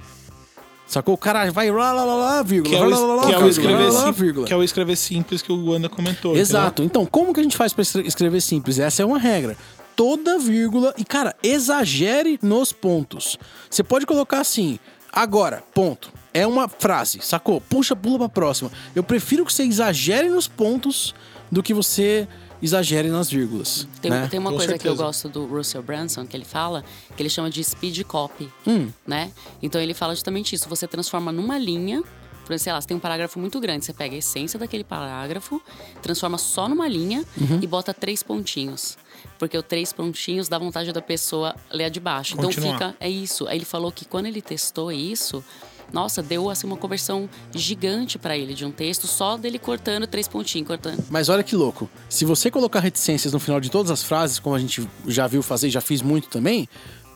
Sacou? 0.86 1.14
O 1.14 1.18
cara 1.18 1.50
vai 1.50 1.70
lá, 1.70 1.92
lá, 1.92 2.04
lá, 2.04 2.14
lá, 2.14 2.42
vírgula, 2.42 2.70
Que 2.74 2.80
é, 2.80 2.86
o, 2.86 2.88
lá, 2.88 2.98
lá, 2.98 3.14
lá, 3.16 3.26
que 3.26 3.32
é 3.34 3.38
o 3.38 3.48
escrever 3.48 3.92
lá, 3.92 4.10
vírgula. 4.10 4.46
que 4.46 4.52
é 4.52 4.56
o 4.56 4.62
escrever 4.62 4.96
simples 4.96 5.42
que 5.42 5.52
o 5.52 5.66
Wanda 5.70 5.88
comentou. 5.88 6.34
Exato. 6.36 6.82
Então, 6.82 7.04
como 7.04 7.34
que 7.34 7.40
a 7.40 7.42
gente 7.42 7.56
faz 7.56 7.72
pra 7.74 7.82
escre- 7.82 8.06
escrever 8.06 8.40
simples? 8.40 8.78
Essa 8.78 9.02
é 9.02 9.04
uma 9.04 9.18
regra. 9.18 9.56
Toda 9.98 10.38
vírgula 10.38 10.94
e 10.96 11.04
cara, 11.04 11.34
exagere 11.42 12.38
nos 12.40 12.72
pontos. 12.72 13.36
Você 13.68 13.82
pode 13.82 14.06
colocar 14.06 14.38
assim: 14.40 14.78
agora, 15.12 15.60
ponto. 15.74 16.12
É 16.32 16.46
uma 16.46 16.68
frase, 16.68 17.18
sacou? 17.20 17.60
Puxa, 17.60 17.96
pula 17.96 18.16
pra 18.16 18.28
próxima. 18.28 18.70
Eu 18.94 19.02
prefiro 19.02 19.44
que 19.44 19.52
você 19.52 19.64
exagere 19.64 20.28
nos 20.28 20.46
pontos 20.46 21.12
do 21.50 21.64
que 21.64 21.74
você 21.74 22.28
exagere 22.62 23.08
nas 23.08 23.28
vírgulas. 23.28 23.88
Tem, 24.00 24.08
né? 24.08 24.28
tem 24.30 24.38
uma 24.38 24.50
Com 24.50 24.56
coisa 24.58 24.74
que 24.78 24.86
eu 24.86 24.92
certeza. 24.92 25.02
gosto 25.04 25.28
do 25.28 25.46
Russell 25.46 25.82
Branson, 25.82 26.24
que 26.26 26.36
ele 26.36 26.44
fala, 26.44 26.84
que 27.16 27.20
ele 27.22 27.30
chama 27.30 27.50
de 27.50 27.64
speed 27.64 28.04
copy, 28.04 28.48
Hum. 28.66 28.90
né? 29.04 29.32
Então 29.60 29.80
ele 29.80 29.94
fala 29.94 30.14
justamente 30.14 30.54
isso. 30.54 30.68
Você 30.68 30.86
transforma 30.86 31.32
numa 31.32 31.58
linha, 31.58 32.02
por 32.44 32.52
exemplo, 32.52 32.58
sei 32.64 32.72
lá, 32.72 32.80
você 32.80 32.86
tem 32.86 32.96
um 32.96 33.00
parágrafo 33.00 33.40
muito 33.40 33.58
grande, 33.58 33.84
você 33.84 33.92
pega 33.92 34.14
a 34.14 34.18
essência 34.18 34.58
daquele 34.60 34.84
parágrafo, 34.84 35.60
transforma 36.02 36.38
só 36.38 36.68
numa 36.68 36.86
linha 36.86 37.24
Uhum. 37.40 37.58
e 37.60 37.66
bota 37.66 37.92
três 37.92 38.22
pontinhos. 38.22 38.96
Porque 39.38 39.56
o 39.56 39.62
três 39.62 39.92
pontinhos 39.92 40.48
dá 40.48 40.58
vontade 40.58 40.92
da 40.92 41.00
pessoa 41.00 41.54
ler 41.70 41.84
a 41.84 41.88
de 41.88 42.00
baixo. 42.00 42.34
Então 42.34 42.46
Continuar. 42.46 42.72
fica, 42.72 42.96
é 43.00 43.08
isso. 43.08 43.46
Aí 43.46 43.58
ele 43.58 43.64
falou 43.64 43.92
que 43.92 44.04
quando 44.04 44.26
ele 44.26 44.42
testou 44.42 44.90
isso, 44.90 45.44
nossa, 45.92 46.22
deu 46.22 46.50
assim 46.50 46.66
uma 46.66 46.76
conversão 46.76 47.28
gigante 47.54 48.18
pra 48.18 48.36
ele 48.36 48.52
de 48.54 48.64
um 48.64 48.70
texto 48.70 49.06
só 49.06 49.36
dele 49.36 49.58
cortando 49.58 50.06
três 50.06 50.28
pontinhos, 50.28 50.66
cortando. 50.66 51.04
Mas 51.08 51.28
olha 51.28 51.42
que 51.42 51.56
louco. 51.56 51.88
Se 52.08 52.24
você 52.24 52.50
colocar 52.50 52.80
reticências 52.80 53.32
no 53.32 53.38
final 53.38 53.60
de 53.60 53.70
todas 53.70 53.90
as 53.90 54.02
frases, 54.02 54.38
como 54.38 54.54
a 54.54 54.58
gente 54.58 54.88
já 55.06 55.26
viu 55.26 55.42
fazer 55.42 55.68
e 55.68 55.70
já 55.70 55.80
fiz 55.80 56.02
muito 56.02 56.28
também, 56.28 56.68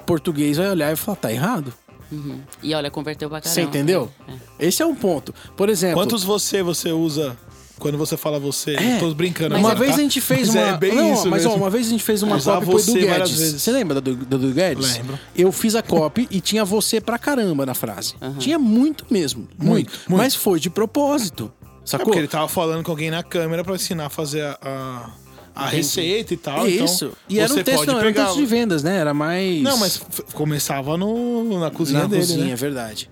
português 0.07 0.57
vai 0.57 0.71
olhar 0.71 0.93
e 0.93 0.97
falar, 0.97 1.17
tá 1.17 1.33
errado. 1.33 1.75
Uhum. 2.11 2.41
E 2.63 2.75
olha, 2.75 2.91
converteu 2.91 3.29
pra 3.29 3.41
caramba. 3.41 3.55
Você 3.55 3.63
entendeu? 3.63 4.13
É. 4.59 4.67
Esse 4.67 4.83
é 4.83 4.87
um 4.87 4.95
ponto. 4.95 5.35
Por 5.57 5.69
exemplo. 5.69 5.97
Quantos 5.97 6.23
você 6.23 6.63
você 6.63 6.93
usa 6.93 7.37
quando 7.83 7.99
você 7.99 8.17
fala 8.17 8.39
você, 8.39 8.77
É. 8.77 8.99
tô 8.99 9.13
brincando. 9.13 9.57
Uma 9.57 9.71
agora, 9.71 9.79
vez 9.81 9.91
tá? 9.91 9.97
a 9.99 10.01
gente 10.03 10.21
fez 10.21 10.47
Mas 10.49 10.57
uma. 10.57 10.67
É 10.69 10.77
bem 10.79 10.95
não, 10.95 11.15
isso 11.15 11.29
mas 11.29 11.45
ó, 11.45 11.55
uma 11.57 11.69
vez 11.69 11.89
a 11.89 11.91
gente 11.91 12.05
fez 12.05 12.23
uma 12.23 12.37
Usar 12.37 12.55
copy 12.55 12.67
pro 12.67 12.75
Edu 12.79 12.83
você 12.93 13.07
várias 13.07 13.29
Guedes. 13.31 13.39
vezes. 13.39 13.63
Você 13.63 13.73
lembra 13.73 14.01
do, 14.01 14.15
do 14.15 14.37
Edu 14.37 14.55
Guedes? 14.55 14.97
Lembro. 14.99 15.19
Eu 15.37 15.51
fiz 15.51 15.75
a 15.75 15.83
copy 15.83 16.29
e 16.31 16.41
tinha 16.41 16.65
você 16.65 17.01
pra 17.01 17.19
caramba 17.19 17.67
na 17.67 17.75
frase. 17.75 18.15
Tinha 18.39 18.57
muito 18.59 19.05
mesmo. 19.11 19.49
Muito, 19.59 19.65
Muito, 19.65 19.93
muito. 20.09 20.17
Mas 20.23 20.35
foi 20.37 20.61
de 20.61 20.71
propósito. 20.71 21.53
É 21.61 21.73
Sacou? 21.85 22.07
porque 22.07 22.21
ele 22.21 22.29
tava 22.29 22.47
falando 22.47 22.85
com 22.85 22.93
alguém 22.93 23.11
na 23.11 23.25
câmera 23.25 23.65
pra 23.65 23.75
ensinar 23.75 24.07
a 24.07 24.11
fazer 24.11 24.43
a, 24.43 24.57
a, 24.63 25.65
a 25.65 25.67
receita 25.67 26.33
e 26.33 26.37
tal. 26.37 26.69
Isso. 26.69 27.07
Então, 27.07 27.17
e 27.29 27.41
era 27.41 27.53
um 27.53 27.57
você 27.57 27.65
texto, 27.65 27.87
não, 27.87 27.99
era 27.99 28.09
um 28.09 28.13
texto 28.13 28.37
de 28.37 28.47
vendas, 28.47 28.85
né? 28.85 28.97
Era 28.99 29.13
mais. 29.13 29.61
Não, 29.61 29.77
mas 29.77 30.01
começava 30.33 30.97
no, 30.97 31.59
na 31.59 31.71
cozinha 31.73 32.03
na 32.03 32.07
dele, 32.07 32.21
cozinha, 32.23 32.45
né? 32.47 32.53
é 32.53 32.57
verdade. 32.57 33.11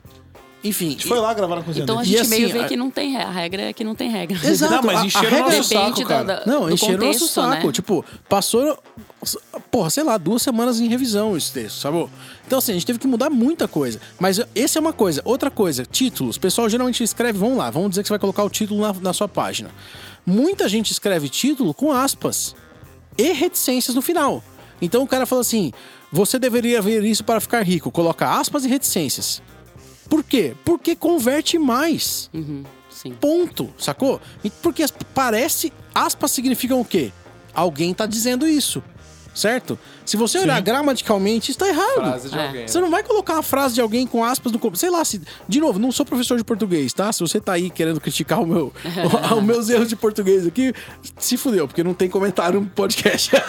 Enfim. 0.63 0.89
A 0.89 0.91
gente 0.91 1.07
foi 1.09 1.19
lá 1.19 1.33
gravar 1.33 1.57
na 1.57 1.63
cozinha 1.63 1.85
Então 1.85 1.99
a 1.99 2.05
gente 2.05 2.23
E 2.23 2.29
meio 2.29 2.45
assim, 2.47 2.53
vê 2.53 2.65
a- 2.65 2.69
que 2.69 2.77
não 2.77 2.91
tem 2.91 3.13
re- 3.13 3.23
a 3.23 3.31
regra 3.31 3.63
é 3.63 3.73
que 3.73 3.83
não 3.83 3.95
tem 3.95 4.11
regra. 4.11 4.39
Exato. 4.47 4.75
Não, 4.75 4.83
mas 4.83 5.05
encheram 5.05 5.31
regra- 5.31 5.55
o 5.55 5.57
nosso 5.57 5.69
saco, 5.73 6.05
cara. 6.07 6.25
da, 6.25 6.35
da, 6.41 6.47
Não, 6.47 6.67
do 6.67 6.75
encheram 6.75 7.03
o 7.03 7.07
nosso 7.07 7.19
contexto, 7.21 7.35
saco. 7.35 7.67
né? 7.67 7.73
Tipo, 7.73 8.05
passou, 8.29 8.79
porra, 9.71 9.89
sei 9.89 10.03
lá, 10.03 10.19
duas 10.19 10.43
semanas 10.43 10.79
em 10.79 10.87
revisão 10.89 11.35
esse 11.37 11.51
texto, 11.51 11.79
sabe? 11.79 12.07
Então, 12.47 12.59
assim, 12.59 12.73
a 12.73 12.75
gente 12.75 12.85
teve 12.85 12.99
que 12.99 13.07
mudar 13.07 13.31
muita 13.31 13.67
coisa. 13.67 13.99
Mas 14.19 14.39
essa 14.55 14.79
é 14.79 14.81
uma 14.81 14.93
coisa. 14.93 15.23
Outra 15.25 15.51
coisa, 15.51 15.87
títulos. 15.87 16.37
O 16.37 16.41
pessoal 16.41 16.69
geralmente 16.69 17.03
escreve, 17.03 17.39
vamos 17.39 17.57
lá, 17.57 17.71
vamos 17.71 17.91
dizer 17.91 18.03
que 18.03 18.09
você 18.09 18.13
vai 18.13 18.19
colocar 18.19 18.45
o 18.45 18.51
título 18.51 18.83
na, 18.83 18.93
na 18.93 19.13
sua 19.15 19.29
página. 19.29 19.71
Muita 20.27 20.69
gente 20.69 20.91
escreve 20.93 21.31
título 21.31 21.73
com 21.73 21.91
aspas 21.91 22.55
e 23.17 23.33
reticências 23.33 23.95
no 23.95 24.03
final. 24.03 24.45
Então 24.83 25.03
o 25.03 25.07
cara 25.07 25.25
fala 25.25 25.41
assim: 25.41 25.73
você 26.13 26.39
deveria 26.39 26.83
ver 26.83 27.03
isso 27.05 27.25
para 27.25 27.41
ficar 27.41 27.63
rico. 27.63 27.91
Coloca 27.91 28.29
aspas 28.29 28.65
e 28.65 28.69
reticências. 28.69 29.41
Por 30.11 30.25
quê? 30.25 30.55
Porque 30.65 30.97
converte 30.97 31.57
mais. 31.59 32.29
Uhum, 32.35 32.65
sim. 32.91 33.13
Ponto, 33.13 33.73
sacou? 33.79 34.21
Porque 34.61 34.85
parece, 35.15 35.73
aspas 35.95 36.33
significam 36.33 36.81
o 36.81 36.85
quê? 36.85 37.13
Alguém 37.55 37.95
tá 37.95 38.07
dizendo 38.07 38.47
isso, 38.47 38.83
certo? 39.35 39.79
Se 40.11 40.17
você 40.17 40.39
olhar 40.41 40.61
gramaticalmente, 40.61 41.53
está 41.53 41.69
errado. 41.69 41.95
Frase 41.95 42.29
de 42.31 42.37
É. 42.37 42.47
alguém. 42.47 42.67
Você 42.67 42.81
não 42.81 42.91
vai 42.91 43.01
colocar 43.05 43.35
uma 43.35 43.45
frase 43.45 43.77
de 43.77 43.81
alguém 43.81 44.05
com 44.09 44.25
aspas 44.25 44.51
no 44.51 44.59
começo. 44.59 44.81
Sei 44.81 44.91
lá, 44.91 45.05
se, 45.05 45.23
de 45.49 45.61
novo, 45.61 45.79
não 45.79 45.93
sou 45.93 46.05
professor 46.05 46.37
de 46.37 46.43
português, 46.43 46.93
tá? 46.93 47.13
Se 47.13 47.21
você 47.21 47.39
tá 47.39 47.53
aí 47.53 47.71
querendo 47.71 48.01
criticar 48.01 48.41
o 48.43 48.47
meu, 48.47 48.73
os 49.39 49.43
meus 49.45 49.69
erros 49.69 49.89
de 49.89 49.95
português 49.95 50.45
aqui, 50.49 50.75
se 51.17 51.37
fudeu, 51.37 51.69
porque 51.69 51.85
não 51.85 51.95
tem 51.95 52.09
comentário 52.11 52.61
no 52.61 52.67
podcast. 52.67 53.31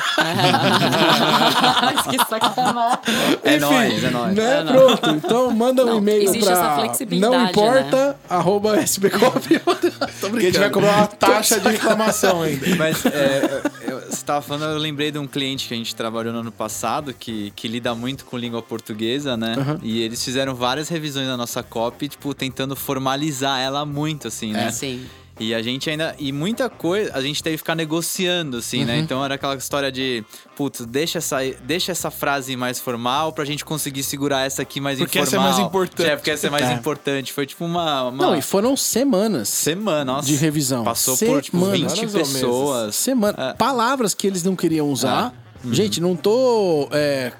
que 2.12 2.17
sacanagem. 2.30 3.00
É 3.43 3.58
nóis, 3.60 4.04
é 4.04 4.10
nóis. 4.12 4.36
Né? 4.36 4.60
É. 4.60 4.63
Pronto. 4.63 5.10
Então 5.12 5.52
manda 5.52 5.84
um 5.84 5.88
Não, 5.88 5.97
e-mail 5.97 6.24
existe 6.24 6.47
essa 6.47 6.62
pra 6.62 6.76
flexibilidade, 6.76 7.34
não 7.36 7.45
importa, 7.50 8.17
arroba 8.30 8.80
sbcop. 8.84 9.60
Tô 10.21 10.30
brincando. 10.30 10.30
Porque 10.30 10.38
a 10.38 10.41
gente 10.50 10.60
vai 10.60 10.69
cobrar 10.69 10.97
uma 10.97 11.08
taxa 11.08 11.60
de 11.60 11.67
reclamação 11.69 12.43
ainda. 12.43 12.76
Mas 12.76 13.04
é, 13.06 13.62
eu- 13.88 14.02
você 14.12 14.24
tava 14.26 14.41
falando, 14.41 14.74
eu 14.74 14.78
lembrei 14.78 15.10
de 15.12 15.17
um 15.17 15.26
cliente 15.26 15.67
que 15.67 15.74
a 15.74 15.78
gente 15.78 15.95
trabalhou 15.95 16.34
no 16.34 16.39
ano 16.41 16.50
passado, 16.51 17.13
que, 17.13 17.51
que 17.55 17.67
lida 17.67 17.93
muito 17.95 18.25
com 18.25 18.37
língua 18.37 18.61
portuguesa, 18.61 19.35
né? 19.37 19.55
E 19.81 20.01
eles 20.01 20.23
fizeram 20.23 20.53
várias 20.55 20.89
revisões 20.89 21.27
da 21.27 21.37
nossa 21.37 21.63
copy, 21.63 22.07
tipo, 22.09 22.33
tentando 22.33 22.75
formalizar 22.75 23.59
ela 23.59 23.85
muito, 23.85 24.27
assim, 24.27 24.51
né? 24.51 24.71
Sim. 24.71 25.05
E 25.39 25.55
a 25.55 25.61
gente 25.61 25.89
ainda. 25.89 26.13
E 26.19 26.31
muita 26.31 26.69
coisa 26.69 27.13
a 27.15 27.21
gente 27.21 27.41
teve 27.41 27.55
que 27.55 27.59
ficar 27.59 27.73
negociando, 27.73 28.57
assim, 28.57 28.81
Uhum. 28.81 28.85
né? 28.85 28.99
Então 28.99 29.25
era 29.25 29.35
aquela 29.35 29.55
história 29.55 29.91
de, 29.91 30.23
putz, 30.55 30.85
deixa 30.85 31.17
essa, 31.17 31.37
deixa 31.63 31.91
essa 31.91 32.11
frase 32.11 32.55
mais 32.55 32.79
formal 32.79 33.33
pra 33.33 33.43
gente 33.43 33.65
conseguir 33.65 34.03
segurar 34.03 34.45
essa 34.45 34.61
aqui 34.61 34.79
mais 34.79 34.99
Porque 34.99 35.17
essa 35.17 35.35
é 35.35 35.39
informal. 35.39 35.53
mais 35.57 35.65
importante. 35.67 36.07
É, 36.09 36.15
porque 36.15 36.29
essa 36.29 36.45
é 36.45 36.49
mais 36.51 36.67
É. 36.69 36.73
importante. 36.73 37.33
Foi 37.33 37.47
tipo 37.47 37.65
uma. 37.65 38.09
uma 38.09 38.23
Não, 38.27 38.35
e 38.35 38.41
foram 38.41 38.77
semanas 38.77 39.49
semana, 39.49 40.05
nossa. 40.13 40.27
de 40.27 40.35
revisão. 40.35 40.83
Passou 40.83 41.17
por 41.17 41.41
tipo 41.41 41.57
Semanas. 41.57 41.79
20 41.79 41.89
Semanas 41.89 42.13
ou 42.13 42.19
meses? 42.19 42.33
pessoas. 42.33 42.95
Semana. 42.95 43.49
É. 43.49 43.53
Palavras 43.53 44.13
que 44.13 44.27
eles 44.27 44.43
não 44.43 44.55
queriam 44.55 44.89
usar. 44.91 45.33
Gente, 45.69 46.02
não 46.02 46.15
tô. 46.15 46.88
é, 46.91 47.32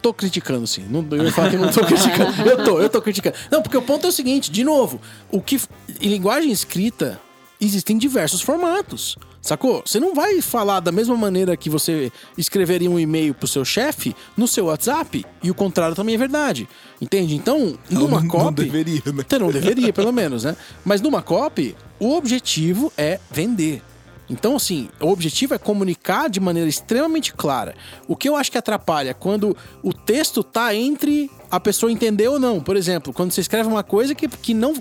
tô 0.00 0.12
criticando, 0.12 0.66
sim. 0.66 0.84
Não, 0.88 1.06
eu 1.10 1.24
ia 1.24 1.32
falar 1.32 1.50
que 1.50 1.56
não 1.56 1.70
tô 1.70 1.80
criticando. 1.86 2.48
Eu 2.48 2.64
tô, 2.64 2.80
eu 2.80 2.88
tô 2.88 3.02
criticando. 3.02 3.36
Não, 3.50 3.62
porque 3.62 3.76
o 3.76 3.82
ponto 3.82 4.06
é 4.06 4.08
o 4.08 4.12
seguinte, 4.12 4.50
de 4.50 4.64
novo, 4.64 5.00
o 5.30 5.40
que. 5.40 5.60
Em 6.00 6.08
linguagem 6.08 6.50
escrita, 6.50 7.20
existem 7.60 7.98
diversos 7.98 8.40
formatos. 8.40 9.16
Sacou? 9.40 9.82
Você 9.86 9.98
não 10.00 10.14
vai 10.14 10.42
falar 10.42 10.80
da 10.80 10.92
mesma 10.92 11.16
maneira 11.16 11.56
que 11.56 11.70
você 11.70 12.12
escreveria 12.36 12.90
um 12.90 12.98
e-mail 12.98 13.32
pro 13.32 13.46
seu 13.46 13.64
chefe 13.64 14.14
no 14.36 14.48
seu 14.48 14.66
WhatsApp, 14.66 15.24
e 15.42 15.50
o 15.50 15.54
contrário 15.54 15.94
também 15.94 16.14
é 16.14 16.18
verdade. 16.18 16.68
Entende? 17.00 17.34
Então, 17.34 17.78
numa 17.88 18.16
não, 18.16 18.20
não 18.22 18.28
copy. 18.28 18.64
deveria, 18.64 19.02
né? 19.06 19.24
Você 19.26 19.38
não 19.38 19.50
deveria, 19.50 19.92
pelo 19.92 20.12
menos, 20.12 20.44
né? 20.44 20.56
Mas 20.84 21.00
numa 21.00 21.22
copy, 21.22 21.74
o 22.00 22.14
objetivo 22.14 22.92
é 22.96 23.20
vender. 23.30 23.82
Então, 24.30 24.56
assim, 24.56 24.88
o 25.00 25.08
objetivo 25.08 25.54
é 25.54 25.58
comunicar 25.58 26.28
de 26.28 26.38
maneira 26.40 26.68
extremamente 26.68 27.32
clara. 27.32 27.74
O 28.06 28.14
que 28.14 28.28
eu 28.28 28.36
acho 28.36 28.50
que 28.52 28.58
atrapalha 28.58 29.14
quando 29.14 29.56
o 29.82 29.92
texto 29.92 30.42
tá 30.44 30.74
entre 30.74 31.30
a 31.50 31.58
pessoa 31.58 31.90
entender 31.90 32.28
ou 32.28 32.38
não. 32.38 32.60
Por 32.60 32.76
exemplo, 32.76 33.12
quando 33.12 33.32
você 33.32 33.40
escreve 33.40 33.68
uma 33.68 33.82
coisa 33.82 34.14
que, 34.14 34.28
que 34.28 34.52
não. 34.54 34.74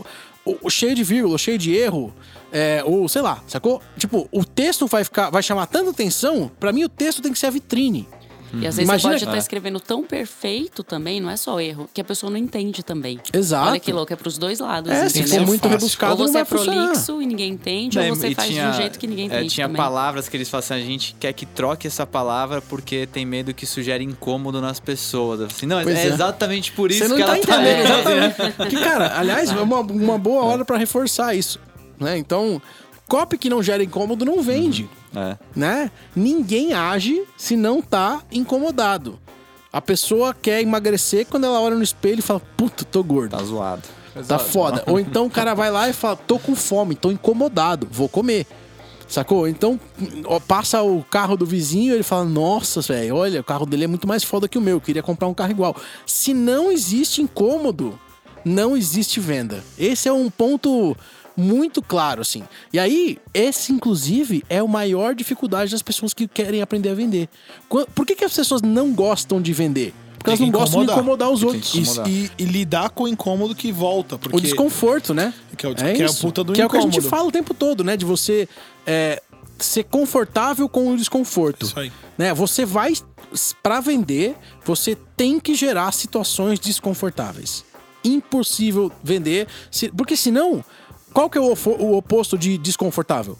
o- 0.45 0.57
o 0.63 0.69
cheio 0.69 0.95
de 0.95 1.03
vírgula, 1.03 1.37
cheio 1.37 1.57
de 1.57 1.73
erro, 1.75 2.13
é, 2.53 2.81
ou 2.85 3.07
sei 3.09 3.21
lá, 3.21 3.43
sacou? 3.47 3.81
Tipo, 3.97 4.29
o 4.31 4.45
texto 4.45 4.87
vai 4.87 5.03
ficar, 5.03 5.29
vai 5.29 5.43
chamar 5.43 5.65
tanta 5.67 5.89
atenção. 5.89 6.49
Pra 6.59 6.71
mim, 6.71 6.83
o 6.85 6.89
texto 6.89 7.21
tem 7.21 7.33
que 7.33 7.37
ser 7.39 7.47
a 7.47 7.49
vitrine. 7.49 8.07
E 8.53 8.65
às 8.65 8.75
vezes 8.75 8.79
Imagina- 8.79 8.97
você 8.97 9.07
pode 9.09 9.23
estar 9.25 9.35
É. 9.35 9.37
escrevendo 9.39 9.79
tão 9.79 10.03
perfeito 10.03 10.83
também, 10.83 11.19
não 11.19 11.29
é 11.29 11.35
só 11.37 11.59
erro, 11.59 11.89
que 11.93 11.99
a 11.99 12.03
pessoa 12.03 12.29
não 12.29 12.37
entende 12.37 12.81
também. 12.83 13.19
Exato. 13.33 13.69
Olha 13.71 13.79
que 13.79 13.91
louco, 13.91 14.13
é 14.13 14.15
pros 14.15 14.37
dois 14.37 14.59
lados, 14.59 14.91
É, 14.91 15.09
se 15.09 15.23
for 15.27 15.41
muito 15.45 15.61
Fácil. 15.61 15.69
rebuscado, 15.77 16.21
ou 16.21 16.27
você 16.27 16.37
é 16.39 16.45
funcionar. 16.45 16.81
prolixo 16.91 17.21
e 17.21 17.25
ninguém 17.25 17.51
entende, 17.53 17.99
É, 17.99 18.09
ou 18.09 18.15
você 18.15 18.33
faz 18.33 18.53
de 18.53 18.59
um 18.59 18.73
jeito 18.73 18.97
que 18.99 19.05
ninguém 19.07 19.25
é, 19.25 19.27
entende 19.35 19.53
tinha 19.53 19.67
também. 19.67 19.81
palavras 19.81 20.29
que 20.29 20.37
eles 20.37 20.49
falam 20.49 20.59
assim, 20.63 20.73
a 20.75 20.79
gente 20.79 21.15
quer 21.19 21.33
que 21.33 21.45
troque 21.45 21.87
essa 21.87 22.05
palavra 22.07 22.61
porque 22.61 23.05
tem 23.05 23.25
medo 23.25 23.53
que 23.53 23.65
sugere 23.65 24.03
incômodo 24.03 24.61
nas 24.61 24.79
pessoas. 24.79 25.41
Assim, 25.41 25.65
não, 25.65 25.83
Pois 25.83 25.97
é, 25.97 26.03
é. 26.03 26.07
exatamente 26.07 26.71
por 26.71 26.89
isso 26.89 26.99
Você 27.03 27.07
não 27.09 27.17
que 27.17 27.23
tá 27.23 27.35
ela 27.37 27.45
tá 27.45 27.53
entendendo, 27.55 28.05
lendo. 28.05 28.25
exatamente. 28.25 28.57
Que, 28.75 28.83
cara, 28.83 29.19
aliás, 29.19 29.49
é 29.51 29.55
uma, 29.61 29.79
uma 29.81 30.17
boa 30.17 30.43
hora 30.45 30.63
pra 30.65 30.77
reforçar 30.77 31.35
isso. 31.35 31.59
Né? 31.99 32.17
Então, 32.17 32.61
copy 33.07 33.37
que 33.37 33.49
não 33.49 33.63
gera 33.63 33.83
incômodo 33.83 34.25
não 34.25 34.41
vende. 34.41 34.89
É. 35.15 35.37
Né? 35.55 35.91
Ninguém 36.15 36.73
age 36.73 37.23
se 37.37 37.55
não 37.55 37.81
tá 37.81 38.21
incomodado. 38.31 39.19
A 39.71 39.81
pessoa 39.81 40.33
quer 40.33 40.61
emagrecer 40.61 41.25
quando 41.27 41.45
ela 41.45 41.59
olha 41.59 41.75
no 41.75 41.83
espelho 41.83 42.19
e 42.19 42.23
fala: 42.23 42.41
Puta, 42.55 42.83
tô 42.85 43.03
gordo. 43.03 43.31
Tá 43.37 43.43
zoado. 43.43 43.83
Tá 44.13 44.19
Exato. 44.19 44.45
foda. 44.45 44.83
Ou 44.87 44.99
então 44.99 45.25
o 45.25 45.29
cara 45.29 45.53
vai 45.53 45.69
lá 45.69 45.89
e 45.89 45.93
fala: 45.93 46.15
tô 46.15 46.39
com 46.39 46.55
fome, 46.55 46.95
tô 46.95 47.11
incomodado, 47.11 47.87
vou 47.91 48.09
comer. 48.09 48.45
Sacou? 49.07 49.47
Então, 49.47 49.79
passa 50.47 50.81
o 50.81 51.01
carro 51.01 51.37
do 51.37 51.45
vizinho 51.45 51.91
e 51.91 51.95
ele 51.95 52.03
fala: 52.03 52.25
Nossa, 52.25 52.81
velho, 52.81 53.15
olha, 53.15 53.39
o 53.41 53.43
carro 53.43 53.65
dele 53.65 53.85
é 53.85 53.87
muito 53.87 54.07
mais 54.07 54.23
foda 54.23 54.49
que 54.49 54.57
o 54.57 54.61
meu, 54.61 54.77
eu 54.77 54.81
queria 54.81 55.03
comprar 55.03 55.27
um 55.27 55.33
carro 55.33 55.51
igual. 55.51 55.75
Se 56.05 56.33
não 56.33 56.71
existe 56.71 57.21
incômodo, 57.21 57.97
não 58.43 58.75
existe 58.75 59.19
venda. 59.19 59.63
Esse 59.77 60.09
é 60.09 60.13
um 60.13 60.29
ponto 60.29 60.95
muito 61.37 61.81
claro, 61.81 62.21
assim. 62.21 62.43
E 62.73 62.79
aí, 62.79 63.17
esse, 63.33 63.71
inclusive, 63.71 64.43
é 64.49 64.57
a 64.57 64.67
maior 64.67 65.13
dificuldade 65.13 65.71
das 65.71 65.81
pessoas 65.83 66.13
que 66.13 66.27
querem 66.27 66.61
aprender 66.61 66.89
a 66.89 66.93
vender. 66.95 67.29
Por 67.69 68.05
que, 68.05 68.15
que 68.15 68.25
as 68.25 68.33
pessoas 68.33 68.61
não 68.63 68.91
gostam 68.91 69.39
de 69.41 69.53
vender? 69.53 69.93
Porque 70.17 70.31
elas 70.31 70.39
não 70.39 70.47
que 70.47 70.51
gostam 70.51 70.83
de 70.85 70.91
incomodar. 70.91 71.29
os 71.29 71.39
que 71.41 71.45
outros. 71.45 71.75
incomodar. 71.75 72.09
E, 72.09 72.31
e- 72.39 72.43
lidar 72.45 72.89
com 72.89 73.03
o 73.03 73.07
incômodo 73.07 73.53
que 73.53 73.71
volta. 73.71 74.17
Porque 74.17 74.35
O 74.35 74.41
desconforto, 74.41 75.13
né? 75.13 75.31
Que 75.55 75.65
é 75.67 75.69
o- 75.69 75.75
que 75.75 75.83
é 75.83 75.91
a 76.01 76.05
isso. 76.05 76.21
puta 76.21 76.43
do 76.43 76.53
Que 76.53 76.61
é 76.61 76.65
o 76.65 76.69
que 76.69 76.75
a 76.77 76.81
gente 76.81 76.93
incômodo. 76.97 77.09
fala 77.09 77.27
o 77.29 77.31
tempo 77.31 77.53
todo, 77.53 77.83
né? 77.83 77.95
De 77.95 78.03
você 78.03 78.49
é, 78.85 79.21
ser 79.59 79.83
confortável 79.83 80.67
com 80.67 80.91
o 80.91 80.97
desconforto. 80.97 81.65
Isso 81.67 81.79
aí. 81.79 81.91
Né? 82.17 82.33
Você 82.33 82.65
vai 82.65 82.93
pra 83.61 83.79
vender, 83.79 84.35
você 84.65 84.97
tem 85.15 85.39
que 85.39 85.53
gerar 85.53 85.91
situações 85.91 86.59
desconfortáveis. 86.59 87.63
Impossível 88.03 88.91
vender, 89.03 89.47
se- 89.69 89.89
porque 89.89 90.15
senão, 90.17 90.63
qual 91.17 91.31
que 91.31 91.37
é 91.39 91.41
o, 91.41 91.51
o 91.79 91.97
oposto 91.97 92.37
de 92.37 92.59
desconfortável? 92.59 93.39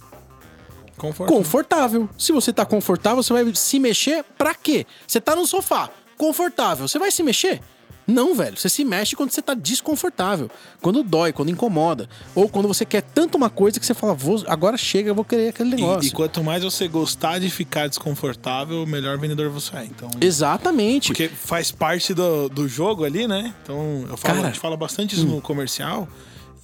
Conforto. 0.97 1.31
Confortável. 1.31 2.09
Se 2.17 2.31
você 2.31 2.51
tá 2.51 2.65
confortável, 2.65 3.21
você 3.21 3.31
vai 3.31 3.53
se 3.53 3.77
mexer 3.77 4.25
pra 4.35 4.55
quê? 4.55 4.83
Você 5.05 5.21
tá 5.21 5.35
no 5.35 5.45
sofá, 5.45 5.87
confortável. 6.17 6.87
Você 6.87 6.97
vai 6.97 7.11
se 7.11 7.21
mexer? 7.21 7.61
Não, 8.07 8.33
velho. 8.33 8.57
Você 8.57 8.67
se 8.67 8.83
mexe 8.83 9.15
quando 9.15 9.29
você 9.29 9.43
tá 9.43 9.53
desconfortável. 9.53 10.49
Quando 10.81 11.03
dói, 11.03 11.31
quando 11.31 11.51
incomoda. 11.51 12.09
Ou 12.33 12.49
quando 12.49 12.67
você 12.67 12.83
quer 12.83 13.03
tanto 13.03 13.37
uma 13.37 13.49
coisa 13.51 13.79
que 13.79 13.85
você 13.85 13.93
fala, 13.93 14.15
vou, 14.15 14.43
agora 14.47 14.75
chega, 14.75 15.11
eu 15.11 15.15
vou 15.15 15.23
querer 15.23 15.49
aquele 15.49 15.69
E, 15.69 15.75
negócio. 15.75 16.07
e 16.07 16.11
quanto 16.11 16.43
mais 16.43 16.63
você 16.63 16.87
gostar 16.87 17.37
de 17.37 17.47
ficar 17.51 17.87
desconfortável, 17.87 18.87
melhor 18.87 19.19
vendedor 19.19 19.51
você 19.51 19.77
é. 19.77 19.85
Então, 19.85 20.09
Exatamente. 20.19 21.09
porque 21.09 21.27
faz 21.27 21.71
parte 21.71 22.15
do, 22.15 22.49
do 22.49 22.67
jogo 22.67 23.03
ali, 23.03 23.27
né? 23.27 23.53
Então, 23.61 24.03
eu 24.09 24.17
falo, 24.17 24.33
Cara. 24.33 24.47
a 24.47 24.51
gente 24.51 24.59
fala 24.59 24.75
bastante 24.75 25.13
isso 25.13 25.27
no 25.27 25.39
comercial. 25.41 26.07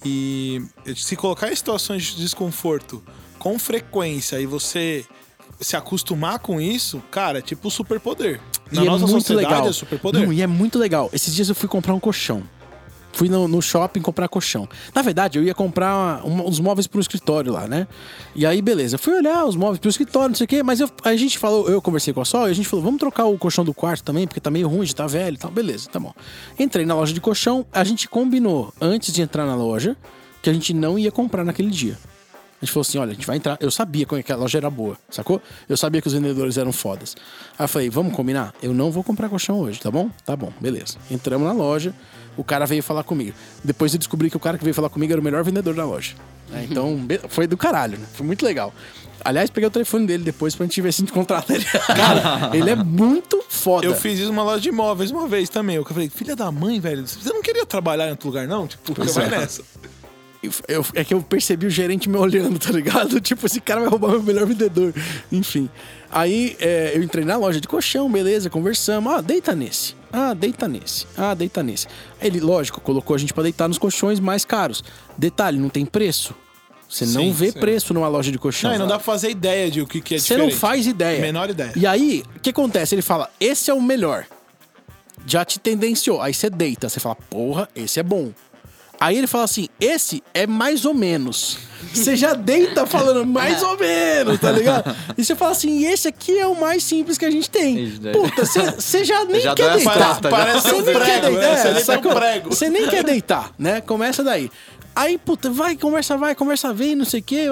E 0.04 0.62
se 0.94 1.16
colocar 1.16 1.50
em 1.50 1.56
situações 1.56 2.02
de 2.02 2.16
desconforto 2.16 3.02
com 3.38 3.58
frequência 3.58 4.40
e 4.40 4.46
você 4.46 5.04
se 5.60 5.76
acostumar 5.76 6.38
com 6.38 6.60
isso, 6.60 7.02
cara, 7.10 7.38
é 7.38 7.42
tipo 7.42 7.70
superpoder. 7.70 8.40
Na 8.70 8.82
e 8.82 8.84
nossa 8.86 9.04
é 9.04 9.06
muito 9.06 9.22
sociedade 9.22 9.54
legal. 9.54 9.68
é 9.68 9.72
superpoder. 9.72 10.26
Não, 10.26 10.32
e 10.32 10.42
é 10.42 10.46
muito 10.46 10.78
legal. 10.78 11.10
Esses 11.12 11.34
dias 11.34 11.48
eu 11.48 11.54
fui 11.54 11.68
comprar 11.68 11.94
um 11.94 12.00
colchão. 12.00 12.42
Fui 13.14 13.28
no, 13.28 13.46
no 13.48 13.62
shopping 13.62 14.00
comprar 14.00 14.28
colchão. 14.28 14.68
Na 14.94 15.00
verdade, 15.00 15.38
eu 15.38 15.44
ia 15.44 15.54
comprar 15.54 16.24
uma- 16.24 16.44
uns 16.44 16.60
móveis 16.60 16.86
pro 16.86 17.00
escritório 17.00 17.52
lá, 17.52 17.66
né? 17.66 17.86
E 18.34 18.44
aí, 18.44 18.60
beleza. 18.60 18.98
Fui 18.98 19.14
olhar 19.14 19.44
os 19.46 19.56
móveis 19.56 19.78
pro 19.78 19.88
escritório, 19.88 20.28
não 20.30 20.34
sei 20.34 20.44
o 20.44 20.48
quê, 20.48 20.62
mas 20.62 20.80
eu- 20.80 20.90
a 21.04 21.14
gente 21.16 21.38
falou, 21.38 21.68
eu 21.68 21.80
conversei 21.80 22.12
com 22.12 22.20
a 22.20 22.24
Sol 22.24 22.48
e 22.48 22.50
a 22.50 22.54
gente 22.54 22.68
falou, 22.68 22.84
vamos 22.84 22.98
trocar 22.98 23.24
o 23.26 23.38
colchão 23.38 23.64
do 23.64 23.72
quarto 23.72 24.02
também, 24.04 24.26
porque 24.26 24.40
tá 24.40 24.50
meio 24.50 24.68
ruim, 24.68 24.86
tá 24.88 25.06
velho 25.06 25.34
e 25.34 25.38
tal. 25.38 25.50
Beleza, 25.50 25.88
tá 25.88 25.98
bom. 26.00 26.12
Entrei 26.58 26.84
na 26.84 26.94
loja 26.94 27.14
de 27.14 27.20
colchão, 27.20 27.64
a 27.72 27.84
gente 27.84 28.08
combinou 28.08 28.72
antes 28.80 29.12
de 29.14 29.22
entrar 29.22 29.46
na 29.46 29.54
loja 29.54 29.96
que 30.42 30.50
a 30.50 30.52
gente 30.52 30.74
não 30.74 30.98
ia 30.98 31.10
comprar 31.12 31.44
naquele 31.44 31.70
dia. 31.70 31.96
A 32.60 32.64
gente 32.64 32.72
falou 32.72 32.82
assim: 32.82 32.96
olha, 32.98 33.10
a 33.10 33.14
gente 33.14 33.26
vai 33.26 33.36
entrar. 33.36 33.58
Eu 33.60 33.70
sabia 33.70 34.06
que 34.06 34.32
a 34.32 34.36
loja 34.36 34.56
era 34.56 34.70
boa, 34.70 34.96
sacou? 35.10 35.40
Eu 35.68 35.76
sabia 35.76 36.00
que 36.00 36.06
os 36.08 36.14
vendedores 36.14 36.56
eram 36.56 36.72
fodas. 36.72 37.14
Aí 37.58 37.64
eu 37.64 37.68
falei: 37.68 37.90
vamos 37.90 38.14
combinar? 38.14 38.54
Eu 38.62 38.72
não 38.72 38.90
vou 38.90 39.04
comprar 39.04 39.28
colchão 39.28 39.60
hoje, 39.60 39.78
tá 39.80 39.90
bom? 39.90 40.08
Tá 40.24 40.34
bom, 40.34 40.50
beleza. 40.60 40.96
Entramos 41.10 41.46
na 41.46 41.52
loja, 41.52 41.94
o 42.36 42.44
cara 42.44 42.66
veio 42.66 42.82
falar 42.82 43.02
comigo. 43.04 43.34
Depois 43.62 43.92
eu 43.92 43.98
descobri 43.98 44.30
que 44.30 44.36
o 44.36 44.40
cara 44.40 44.56
que 44.58 44.64
veio 44.64 44.74
falar 44.74 44.88
comigo 44.88 45.12
era 45.12 45.20
o 45.20 45.24
melhor 45.24 45.42
vendedor 45.44 45.74
da 45.74 45.84
loja. 45.84 46.14
né? 46.50 46.66
Então, 46.70 46.98
foi 47.28 47.46
do 47.46 47.56
caralho, 47.56 47.98
né? 47.98 48.06
Foi 48.14 48.26
muito 48.26 48.44
legal. 48.44 48.72
Aliás, 49.24 49.48
peguei 49.48 49.66
o 49.68 49.70
telefone 49.70 50.06
dele 50.06 50.22
depois 50.22 50.54
pra 50.54 50.66
gente 50.66 50.80
ver 50.82 50.92
se 50.92 51.00
a 51.00 51.04
gente 51.04 51.12
contrata 51.14 51.54
ele. 51.54 51.64
Cara, 51.96 52.50
ele 52.54 52.68
é 52.68 52.76
muito 52.76 53.42
foda. 53.48 53.86
Eu 53.86 53.94
fiz 53.94 54.18
isso 54.18 54.28
numa 54.28 54.42
loja 54.42 54.60
de 54.60 54.68
imóveis 54.68 55.10
uma 55.10 55.26
vez 55.26 55.48
também. 55.48 55.76
Eu 55.76 55.84
falei, 55.84 56.10
filha 56.10 56.36
da 56.36 56.52
mãe, 56.52 56.78
velho, 56.78 57.06
você 57.06 57.32
não 57.32 57.40
queria 57.40 57.64
trabalhar 57.64 58.08
em 58.08 58.10
outro 58.10 58.28
lugar, 58.28 58.46
não? 58.46 58.66
Tipo, 58.66 58.92
você 58.94 59.20
vai 59.20 59.30
nessa. 59.30 59.62
Eu- 60.68 60.84
é 60.94 61.02
que 61.02 61.14
eu 61.14 61.22
percebi 61.22 61.64
o 61.64 61.70
gerente 61.70 62.06
me 62.06 62.18
olhando, 62.18 62.58
tá 62.58 62.70
ligado? 62.70 63.18
Tipo, 63.22 63.46
esse 63.46 63.62
cara 63.62 63.80
vai 63.80 63.88
roubar 63.88 64.10
meu 64.10 64.22
melhor 64.22 64.44
vendedor. 64.46 64.92
Enfim. 65.32 65.70
Aí 66.10 66.54
é, 66.60 66.92
eu 66.94 67.02
entrei 67.02 67.24
na 67.24 67.36
loja 67.38 67.58
de 67.62 67.66
colchão, 67.66 68.10
beleza, 68.12 68.50
conversamos. 68.50 69.10
Ah, 69.10 69.20
deita 69.22 69.54
nesse. 69.54 69.94
Ah, 70.16 70.32
deita 70.32 70.68
nesse. 70.68 71.08
Ah, 71.18 71.34
deita 71.34 71.60
nesse. 71.60 71.88
Ele, 72.22 72.38
lógico, 72.38 72.80
colocou 72.80 73.16
a 73.16 73.18
gente 73.18 73.34
pra 73.34 73.42
deitar 73.42 73.66
nos 73.66 73.78
colchões 73.78 74.20
mais 74.20 74.44
caros. 74.44 74.84
Detalhe, 75.18 75.58
não 75.58 75.68
tem 75.68 75.84
preço. 75.84 76.32
Você 76.88 77.04
não 77.06 77.32
vê 77.32 77.50
sim. 77.50 77.58
preço 77.58 77.92
numa 77.92 78.06
loja 78.06 78.30
de 78.30 78.38
colchão. 78.38 78.70
Não, 78.70 78.76
e 78.76 78.78
não 78.78 78.86
dá 78.86 78.94
pra 78.94 79.02
fazer 79.04 79.30
ideia 79.30 79.68
de 79.68 79.80
o 79.80 79.86
que, 79.86 80.00
que 80.00 80.14
é 80.14 80.18
Você 80.18 80.36
não 80.36 80.52
faz 80.52 80.86
ideia. 80.86 81.20
Menor 81.20 81.50
ideia. 81.50 81.72
E 81.74 81.84
aí, 81.84 82.22
o 82.36 82.38
que 82.38 82.50
acontece? 82.50 82.94
Ele 82.94 83.02
fala, 83.02 83.28
esse 83.40 83.72
é 83.72 83.74
o 83.74 83.82
melhor. 83.82 84.24
Já 85.26 85.44
te 85.44 85.58
tendenciou. 85.58 86.22
Aí 86.22 86.32
você 86.32 86.48
deita. 86.48 86.88
Você 86.88 87.00
fala, 87.00 87.16
porra, 87.16 87.68
esse 87.74 87.98
é 87.98 88.02
bom. 88.04 88.30
Aí 89.04 89.18
ele 89.18 89.26
fala 89.26 89.44
assim, 89.44 89.68
esse 89.78 90.22
é 90.32 90.46
mais 90.46 90.86
ou 90.86 90.94
menos. 90.94 91.58
Você 91.92 92.16
já 92.16 92.32
deita 92.32 92.86
falando 92.86 93.26
mais 93.26 93.62
ou 93.62 93.78
menos, 93.78 94.40
tá 94.40 94.50
ligado? 94.50 94.96
E 95.18 95.22
você 95.22 95.36
fala 95.36 95.52
assim, 95.52 95.84
esse 95.84 96.08
aqui 96.08 96.38
é 96.38 96.46
o 96.46 96.58
mais 96.58 96.82
simples 96.82 97.18
que 97.18 97.26
a 97.26 97.30
gente 97.30 97.50
tem. 97.50 97.92
Puta, 98.14 98.46
você- 98.46 99.04
já 99.04 99.22
nem 99.26 99.42
Já 99.42 99.54
quer 99.54 99.76
deitar. 99.76 100.18
Parece 100.22 100.60
Você 100.70 100.74
um 100.74 100.84
quer 100.84 100.94
prego, 100.94 101.26
deitar. 101.26 101.64
né? 101.64 101.74
Você 101.74 101.92
é, 101.92 101.98
um 101.98 102.00
prego. 102.00 102.48
Você 102.48 102.70
nem 102.70 102.88
quer 102.88 103.04
deitar, 103.04 103.52
né? 103.58 103.82
Começa 103.82 104.24
daí. 104.24 104.50
Aí, 104.96 105.18
puta, 105.18 105.50
vai, 105.50 105.76
conversa 105.76 106.16
vai, 106.16 106.34
conversa 106.34 106.72
vem, 106.72 106.96
não 106.96 107.04
sei 107.04 107.20
o 107.20 107.22
quê. 107.22 107.44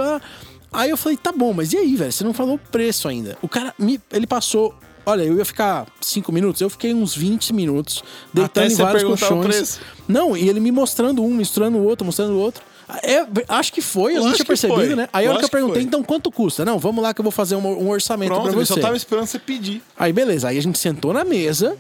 Aí 0.73 0.89
eu 0.89 0.97
falei, 0.97 1.19
tá 1.19 1.33
bom, 1.33 1.53
mas 1.53 1.75
e 1.75 1.77
aí, 1.77 1.95
velho? 1.97 2.11
Você 2.11 2.25
não 2.25 2.33
falou 2.33 2.55
o 2.55 2.59
preço 2.59 3.09
ainda. 3.09 3.37
O 3.43 3.49
cara, 3.49 3.75
me, 3.79 4.01
ele 4.11 4.27
passou... 4.27 4.75
Olha, 5.05 5.23
eu 5.23 5.37
ia 5.37 5.45
ficar 5.45 5.87
cinco 6.01 6.31
minutos, 6.31 6.61
eu 6.61 6.71
fiquei 6.71 6.95
uns 6.95 7.15
20 7.15 7.53
minutos 7.53 8.05
deitando 8.33 8.65
Até 8.65 8.73
em 8.73 8.77
vários 8.77 9.03
colchões. 9.03 9.81
Não, 10.07 10.37
e 10.37 10.49
ele 10.49 10.61
me 10.61 10.71
mostrando 10.71 11.25
um, 11.25 11.35
mostrando 11.35 11.79
o 11.79 11.85
outro, 11.85 12.05
mostrando 12.05 12.35
o 12.35 12.39
outro. 12.39 12.63
É, 13.03 13.27
acho 13.49 13.73
que 13.73 13.81
foi, 13.81 14.17
eu 14.17 14.23
não 14.23 14.33
tinha 14.33 14.39
que 14.39 14.45
percebido, 14.45 14.95
né? 14.95 15.09
Aí 15.13 15.27
a 15.27 15.31
hora 15.31 15.39
que 15.39 15.45
eu 15.45 15.49
que 15.49 15.53
perguntei, 15.53 15.81
foi. 15.81 15.89
então 15.89 16.03
quanto 16.03 16.31
custa? 16.31 16.65
Não, 16.65 16.79
vamos 16.79 17.03
lá 17.03 17.15
que 17.15 17.21
eu 17.21 17.23
vou 17.23 17.33
fazer 17.33 17.57
um, 17.57 17.67
um 17.67 17.89
orçamento 17.89 18.29
Pronto, 18.29 18.51
pra 18.51 18.53
você. 18.53 18.75
só 18.75 18.81
tava 18.81 18.97
esperando 18.97 19.27
você 19.27 19.39
pedir. 19.39 19.83
Aí 19.97 20.13
beleza, 20.13 20.49
aí 20.49 20.59
a 20.59 20.63
gente 20.63 20.79
sentou 20.79 21.13
na 21.13 21.25
mesa, 21.25 21.77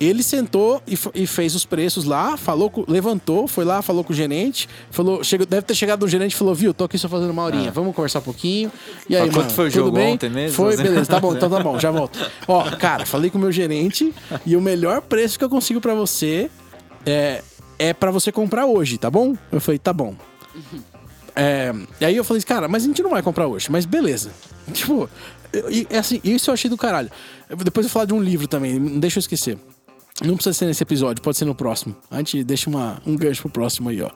ele 0.00 0.22
sentou 0.22 0.82
e, 0.86 0.98
e 1.14 1.26
fez 1.26 1.54
os 1.54 1.64
preços 1.64 2.04
lá, 2.04 2.36
falou, 2.36 2.72
levantou, 2.88 3.46
foi 3.46 3.64
lá, 3.64 3.82
falou 3.82 4.02
com 4.02 4.12
o 4.12 4.16
gerente, 4.16 4.68
falou, 4.90 5.22
chegou, 5.22 5.46
deve 5.46 5.62
ter 5.62 5.74
chegado 5.74 6.02
no 6.02 6.08
gerente 6.08 6.32
e 6.32 6.36
falou, 6.36 6.54
viu, 6.54 6.74
tô 6.74 6.84
aqui 6.84 6.98
só 6.98 7.08
fazendo 7.08 7.30
uma 7.30 7.42
horinha, 7.42 7.70
vamos 7.70 7.94
conversar 7.94 8.18
um 8.18 8.22
pouquinho. 8.22 8.72
E 9.08 9.14
aí, 9.14 9.22
quanto 9.28 9.36
mano, 9.36 9.50
foi 9.50 9.68
o 9.68 9.70
jogo 9.70 9.92
bem? 9.92 10.14
ontem 10.14 10.30
mesmo? 10.30 10.56
Foi, 10.56 10.76
beleza, 10.76 11.06
tá 11.06 11.20
bom, 11.20 11.34
então 11.36 11.48
tá 11.48 11.60
bom, 11.60 11.78
já 11.78 11.90
volto. 11.90 12.18
Ó, 12.48 12.68
cara, 12.76 13.06
falei 13.06 13.30
com 13.30 13.38
o 13.38 13.40
meu 13.40 13.52
gerente 13.52 14.12
e 14.44 14.56
o 14.56 14.60
melhor 14.60 15.00
preço 15.02 15.38
que 15.38 15.44
eu 15.44 15.50
consigo 15.50 15.80
pra 15.80 15.94
você 15.94 16.50
é, 17.06 17.42
é 17.78 17.92
para 17.92 18.10
você 18.10 18.32
comprar 18.32 18.66
hoje, 18.66 18.98
tá 18.98 19.10
bom? 19.10 19.36
Eu 19.50 19.60
falei, 19.60 19.78
tá 19.78 19.92
bom. 19.92 20.16
É, 21.34 21.72
e 22.00 22.04
aí 22.04 22.16
eu 22.16 22.24
falei, 22.24 22.42
cara, 22.42 22.68
mas 22.68 22.84
a 22.84 22.86
gente 22.86 23.02
não 23.02 23.10
vai 23.10 23.22
comprar 23.22 23.46
hoje, 23.46 23.70
mas 23.70 23.84
beleza. 23.84 24.30
Tipo, 24.72 25.08
e, 25.70 25.86
é 25.90 25.98
assim, 25.98 26.20
isso 26.22 26.50
eu 26.50 26.54
achei 26.54 26.70
do 26.70 26.76
caralho. 26.76 27.10
Depois 27.48 27.84
eu 27.84 27.88
vou 27.88 27.92
falar 27.92 28.04
de 28.04 28.14
um 28.14 28.22
livro 28.22 28.46
também, 28.46 28.78
não 28.78 28.98
deixa 28.98 29.18
eu 29.18 29.20
esquecer. 29.20 29.58
Não 30.24 30.34
precisa 30.34 30.54
ser 30.54 30.66
nesse 30.66 30.82
episódio, 30.82 31.22
pode 31.22 31.36
ser 31.36 31.44
no 31.44 31.54
próximo. 31.54 31.96
A 32.10 32.18
gente 32.18 32.44
deixa 32.44 32.70
uma, 32.70 33.00
um 33.06 33.16
gancho 33.16 33.42
pro 33.42 33.50
próximo 33.50 33.88
aí, 33.88 34.00
ó. 34.00 34.10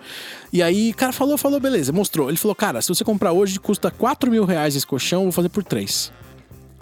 E 0.52 0.62
aí, 0.62 0.92
cara 0.92 1.12
falou, 1.12 1.36
falou, 1.36 1.58
beleza, 1.58 1.92
mostrou. 1.92 2.28
Ele 2.28 2.36
falou, 2.36 2.54
cara, 2.54 2.80
se 2.80 2.88
você 2.88 3.04
comprar 3.04 3.32
hoje, 3.32 3.58
custa 3.58 3.90
4 3.90 4.30
mil 4.30 4.44
reais 4.44 4.76
esse 4.76 4.86
colchão, 4.86 5.20
eu 5.20 5.24
vou 5.24 5.32
fazer 5.32 5.48
por 5.48 5.64
3. 5.64 6.12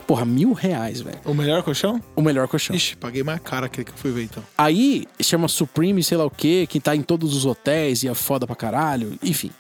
Porra, 0.07 0.25
mil 0.25 0.53
reais, 0.53 1.01
velho. 1.01 1.19
O 1.25 1.33
melhor 1.33 1.63
colchão? 1.63 2.01
O 2.15 2.21
melhor 2.21 2.47
colchão. 2.47 2.77
Ixi, 2.77 2.97
paguei 2.97 3.23
mais 3.23 3.41
caro 3.41 3.65
aquele 3.65 3.87
que 3.87 3.93
eu 3.93 3.97
fui 3.97 4.11
ver 4.11 4.25
então. 4.25 4.43
Aí 4.57 5.07
chama 5.21 5.49
Supreme, 5.49 6.03
sei 6.03 6.19
lá 6.19 6.27
o 6.27 6.31
que, 6.31 6.67
que 6.67 6.79
tá 6.79 6.95
em 6.95 7.03
todos 7.03 7.35
os 7.35 7.47
hotéis 7.47 8.03
e 8.03 8.09
é 8.09 8.15
foda 8.15 8.47
pra 8.47 8.55
caralho, 8.55 9.19
enfim. 9.23 9.51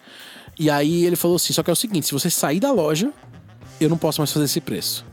E 0.58 0.68
aí 0.68 1.04
ele 1.04 1.16
falou 1.16 1.36
assim: 1.36 1.52
só 1.52 1.62
que 1.62 1.70
é 1.70 1.72
o 1.72 1.76
seguinte, 1.76 2.06
se 2.06 2.12
você 2.12 2.28
sair 2.28 2.60
da 2.60 2.70
loja, 2.70 3.10
eu 3.80 3.88
não 3.88 3.96
posso 3.96 4.20
mais 4.20 4.32
fazer 4.32 4.44
esse 4.44 4.60
preço. 4.60 5.04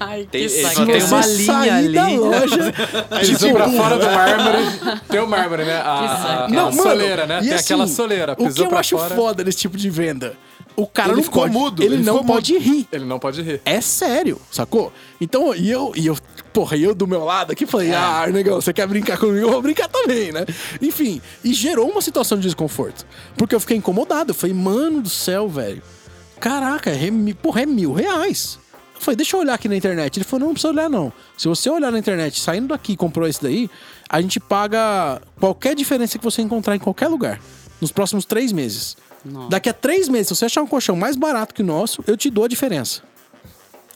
Ai, 0.00 0.28
Tem- 0.30 0.46
que 0.48 0.54
tem 0.86 1.00
você 1.00 1.14
uma 1.14 1.26
linha 1.26 1.74
ali. 1.76 1.92
da 1.94 2.08
loja. 2.08 2.72
Pisou 3.20 3.52
pra 3.52 3.68
fora 3.70 3.98
do 3.98 4.06
mármore. 4.10 5.00
Tem 5.08 5.20
o 5.20 5.26
mármore, 5.26 5.64
né? 5.64 5.76
A, 5.76 5.82
a, 5.90 6.44
a 6.44 6.48
Não, 6.48 6.70
mano, 6.70 6.82
soleira, 6.82 7.26
né? 7.26 7.38
e 7.38 7.44
Tem 7.46 7.52
assim, 7.54 7.64
aquela 7.64 7.86
soleira. 7.86 8.32
O 8.38 8.52
que 8.52 8.60
eu 8.62 8.78
acho 8.78 8.96
fora. 8.98 9.14
foda 9.14 9.44
nesse 9.44 9.58
tipo 9.58 9.76
de 9.76 9.88
venda? 9.90 10.34
O 10.76 10.86
cara 10.86 11.08
Ele 11.08 11.16
não 11.16 11.22
ficou 11.24 11.42
pode, 11.42 11.54
mudo, 11.54 11.82
Ele, 11.82 11.94
ele 11.96 12.04
não 12.04 12.18
ficou 12.18 12.34
pode 12.34 12.56
rir. 12.56 12.86
Ele 12.92 13.04
não 13.04 13.18
pode 13.18 13.42
rir. 13.42 13.60
É 13.64 13.80
sério, 13.80 14.40
sacou? 14.50 14.92
Então, 15.20 15.52
e 15.52 15.68
eu, 15.68 15.92
e 15.96 16.06
eu, 16.06 16.16
porra, 16.52 16.76
e 16.76 16.84
eu 16.84 16.94
do 16.94 17.04
meu 17.04 17.24
lado 17.24 17.50
aqui 17.50 17.66
falei, 17.66 17.92
ah, 17.92 18.28
negão, 18.32 18.60
você 18.60 18.72
quer 18.72 18.86
brincar 18.86 19.18
comigo? 19.18 19.44
Eu 19.46 19.50
vou 19.50 19.60
brincar 19.60 19.88
também, 19.88 20.30
né? 20.30 20.46
Enfim, 20.80 21.20
e 21.42 21.52
gerou 21.52 21.90
uma 21.90 22.00
situação 22.00 22.38
de 22.38 22.44
desconforto. 22.44 23.04
Porque 23.36 23.56
eu 23.56 23.60
fiquei 23.60 23.76
incomodado. 23.76 24.30
Eu 24.30 24.34
falei, 24.36 24.54
mano 24.54 25.00
do 25.02 25.08
céu, 25.10 25.48
velho. 25.48 25.82
Caraca, 26.40 26.90
é, 26.90 27.10
porra, 27.40 27.62
é 27.62 27.66
mil 27.66 27.92
reais. 27.92 28.58
Eu 28.94 29.00
falei, 29.00 29.16
deixa 29.16 29.36
eu 29.36 29.40
olhar 29.40 29.54
aqui 29.54 29.68
na 29.68 29.76
internet. 29.76 30.16
Ele 30.16 30.24
falou, 30.24 30.40
não, 30.40 30.46
não 30.48 30.54
precisa 30.54 30.72
olhar, 30.72 30.90
não. 30.90 31.12
Se 31.36 31.46
você 31.46 31.70
olhar 31.70 31.92
na 31.92 31.98
internet, 31.98 32.40
saindo 32.40 32.68
daqui 32.68 32.92
e 32.92 32.96
comprou 32.96 33.28
esse 33.28 33.40
daí, 33.40 33.70
a 34.08 34.20
gente 34.20 34.40
paga 34.40 35.22
qualquer 35.38 35.74
diferença 35.76 36.18
que 36.18 36.24
você 36.24 36.42
encontrar 36.42 36.74
em 36.74 36.80
qualquer 36.80 37.08
lugar. 37.08 37.40
Nos 37.80 37.92
próximos 37.92 38.24
três 38.24 38.50
meses. 38.50 38.96
Nossa. 39.24 39.50
Daqui 39.50 39.68
a 39.68 39.72
três 39.72 40.08
meses, 40.08 40.28
se 40.28 40.36
você 40.36 40.46
achar 40.46 40.62
um 40.62 40.66
colchão 40.66 40.96
mais 40.96 41.14
barato 41.14 41.54
que 41.54 41.62
o 41.62 41.64
nosso, 41.64 42.02
eu 42.06 42.16
te 42.16 42.28
dou 42.28 42.44
a 42.44 42.48
diferença. 42.48 43.02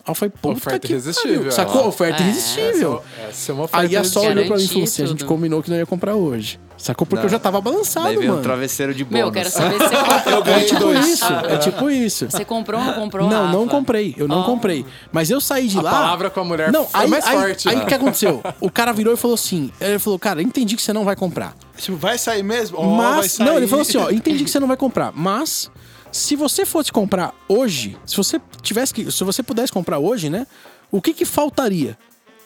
Aí 0.04 0.14
falei, 0.16 0.32
puta 0.42 0.56
Oferta 0.58 0.78
que 0.80 0.92
irresistível, 0.92 1.36
pariu. 1.38 1.52
Sacou? 1.52 1.84
ó. 1.84 1.88
Oferta 1.88 2.22
É. 2.22 2.26
irresistível. 2.26 3.02
Essa 3.28 3.52
é 3.52 3.54
uma 3.54 3.64
oferta 3.64 3.86
Aí 3.86 3.96
a 3.96 4.02
Sol 4.02 4.24
olhou 4.26 4.46
pra 4.46 4.56
mim 4.56 4.64
e 4.64 4.68
falou 4.68 4.82
assim, 4.84 5.02
a 5.02 5.06
gente 5.06 5.24
combinou 5.24 5.62
que 5.62 5.70
não 5.70 5.76
ia 5.76 5.86
comprar 5.86 6.14
hoje. 6.16 6.58
Sacou? 6.76 7.06
Porque 7.06 7.20
Não. 7.20 7.26
eu 7.26 7.30
já 7.30 7.38
tava 7.38 7.60
balançado, 7.60 8.06
Daí 8.06 8.16
veio 8.16 8.30
um 8.30 8.34
mano. 8.34 8.42
travesseiro 8.42 8.92
de 8.92 9.04
bônus. 9.04 9.16
Meu, 9.16 9.26
eu 9.28 9.32
quero 9.32 9.48
saber 9.50 9.78
se 9.78 9.88
você 9.88 9.94
comprou. 10.34 10.54
É 10.56 10.64
tipo 10.64 10.92
isso, 10.94 11.24
é 11.32 11.56
tipo 11.58 11.90
isso. 11.90 12.26
Você 12.28 12.44
comprou 12.44 12.80
ou 12.80 12.86
não 12.86 12.94
comprou? 12.94 13.30
Não, 13.30 13.52
não 13.52 13.68
comprei. 13.68 14.12
Eu 14.18 14.26
não 14.26 14.40
Oh. 14.40 14.44
comprei. 14.44 14.84
Mas 15.12 15.30
eu 15.30 15.40
saí 15.40 15.68
de 15.68 15.78
A 15.78 15.82
lá. 15.82 15.90
palavra 15.92 16.28
com 16.30 16.40
a 16.40 16.44
mulher 16.44 16.72
não, 16.72 16.82
é 16.82 16.88
aí, 16.94 17.08
mais 17.08 17.24
aí, 17.24 17.36
forte, 17.38 17.68
Aí 17.68 17.76
né? 17.76 17.84
o 17.84 17.86
que 17.86 17.94
aconteceu? 17.94 18.42
O 18.60 18.68
cara 18.68 18.92
virou 18.92 19.14
e 19.14 19.16
falou 19.16 19.36
assim: 19.36 19.70
ele 19.80 20.00
falou, 20.00 20.18
cara, 20.18 20.42
entendi 20.42 20.74
que 20.74 20.82
você 20.82 20.92
não 20.92 21.04
vai 21.04 21.14
comprar. 21.14 21.54
Tipo, 21.76 21.96
vai 21.96 22.18
sair 22.18 22.42
mesmo? 22.42 22.76
Ó, 22.78 22.96
vai 22.96 23.16
Mas, 23.18 23.32
sair. 23.32 23.46
não, 23.46 23.56
ele 23.56 23.68
falou 23.68 23.82
assim, 23.82 23.98
ó, 23.98 24.10
entendi 24.10 24.42
que 24.42 24.50
você 24.50 24.58
não 24.58 24.66
vai 24.66 24.76
comprar, 24.76 25.12
mas 25.14 25.70
se 26.12 26.36
você 26.36 26.66
fosse 26.66 26.92
comprar 26.92 27.34
hoje, 27.48 27.96
se 28.06 28.16
você 28.16 28.40
tivesse 28.60 28.92
que, 28.92 29.10
se 29.10 29.24
você 29.24 29.42
pudesse 29.42 29.72
comprar 29.72 29.98
hoje, 29.98 30.28
né? 30.28 30.46
O 30.90 31.00
que 31.00 31.14
que 31.14 31.24
faltaria? 31.24 31.98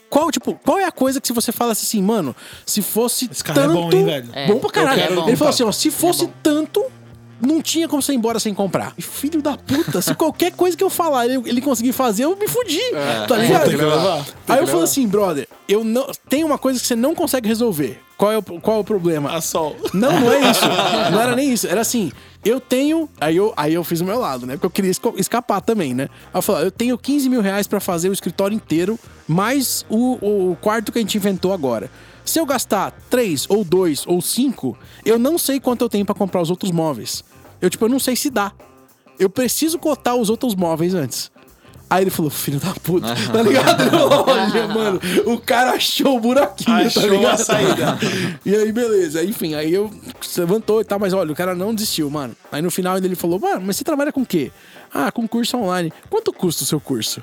Qual, 0.09 0.31
tipo, 0.31 0.55
qual 0.64 0.79
é 0.79 0.85
a 0.85 0.92
coisa 0.92 1.20
que 1.20 1.26
se 1.26 1.33
você 1.33 1.50
fala 1.50 1.72
assim, 1.72 2.00
mano, 2.00 2.35
se 2.64 2.81
fosse 2.81 3.29
Esse 3.31 3.42
cara 3.42 3.61
é 3.61 3.62
tanto... 3.64 3.74
bom, 3.74 3.92
hein, 3.92 4.05
velho? 4.05 4.29
É, 4.33 4.46
bom 4.46 4.61
pra 4.61 4.70
caralho. 4.70 5.00
eu 5.00 5.09
quero 5.09 5.29
Ele 5.29 5.37
falou 5.37 5.50
assim, 5.50 5.64
ó, 5.64 5.72
se 5.72 5.90
fosse 5.90 6.26
bom. 6.26 6.33
tanto, 6.42 6.85
não 7.40 7.61
tinha 7.61 7.87
como 7.88 8.01
você 8.03 8.12
ir 8.12 8.16
embora 8.16 8.38
sem 8.40 8.55
comprar. 8.55 8.92
E 8.96 9.03
filho 9.03 9.42
da 9.42 9.57
puta, 9.57 10.01
se 10.01 10.14
qualquer 10.14 10.53
coisa 10.57 10.77
que 10.77 10.83
eu 10.85 10.90
falar 10.90 11.27
ele, 11.27 11.42
ele 11.49 11.61
conseguir 11.61 11.92
fazer, 11.92 12.25
eu 12.25 12.37
me 12.37 12.49
fudi, 12.49 12.81
tá 13.29 13.37
ligado? 13.37 13.70
Aí 14.49 14.59
eu 14.59 14.66
falei 14.66 14.85
assim, 14.85 15.07
brother, 15.07 15.49
eu 15.68 15.85
não... 15.85 16.07
Tem 16.29 16.44
uma 16.44 16.59
coisa 16.59 16.81
que 16.81 16.87
você 16.87 16.96
não 16.96 17.14
consegue 17.14 17.46
resolver. 17.49 18.01
Qual 18.16 18.33
é 18.33 18.38
o, 18.38 18.42
qual 18.42 18.79
é 18.79 18.81
o 18.81 18.85
problema? 18.85 19.35
A 19.37 19.40
sol. 19.42 19.77
Não, 19.92 20.20
não 20.20 20.33
é 20.33 20.51
isso. 20.51 20.62
Não 21.12 21.20
era 21.20 21.37
nem 21.37 21.53
isso. 21.53 21.66
Era 21.66 21.83
assim, 21.83 22.11
eu 22.42 22.59
tenho. 22.59 23.09
Aí 23.20 23.37
eu, 23.37 23.53
aí 23.55 23.75
eu 23.75 23.85
fiz 23.85 24.01
o 24.01 24.05
meu 24.07 24.18
lado, 24.18 24.46
né? 24.46 24.55
Porque 24.55 24.64
eu 24.66 24.70
queria 24.70 24.90
esco- 24.90 25.14
escapar 25.18 25.61
também, 25.61 25.92
né? 25.92 26.05
Aí 26.33 26.38
eu 26.38 26.42
falei, 26.42 26.64
eu 26.66 26.70
tenho 26.70 26.96
15 26.96 27.29
mil 27.29 27.42
reais 27.42 27.66
pra 27.66 27.79
fazer 27.79 28.09
o 28.09 28.14
escritório 28.14 28.55
inteiro, 28.55 28.99
mais 29.29 29.85
o, 29.90 30.51
o 30.53 30.57
quarto 30.62 30.90
que 30.90 30.99
a 30.99 31.03
gente 31.03 31.14
inventou 31.18 31.53
agora. 31.53 31.90
Se 32.27 32.39
eu 32.41 32.45
gastar 32.45 32.93
3 33.09 33.47
ou 33.49 33.65
2 33.65 34.05
ou 34.07 34.21
5, 34.21 34.77
eu 35.05 35.19
não 35.19 35.39
sei 35.39 35.59
quanto 35.61 35.83
eu 35.83 35.89
tenho 35.89 36.05
pra 36.05 36.15
comprar 36.15 36.43
os 36.43 36.51
outros 36.51 36.73
móveis. 36.73 37.23
Eu, 37.62 37.71
tipo, 37.71 37.85
eu 37.85 37.89
não 37.89 38.01
sei 38.01 38.17
se 38.17 38.29
dá. 38.29 38.53
Eu 39.19 39.31
preciso 39.31 39.79
cotar 39.79 40.17
os 40.17 40.29
outros 40.29 40.55
móveis 40.55 40.93
antes. 40.93 41.31
Aí 41.89 42.03
ele 42.03 42.11
falou, 42.11 42.31
filho 42.33 42.59
da 42.59 42.75
puta, 42.75 43.15
tá 43.33 43.43
ligado? 43.43 43.81
Olha, 44.29 44.67
mano, 44.67 45.01
o 45.25 45.39
cara 45.39 45.71
achou 45.75 46.17
o 46.17 46.21
buraquinho, 46.21 46.77
Achou 46.79 47.01
tá 47.03 47.09
a 47.09 47.11
ligado? 47.12 47.39
saída. 47.39 47.99
E 48.45 48.55
aí, 48.55 48.73
beleza. 48.73 49.23
Enfim, 49.25 49.55
aí 49.55 49.73
eu 49.73 49.89
se 50.21 50.41
levantou 50.41 50.81
e 50.81 50.85
tal, 50.85 50.99
mas 50.99 51.12
olha, 51.12 51.31
o 51.31 51.35
cara 51.37 51.55
não 51.55 51.73
desistiu, 51.73 52.11
mano. 52.11 52.35
Aí 52.51 52.61
no 52.61 52.73
final 52.73 52.97
ele 52.99 53.15
falou, 53.15 53.39
mano, 53.39 53.62
mas 53.65 53.77
você 53.77 53.85
trabalha 53.85 54.12
com 54.12 54.23
o 54.23 54.27
quê? 54.27 54.51
Ah, 54.93 55.12
com 55.12 55.29
curso 55.29 55.57
online. 55.57 55.93
Quanto 56.11 56.33
custa 56.33 56.65
o 56.65 56.67
seu 56.67 56.81
curso? 56.81 57.23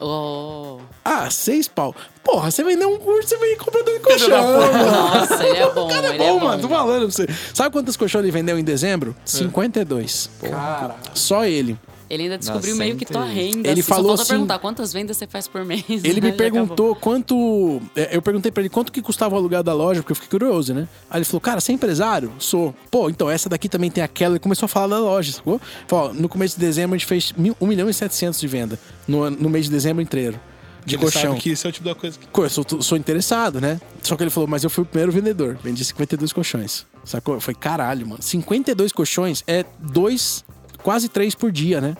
Oh. 0.00 0.78
Ah, 1.04 1.30
seis 1.30 1.68
pau. 1.68 1.94
Porra, 2.24 2.50
você 2.50 2.62
vendeu 2.64 2.88
um 2.90 2.98
curso, 2.98 3.28
você 3.28 3.36
vem 3.38 3.56
comprando 3.56 3.88
um 3.90 4.00
colchão. 4.00 4.28
mano. 4.30 4.86
Nossa, 4.90 5.44
ele 5.46 5.58
é 5.58 5.70
bom, 5.72 5.88
Cara, 5.88 6.06
é 6.06 6.10
ele 6.10 6.18
bom, 6.18 6.24
é 6.24 6.32
bom. 6.32 6.40
mano. 6.46 6.62
Tô 6.62 6.68
falando 6.68 7.02
pra 7.02 7.10
você. 7.10 7.28
Sabe 7.54 7.72
quantos 7.72 7.96
colchões 7.96 8.22
ele 8.24 8.32
vendeu 8.32 8.58
em 8.58 8.64
dezembro? 8.64 9.14
52. 9.24 10.30
Cara, 10.42 10.96
Só 11.14 11.44
ele. 11.44 11.78
Ele 12.10 12.24
ainda 12.24 12.36
descobriu 12.36 12.74
meio 12.74 12.96
que 12.96 13.04
tua 13.06 13.24
renda. 13.24 13.68
Ele 13.70 13.82
Só 13.82 13.94
falou 13.94 14.08
falta 14.08 14.22
assim- 14.22 14.32
perguntar 14.32 14.58
quantas 14.58 14.92
vendas 14.92 15.16
você 15.16 15.26
faz 15.28 15.46
por 15.46 15.64
mês. 15.64 15.84
Ele 15.88 16.20
me 16.20 16.20
né? 16.22 16.28
Acabou. 16.28 16.36
perguntou 16.36 16.94
quanto. 16.96 17.80
é, 17.94 18.16
Eu 18.16 18.20
perguntei 18.20 18.50
pra 18.50 18.60
ele 18.62 18.68
quanto 18.68 18.90
que 18.90 19.00
custava 19.00 19.34
o 19.34 19.38
aluguel 19.38 19.62
da 19.62 19.72
loja, 19.72 20.00
porque 20.02 20.12
eu 20.12 20.16
fiquei 20.16 20.28
curioso, 20.38 20.74
né? 20.74 20.88
Aí 21.08 21.18
ele 21.18 21.24
falou, 21.24 21.40
cara, 21.40 21.60
você 21.60 21.70
é 21.70 21.74
empresário? 21.76 22.32
Sou. 22.38 22.74
Pô, 22.90 23.08
então 23.08 23.30
essa 23.30 23.48
daqui 23.48 23.68
também 23.68 23.90
tem 23.90 24.02
aquela. 24.02 24.32
Ele 24.32 24.40
começou 24.40 24.64
a 24.66 24.68
falar 24.68 24.88
da 24.88 24.98
loja, 25.00 25.32
sacou? 25.32 25.60
Falou, 25.86 26.12
no 26.12 26.28
começo 26.28 26.56
de 26.58 26.60
dezembro 26.66 26.94
a 26.96 26.98
gente 26.98 27.06
fez 27.06 27.32
mil- 27.36 27.56
1 27.60 27.66
milhão 27.66 27.88
e 27.88 27.94
700 27.94 28.40
de 28.40 28.46
venda. 28.48 28.78
No, 29.06 29.30
no 29.30 29.48
mês 29.48 29.66
de 29.66 29.70
dezembro 29.70 30.02
inteiro. 30.02 30.38
De 30.84 30.94
Ele 30.94 31.02
colchão. 31.02 31.20
sabe 31.32 31.40
que 31.40 31.50
isso 31.50 31.66
é 31.66 31.70
o 31.70 31.72
tipo 31.72 31.84
da 31.86 31.94
coisa 31.94 32.18
que... 32.18 32.26
Eu 32.40 32.48
sou, 32.48 32.64
sou 32.82 32.96
interessado, 32.96 33.60
né? 33.60 33.78
Só 34.02 34.16
que 34.16 34.22
ele 34.22 34.30
falou, 34.30 34.48
mas 34.48 34.64
eu 34.64 34.70
fui 34.70 34.82
o 34.82 34.86
primeiro 34.86 35.12
vendedor. 35.12 35.58
Vendi 35.62 35.84
52 35.84 36.32
colchões. 36.32 36.86
Sacou? 37.04 37.38
Foi 37.38 37.54
caralho, 37.54 38.06
mano. 38.06 38.22
52 38.22 38.90
colchões 38.90 39.44
é 39.46 39.62
dois, 39.78 40.42
quase 40.82 41.08
três 41.08 41.34
por 41.34 41.50
dia, 41.52 41.80
né? 41.80 41.96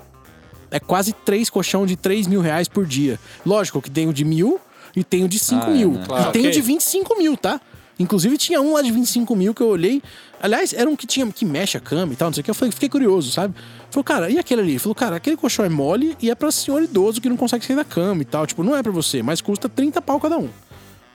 É 0.70 0.78
quase 0.78 1.12
três 1.12 1.50
colchão 1.50 1.84
de 1.84 1.96
3 1.96 2.26
mil 2.28 2.40
reais 2.40 2.68
por 2.68 2.86
dia. 2.86 3.18
Lógico 3.44 3.82
que 3.82 3.90
tem 3.90 4.08
o 4.08 4.12
de 4.12 4.24
mil 4.24 4.60
e 4.94 5.02
tem 5.02 5.24
o 5.24 5.28
de 5.28 5.38
5 5.38 5.64
Ah, 5.66 5.70
é, 5.70 5.72
mil. 5.74 5.92
né? 5.92 6.02
E 6.04 6.06
tem 6.32 6.42
o 6.42 6.48
ok. 6.48 6.50
de 6.50 6.60
25 6.60 7.18
mil, 7.18 7.36
tá? 7.36 7.60
Inclusive 7.98 8.38
tinha 8.38 8.60
um 8.62 8.72
lá 8.74 8.80
de 8.80 8.90
25 8.90 9.34
mil 9.36 9.52
que 9.52 9.60
eu 9.62 9.68
olhei. 9.68 10.00
Aliás, 10.40 10.72
era 10.72 10.88
um 10.88 10.94
que 10.96 11.06
tinha 11.06 11.26
que 11.26 11.44
mexe 11.44 11.76
a 11.76 11.80
cama 11.80 12.12
e 12.12 12.16
tal, 12.16 12.28
não 12.28 12.32
sei 12.34 12.40
o 12.40 12.44
que. 12.44 12.50
Eu 12.50 12.54
falei, 12.54 12.72
fiquei 12.72 12.88
curioso, 12.88 13.30
sabe? 13.30 13.54
Falou, 13.90 14.04
cara, 14.04 14.30
e 14.30 14.38
aquele 14.38 14.62
ali? 14.62 14.70
Ele 14.70 14.78
Falou, 14.78 14.94
cara, 14.94 15.16
aquele 15.16 15.36
colchão 15.36 15.64
é 15.64 15.68
mole 15.68 16.16
e 16.22 16.30
é 16.30 16.34
pra 16.34 16.50
senhor 16.52 16.82
idoso 16.82 17.20
que 17.20 17.28
não 17.28 17.36
consegue 17.36 17.64
sair 17.66 17.76
da 17.76 17.84
cama 17.84 18.22
e 18.22 18.24
tal. 18.24 18.46
Tipo, 18.46 18.62
não 18.62 18.74
é 18.76 18.82
pra 18.82 18.92
você, 18.92 19.22
mas 19.22 19.40
custa 19.40 19.68
30 19.68 20.00
pau 20.00 20.18
cada 20.20 20.38
um. 20.38 20.48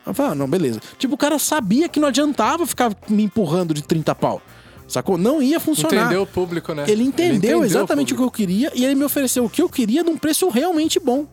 Eu 0.05 0.13
falei, 0.13 0.33
ah, 0.33 0.35
não, 0.35 0.47
beleza. 0.47 0.79
Tipo, 0.99 1.15
o 1.15 1.17
cara 1.17 1.39
sabia 1.39 1.89
que 1.89 1.99
não 1.99 2.09
adiantava 2.09 2.67
ficar 2.67 2.95
me 3.09 3.23
empurrando 3.23 3.73
de 3.73 3.81
30 3.81 4.13
pau. 4.13 4.41
Sacou? 4.87 5.17
Não 5.17 5.41
ia 5.41 5.59
funcionar. 5.59 6.01
entendeu 6.05 6.21
o 6.21 6.27
público, 6.27 6.73
né? 6.73 6.85
Ele 6.87 7.03
entendeu, 7.03 7.63
exatamente 7.63 8.13
o 8.13 8.15
que 8.15 8.21
público. 8.23 8.41
eu 8.41 8.47
queria 8.47 8.71
e 8.75 8.85
ele 8.85 8.95
me 8.95 9.03
ofereceu 9.03 9.43
o 9.45 9.49
que 9.49 9.61
eu 9.61 9.67
queria 9.69 10.03
num 10.03 10.17
preço 10.17 10.47
realmente 10.49 10.99
bom. 10.99 11.25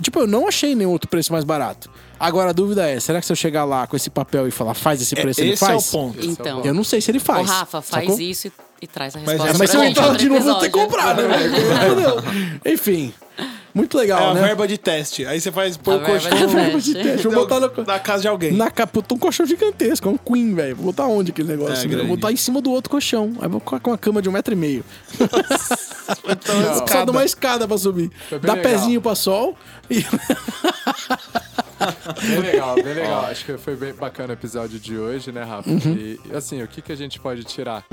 Tipo, 0.00 0.20
eu 0.20 0.26
não 0.28 0.46
achei 0.46 0.74
nenhum 0.76 0.90
outro 0.90 1.08
preço 1.08 1.32
mais 1.32 1.44
barato. 1.44 1.90
Agora 2.20 2.50
a 2.50 2.52
dúvida 2.52 2.88
é, 2.88 3.00
será 3.00 3.18
que 3.20 3.26
se 3.26 3.32
eu 3.32 3.36
chegar 3.36 3.64
lá 3.64 3.86
com 3.86 3.96
esse 3.96 4.10
papel 4.10 4.46
e 4.46 4.50
falar 4.50 4.74
faz 4.74 5.00
esse 5.02 5.14
preço, 5.16 5.40
ele 5.40 5.52
Esse 5.54 5.64
é 5.64 5.68
o 5.68 5.70
faz? 5.70 5.90
ponto. 5.90 6.24
Então, 6.24 6.62
Eu 6.64 6.72
não 6.74 6.84
sei 6.84 7.00
se 7.00 7.10
ele 7.10 7.18
Ô, 7.18 7.20
faz. 7.20 7.48
Rafa, 7.48 7.80
faz 7.82 8.04
sacou? 8.06 8.20
isso 8.20 8.46
e, 8.48 8.52
e 8.82 8.86
traz 8.86 9.16
a 9.16 9.20
Mas 9.20 9.28
resposta. 9.30 9.54
é- 9.54 9.58
Mas 9.58 9.70
se 9.70 9.76
eu 9.76 9.82
entrar 9.84 10.16
de 10.16 10.28
novo, 10.28 10.40
eu 10.40 10.44
vou 10.52 10.60
ter 10.60 10.66
que 10.70 10.78
comprar, 10.78 11.16
né, 11.16 11.26
velho? 11.26 11.56
Entendeu? 11.56 12.72
Enfim, 12.72 13.12
muito 13.78 13.96
É 13.96 14.00
legal, 14.00 14.30
a 14.30 14.34
né? 14.34 14.40
verba 14.42 14.66
de 14.66 14.76
teste. 14.76 15.24
Aí 15.24 15.40
você 15.40 15.52
faz 15.52 15.76
A 15.76 15.90
o 15.90 15.98
verba 15.98 16.06
colchão 16.06 16.30
de 16.36 16.46
Verba 16.54 16.80
de 16.80 16.94
teste, 16.94 17.28
Vou 17.28 17.34
botar 17.36 17.60
no... 17.60 17.84
na 17.84 17.98
casa 18.00 18.22
de 18.22 18.28
alguém. 18.28 18.52
Na 18.52 18.70
capa, 18.70 19.02
um 19.12 19.18
colchão 19.18 19.46
gigantesco, 19.46 20.08
é 20.08 20.12
um 20.12 20.18
queen, 20.18 20.54
velho. 20.54 20.74
Vou 20.76 20.86
botar 20.86 21.06
onde 21.06 21.30
aquele 21.30 21.48
negócio? 21.48 21.84
É, 21.84 21.86
grande. 21.88 22.06
vou 22.06 22.16
botar 22.16 22.32
em 22.32 22.36
cima 22.36 22.60
do 22.60 22.70
outro 22.70 22.90
colchão. 22.90 23.32
Aí 23.40 23.48
vou 23.48 23.60
colocar 23.60 23.90
uma 23.90 23.98
cama 23.98 24.20
de 24.20 24.28
um 24.28 24.32
metro 24.32 24.52
e 24.52 24.56
meio. 24.56 24.84
Só 25.16 26.74
escada. 26.84 27.06
dá 27.06 27.12
uma 27.12 27.24
escada 27.24 27.68
pra 27.68 27.78
subir. 27.78 28.10
Foi 28.28 28.38
bem 28.38 28.46
Dá 28.48 28.54
legal. 28.54 28.72
pezinho 28.72 29.00
pra 29.00 29.14
sol 29.14 29.56
e... 29.90 30.04
Bem 32.22 32.40
legal, 32.40 32.74
bem 32.74 32.94
legal. 32.94 33.26
Acho 33.30 33.44
que 33.44 33.58
foi 33.58 33.76
bem 33.76 33.92
bacana 33.94 34.30
o 34.30 34.32
episódio 34.32 34.78
de 34.80 34.98
hoje, 34.98 35.30
né, 35.30 35.44
Rafa? 35.44 35.70
Uhum. 35.70 35.78
E 35.96 36.18
assim, 36.34 36.62
o 36.62 36.66
que, 36.66 36.82
que 36.82 36.90
a 36.92 36.96
gente 36.96 37.20
pode 37.20 37.44
tirar? 37.44 37.84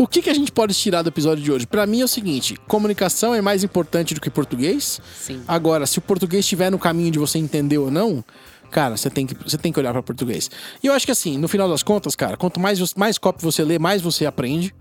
O 0.00 0.06
que, 0.06 0.22
que 0.22 0.30
a 0.30 0.34
gente 0.34 0.50
pode 0.50 0.72
tirar 0.72 1.02
do 1.02 1.10
episódio 1.10 1.44
de 1.44 1.52
hoje? 1.52 1.66
Pra 1.66 1.86
mim 1.86 2.00
é 2.00 2.04
o 2.04 2.08
seguinte: 2.08 2.56
comunicação 2.66 3.34
é 3.34 3.42
mais 3.42 3.62
importante 3.62 4.14
do 4.14 4.20
que 4.20 4.30
português. 4.30 4.98
Sim. 5.14 5.42
Agora, 5.46 5.86
se 5.86 5.98
o 5.98 6.00
português 6.00 6.42
estiver 6.42 6.70
no 6.70 6.78
caminho 6.78 7.10
de 7.10 7.18
você 7.18 7.36
entender 7.36 7.76
ou 7.76 7.90
não, 7.90 8.24
cara, 8.70 8.96
você 8.96 9.10
tem 9.10 9.26
que, 9.26 9.34
você 9.34 9.58
tem 9.58 9.70
que 9.70 9.78
olhar 9.78 9.92
pra 9.92 10.02
português. 10.02 10.50
E 10.82 10.86
eu 10.86 10.94
acho 10.94 11.04
que 11.04 11.12
assim, 11.12 11.36
no 11.36 11.46
final 11.48 11.68
das 11.68 11.82
contas, 11.82 12.16
cara, 12.16 12.34
quanto 12.38 12.58
mais, 12.58 12.94
mais 12.94 13.18
copy 13.18 13.44
você 13.44 13.62
lê, 13.62 13.78
mais 13.78 14.00
você 14.00 14.24
aprende, 14.24 14.74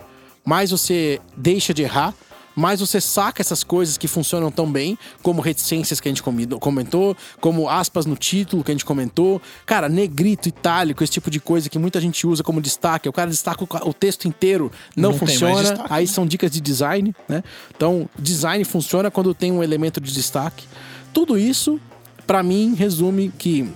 mais 0.45 0.71
você 0.71 1.19
deixa 1.36 1.73
de 1.73 1.82
errar. 1.82 2.15
Mais 2.59 2.81
você 2.81 2.99
saca 2.99 3.41
essas 3.41 3.63
coisas 3.63 3.97
que 3.97 4.05
funcionam 4.05 4.51
tão 4.51 4.69
bem, 4.69 4.97
como 5.23 5.41
reticências 5.41 6.01
que 6.01 6.09
a 6.09 6.11
gente 6.11 6.21
comentou, 6.59 7.15
como 7.39 7.69
aspas 7.69 8.05
no 8.05 8.17
título 8.17 8.65
que 8.65 8.71
a 8.71 8.73
gente 8.73 8.83
comentou. 8.83 9.41
Cara, 9.65 9.87
negrito, 9.87 10.49
itálico, 10.49 11.01
esse 11.01 11.13
tipo 11.13 11.31
de 11.31 11.39
coisa 11.39 11.69
que 11.69 11.79
muita 11.79 12.01
gente 12.01 12.27
usa 12.27 12.43
como 12.43 12.59
destaque. 12.59 13.07
O 13.07 13.13
cara 13.13 13.29
destaca 13.29 13.63
o 13.87 13.93
texto 13.93 14.27
inteiro, 14.27 14.69
não, 14.93 15.11
Não 15.11 15.17
funciona. 15.17 15.61
destaque, 15.61 15.93
Aí 15.93 16.05
né? 16.05 16.11
são 16.11 16.25
dicas 16.27 16.51
de 16.51 16.59
design, 16.59 17.15
né? 17.29 17.43
Então, 17.73 18.09
design 18.19 18.61
funciona 18.65 19.09
quando 19.09 19.33
tem 19.33 19.53
um 19.53 19.63
elemento 19.63 20.01
de 20.01 20.11
destaque. 20.11 20.65
Tudo 21.13 21.37
isso, 21.37 21.79
pra 22.27 22.43
mim, 22.43 22.75
resume 22.75 23.31
que 23.37 23.69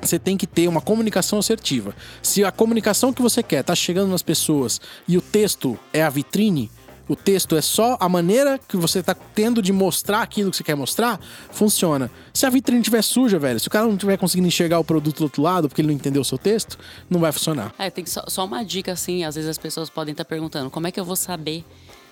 você 0.00 0.18
tem 0.18 0.38
que 0.38 0.46
ter 0.46 0.68
uma 0.68 0.80
comunicação 0.80 1.38
assertiva. 1.38 1.94
Se 2.22 2.42
a 2.42 2.50
comunicação 2.50 3.12
que 3.12 3.20
você 3.20 3.42
quer 3.42 3.62
tá 3.62 3.74
chegando 3.74 4.10
nas 4.10 4.22
pessoas 4.22 4.80
e 5.06 5.18
o 5.18 5.20
texto 5.20 5.78
é 5.92 6.02
a 6.02 6.08
vitrine, 6.08 6.70
o 7.08 7.16
texto 7.16 7.56
é 7.56 7.60
só 7.62 7.96
a 8.00 8.08
maneira 8.08 8.58
que 8.68 8.76
você 8.76 9.02
tá 9.02 9.14
tendo 9.14 9.60
de 9.60 9.72
mostrar 9.72 10.22
aquilo 10.22 10.50
que 10.50 10.56
você 10.56 10.64
quer 10.64 10.74
mostrar, 10.74 11.20
funciona. 11.50 12.10
Se 12.32 12.46
a 12.46 12.50
vitrine 12.50 12.80
estiver 12.80 13.02
suja, 13.02 13.38
velho, 13.38 13.58
se 13.60 13.68
o 13.68 13.70
cara 13.70 13.86
não 13.86 13.94
estiver 13.94 14.16
conseguindo 14.16 14.48
enxergar 14.48 14.78
o 14.78 14.84
produto 14.84 15.18
do 15.18 15.24
outro 15.24 15.42
lado 15.42 15.68
porque 15.68 15.80
ele 15.80 15.88
não 15.88 15.94
entendeu 15.94 16.22
o 16.22 16.24
seu 16.24 16.38
texto, 16.38 16.78
não 17.10 17.20
vai 17.20 17.32
funcionar. 17.32 17.74
É, 17.78 17.90
tem 17.90 18.06
só, 18.06 18.24
só 18.28 18.44
uma 18.44 18.64
dica 18.64 18.92
assim, 18.92 19.24
às 19.24 19.34
vezes 19.34 19.50
as 19.50 19.58
pessoas 19.58 19.90
podem 19.90 20.12
estar 20.12 20.24
perguntando, 20.24 20.70
como 20.70 20.86
é 20.86 20.90
que 20.92 20.98
eu 21.00 21.04
vou 21.04 21.16
saber 21.16 21.64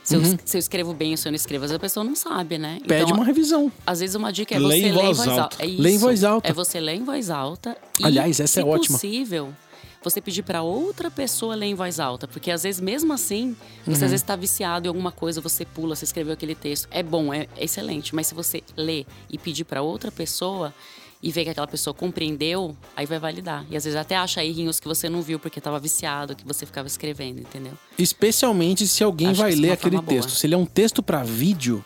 se, 0.02 0.16
eu, 0.16 0.22
se 0.44 0.56
eu 0.56 0.58
escrevo 0.58 0.94
bem 0.94 1.12
ou 1.12 1.16
se 1.16 1.28
eu 1.28 1.32
não 1.32 1.36
escrevo? 1.36 1.64
Às 1.64 1.70
vezes 1.70 1.76
a 1.76 1.80
pessoa 1.80 2.04
não 2.04 2.16
sabe, 2.16 2.58
né? 2.58 2.78
Uhum. 2.80 2.86
Pede 2.86 3.02
Então, 3.04 3.16
uma 3.16 3.24
revisão. 3.24 3.70
Às 3.86 4.00
vezes 4.00 4.14
uma 4.16 4.32
dica 4.32 4.54
é 4.54 4.58
Lê 4.58 4.80
você 4.80 4.82
ler 4.82 4.88
em 4.88 4.92
voz 4.92 5.18
alta. 5.20 5.42
alta. 5.42 5.56
É 5.62 5.66
isso. 5.66 5.82
Lê 5.82 5.90
em 5.92 5.98
voz 5.98 6.24
alta. 6.24 6.48
É 6.48 6.52
você 6.52 6.80
ler 6.80 6.94
em 6.94 7.04
voz 7.04 7.30
alta. 7.30 7.76
E, 7.98 8.04
Aliás, 8.04 8.40
essa 8.40 8.54
se 8.54 8.60
é 8.60 8.64
ótima. 8.64 8.98
possível, 8.98 9.54
você 10.02 10.20
pedir 10.20 10.42
para 10.42 10.62
outra 10.62 11.10
pessoa 11.10 11.54
ler 11.54 11.66
em 11.66 11.74
voz 11.74 12.00
alta. 12.00 12.26
Porque 12.26 12.50
às 12.50 12.62
vezes, 12.62 12.80
mesmo 12.80 13.12
assim, 13.12 13.54
você 13.84 13.88
Uhum. 13.90 13.94
às 13.94 14.00
vezes 14.00 14.14
está 14.22 14.34
viciado 14.36 14.86
em 14.86 14.88
alguma 14.88 15.12
coisa, 15.12 15.40
você 15.40 15.64
pula, 15.64 15.94
você 15.94 16.04
escreveu 16.04 16.32
aquele 16.32 16.54
texto. 16.54 16.88
É 16.90 17.02
bom, 17.02 17.32
é 17.34 17.46
excelente. 17.58 18.14
Mas 18.14 18.26
se 18.28 18.34
você 18.34 18.62
ler 18.76 19.06
e 19.30 19.36
pedir 19.38 19.64
para 19.64 19.82
outra 19.82 20.10
pessoa 20.10 20.72
e 21.22 21.30
ver 21.30 21.44
que 21.44 21.50
aquela 21.50 21.66
pessoa 21.66 21.92
compreendeu, 21.92 22.74
aí 22.96 23.04
vai 23.04 23.18
validar. 23.18 23.66
E 23.70 23.76
às 23.76 23.84
vezes 23.84 23.94
até 23.98 24.16
acha 24.16 24.42
errinhos 24.42 24.80
que 24.80 24.88
você 24.88 25.06
não 25.08 25.20
viu 25.20 25.38
porque 25.38 25.58
estava 25.58 25.78
viciado, 25.78 26.34
que 26.34 26.46
você 26.46 26.64
ficava 26.64 26.88
escrevendo, 26.88 27.40
entendeu? 27.40 27.72
Especialmente 27.98 28.88
se 28.88 29.04
alguém 29.04 29.28
Acho 29.28 29.40
vai 29.42 29.52
é 29.52 29.56
ler 29.56 29.72
aquele 29.72 29.96
forma 29.96 30.08
boa. 30.10 30.22
texto. 30.22 30.34
Se 30.36 30.46
ele 30.46 30.54
é 30.54 30.58
um 30.58 30.64
texto 30.64 31.02
pra 31.02 31.22
vídeo, 31.22 31.84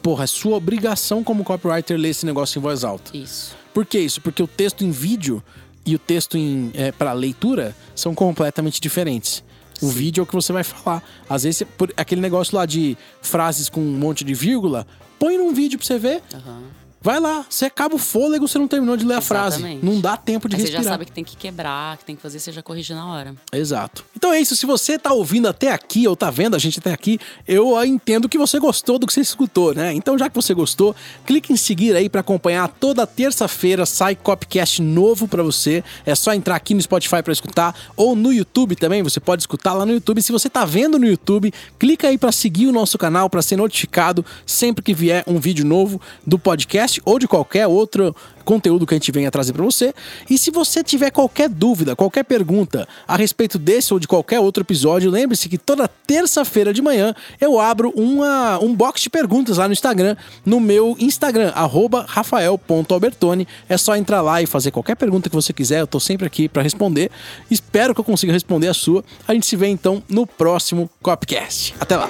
porra, 0.00 0.24
é 0.24 0.26
sua 0.28 0.56
obrigação 0.56 1.24
como 1.24 1.42
copywriter 1.42 1.98
ler 1.98 2.10
esse 2.10 2.24
negócio 2.24 2.58
em 2.58 2.62
voz 2.62 2.84
alta. 2.84 3.16
Isso. 3.16 3.56
Por 3.74 3.84
que 3.84 3.98
isso? 3.98 4.20
Porque 4.20 4.42
o 4.42 4.46
texto 4.46 4.84
em 4.84 4.90
vídeo 4.92 5.42
e 5.84 5.94
o 5.94 5.98
texto 5.98 6.36
é, 6.74 6.92
para 6.92 7.12
leitura 7.12 7.74
são 7.94 8.14
completamente 8.14 8.80
diferentes. 8.80 9.42
O 9.80 9.88
vídeo 9.88 10.20
é 10.20 10.24
o 10.24 10.26
que 10.26 10.34
você 10.34 10.52
vai 10.52 10.62
falar. 10.62 11.02
Às 11.28 11.42
vezes, 11.42 11.64
por, 11.76 11.92
aquele 11.96 12.20
negócio 12.20 12.56
lá 12.56 12.64
de 12.64 12.96
frases 13.20 13.68
com 13.68 13.80
um 13.80 13.98
monte 13.98 14.24
de 14.24 14.32
vírgula, 14.32 14.86
põe 15.18 15.36
num 15.36 15.52
vídeo 15.52 15.78
pra 15.78 15.86
você 15.86 15.98
ver. 15.98 16.22
Aham. 16.32 16.62
Vai 17.02 17.18
lá, 17.18 17.44
você 17.48 17.64
acaba 17.64 17.96
o 17.96 17.98
fôlego, 17.98 18.46
você 18.46 18.58
não 18.58 18.68
terminou 18.68 18.96
de 18.96 19.04
ler 19.04 19.16
a 19.16 19.20
frase. 19.20 19.56
Exatamente. 19.56 19.84
Não 19.84 20.00
dá 20.00 20.16
tempo 20.16 20.48
de 20.48 20.54
Aí 20.54 20.60
você 20.60 20.66
respirar. 20.66 20.84
já 20.84 20.90
sabe 20.90 21.04
que 21.04 21.12
tem 21.12 21.24
que 21.24 21.36
quebrar, 21.36 21.96
que 21.98 22.04
tem 22.04 22.14
que 22.14 22.22
fazer, 22.22 22.38
você 22.38 22.52
já 22.52 22.62
corrige 22.62 22.94
na 22.94 23.06
hora. 23.06 23.34
Exato. 23.52 24.04
Então 24.16 24.32
é 24.32 24.40
isso. 24.40 24.54
Se 24.54 24.64
você 24.66 24.98
tá 24.98 25.12
ouvindo 25.12 25.48
até 25.48 25.72
aqui, 25.72 26.06
ou 26.06 26.14
tá 26.14 26.30
vendo 26.30 26.54
a 26.54 26.58
gente 26.58 26.78
até 26.78 26.92
aqui, 26.92 27.18
eu 27.46 27.84
entendo 27.84 28.28
que 28.28 28.38
você 28.38 28.60
gostou 28.60 28.98
do 28.98 29.06
que 29.06 29.12
você 29.12 29.20
escutou, 29.20 29.74
né? 29.74 29.92
Então, 29.92 30.16
já 30.16 30.28
que 30.30 30.36
você 30.36 30.54
gostou, 30.54 30.94
clique 31.26 31.52
em 31.52 31.56
seguir 31.56 31.96
aí 31.96 32.08
pra 32.08 32.20
acompanhar. 32.20 32.68
Toda 32.68 33.06
terça-feira 33.06 33.84
sai 33.84 34.14
Copcast 34.14 34.80
novo 34.80 35.26
pra 35.26 35.42
você. 35.42 35.82
É 36.06 36.14
só 36.14 36.32
entrar 36.32 36.54
aqui 36.54 36.72
no 36.72 36.80
Spotify 36.80 37.22
pra 37.22 37.32
escutar, 37.32 37.74
ou 37.96 38.14
no 38.14 38.32
YouTube 38.32 38.76
também. 38.76 39.02
Você 39.02 39.18
pode 39.18 39.42
escutar 39.42 39.72
lá 39.72 39.84
no 39.84 39.92
YouTube. 39.92 40.22
Se 40.22 40.30
você 40.30 40.48
tá 40.48 40.64
vendo 40.64 40.98
no 41.00 41.06
YouTube, 41.06 41.52
clica 41.78 42.06
aí 42.06 42.16
pra 42.16 42.30
seguir 42.30 42.68
o 42.68 42.72
nosso 42.72 42.96
canal, 42.96 43.28
pra 43.28 43.42
ser 43.42 43.56
notificado 43.56 44.24
sempre 44.46 44.84
que 44.84 44.94
vier 44.94 45.24
um 45.26 45.40
vídeo 45.40 45.64
novo 45.64 46.00
do 46.24 46.38
podcast 46.38 46.91
ou 47.04 47.18
de 47.18 47.28
qualquer 47.28 47.66
outro 47.66 48.14
conteúdo 48.42 48.86
que 48.86 48.94
a 48.94 48.96
gente 48.96 49.12
venha 49.12 49.30
trazer 49.30 49.52
para 49.52 49.64
você. 49.64 49.94
E 50.28 50.36
se 50.36 50.50
você 50.50 50.82
tiver 50.82 51.10
qualquer 51.10 51.48
dúvida, 51.48 51.96
qualquer 51.96 52.24
pergunta 52.24 52.86
a 53.06 53.16
respeito 53.16 53.58
desse 53.58 53.92
ou 53.92 54.00
de 54.00 54.08
qualquer 54.08 54.40
outro 54.40 54.62
episódio, 54.62 55.10
lembre-se 55.10 55.48
que 55.48 55.56
toda 55.56 55.88
terça-feira 55.88 56.72
de 56.72 56.82
manhã 56.82 57.14
eu 57.40 57.58
abro 57.58 57.90
uma, 57.96 58.58
um 58.58 58.74
box 58.74 59.02
de 59.02 59.10
perguntas 59.10 59.58
lá 59.58 59.66
no 59.66 59.72
Instagram, 59.72 60.16
no 60.44 60.60
meu 60.60 60.96
Instagram, 60.98 61.52
arroba 61.54 62.04
rafael.albertone. 62.08 63.46
É 63.68 63.76
só 63.76 63.96
entrar 63.96 64.20
lá 64.20 64.42
e 64.42 64.46
fazer 64.46 64.70
qualquer 64.70 64.96
pergunta 64.96 65.28
que 65.28 65.36
você 65.36 65.52
quiser, 65.52 65.80
eu 65.80 65.86
tô 65.86 66.00
sempre 66.00 66.26
aqui 66.26 66.48
para 66.48 66.62
responder. 66.62 67.10
Espero 67.50 67.94
que 67.94 68.00
eu 68.00 68.04
consiga 68.04 68.32
responder 68.32 68.68
a 68.68 68.74
sua. 68.74 69.04
A 69.26 69.34
gente 69.34 69.46
se 69.46 69.56
vê 69.56 69.68
então 69.68 70.02
no 70.08 70.26
próximo 70.26 70.90
Copcast. 71.00 71.74
Até 71.80 71.96
lá! 71.96 72.08